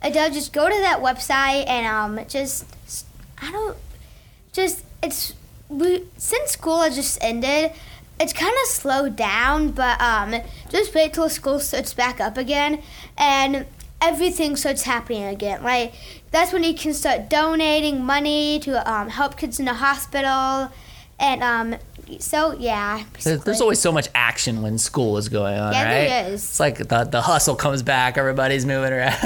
Adele 0.03 0.33
just 0.33 0.53
go 0.53 0.69
to 0.69 0.81
that 0.81 0.99
website 1.01 1.69
and 1.69 1.87
um, 1.87 2.27
just 2.27 2.67
I 3.41 3.53
don't 3.53 3.77
just 4.53 4.85
it's 5.05 5.35
we 5.69 6.03
since 6.17 6.51
school 6.51 6.83
has 6.83 6.97
just 6.97 7.23
ended. 7.23 7.71
It's 8.21 8.33
kind 8.33 8.55
of 8.65 8.69
slowed 8.69 9.17
down, 9.17 9.71
but 9.71 10.01
um, 10.01 10.35
just 10.71 10.95
wait 10.95 11.13
till 11.15 11.29
school 11.29 11.61
starts 11.61 11.95
back 11.95 12.21
up 12.21 12.37
again, 12.37 12.83
and 13.17 13.67
everything 14.01 14.57
starts 14.57 14.83
happening 14.83 15.25
again. 15.25 15.63
Like 15.63 15.95
that's 16.31 16.53
when 16.53 16.65
you 16.65 16.75
can 16.75 16.95
start 16.95 17.29
donating 17.31 18.03
money 18.05 18.59
to 18.61 18.91
um, 18.91 19.09
help 19.09 19.37
kids 19.37 19.59
in 19.61 19.67
the 19.67 19.75
hospital, 19.75 20.73
and 21.21 21.43
um, 21.43 21.77
so 22.19 22.53
yeah. 22.55 23.05
There's, 23.23 23.45
there's 23.45 23.61
always 23.61 23.81
so 23.81 23.93
much 23.93 24.09
action 24.15 24.63
when 24.63 24.79
school 24.79 25.17
is 25.19 25.29
going 25.29 25.59
on, 25.59 25.73
Yeah, 25.73 25.85
right? 25.85 26.09
there 26.09 26.33
is. 26.33 26.43
It's 26.43 26.61
like 26.61 26.79
the, 26.79 27.05
the 27.05 27.21
hustle 27.21 27.55
comes 27.55 27.83
back, 27.83 28.17
everybody's 28.19 28.65
moving 28.67 28.93
around. 28.93 29.17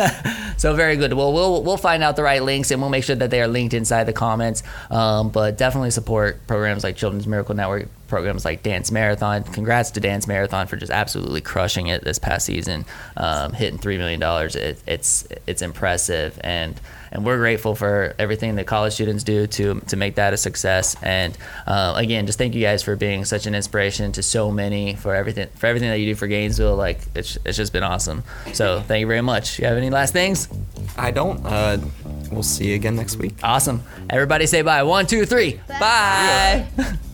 so 0.58 0.74
very 0.74 0.96
good. 0.96 1.12
Well, 1.14 1.32
we'll 1.32 1.62
we'll 1.62 1.76
find 1.76 2.02
out 2.02 2.16
the 2.16 2.22
right 2.24 2.42
links 2.42 2.70
and 2.70 2.80
we'll 2.80 2.90
make 2.90 3.04
sure 3.04 3.16
that 3.16 3.30
they 3.30 3.40
are 3.40 3.48
linked 3.48 3.72
inside 3.72 4.04
the 4.04 4.12
comments. 4.12 4.62
Um, 4.90 5.28
but 5.30 5.56
definitely 5.56 5.92
support 5.92 6.46
programs 6.46 6.82
like 6.84 6.96
Children's 6.96 7.26
Miracle 7.26 7.54
Network, 7.54 7.88
programs 8.12 8.44
like 8.44 8.62
Dance 8.62 8.92
Marathon. 8.92 9.42
Congrats 9.42 9.90
to 9.92 9.98
Dance 9.98 10.26
Marathon 10.26 10.66
for 10.66 10.76
just 10.76 10.92
absolutely 10.92 11.40
crushing 11.40 11.86
it 11.86 12.04
this 12.04 12.18
past 12.18 12.44
season, 12.44 12.84
um, 13.16 13.54
hitting 13.54 13.78
three 13.78 13.96
million 13.96 14.20
dollars. 14.20 14.54
It, 14.54 14.82
it's 14.86 15.26
it's 15.46 15.62
impressive 15.62 16.38
and. 16.44 16.78
And 17.14 17.26
we're 17.26 17.36
grateful 17.36 17.74
for 17.74 18.14
everything 18.18 18.54
that 18.54 18.66
college 18.66 18.94
students 18.94 19.22
do 19.22 19.46
to 19.46 19.80
to 19.80 19.96
make 19.96 20.14
that 20.14 20.32
a 20.32 20.38
success. 20.38 20.96
And 21.02 21.36
uh, 21.66 21.92
again, 21.94 22.24
just 22.24 22.38
thank 22.38 22.54
you 22.54 22.62
guys 22.62 22.82
for 22.82 22.96
being 22.96 23.26
such 23.26 23.44
an 23.44 23.54
inspiration 23.54 24.12
to 24.12 24.22
so 24.22 24.50
many 24.50 24.94
for 24.94 25.14
everything 25.14 25.48
for 25.56 25.66
everything 25.66 25.90
that 25.90 25.98
you 25.98 26.06
do 26.06 26.14
for 26.14 26.26
Gainesville. 26.26 26.74
Like 26.74 27.00
it's 27.14 27.36
it's 27.44 27.58
just 27.58 27.70
been 27.70 27.82
awesome. 27.82 28.24
So 28.54 28.80
thank 28.80 29.02
you 29.02 29.06
very 29.06 29.20
much. 29.20 29.58
You 29.58 29.66
have 29.66 29.76
any 29.76 29.90
last 29.90 30.14
things? 30.14 30.48
I 30.96 31.10
don't. 31.10 31.44
Uh, 31.44 31.80
we'll 32.30 32.42
see 32.42 32.70
you 32.70 32.76
again 32.76 32.96
next 32.96 33.16
week. 33.16 33.34
Awesome. 33.42 33.82
Everybody 34.08 34.46
say 34.46 34.62
bye. 34.62 34.82
One, 34.82 35.06
two, 35.06 35.26
three. 35.26 35.60
Bye. 35.68 36.66
bye. 36.78 36.96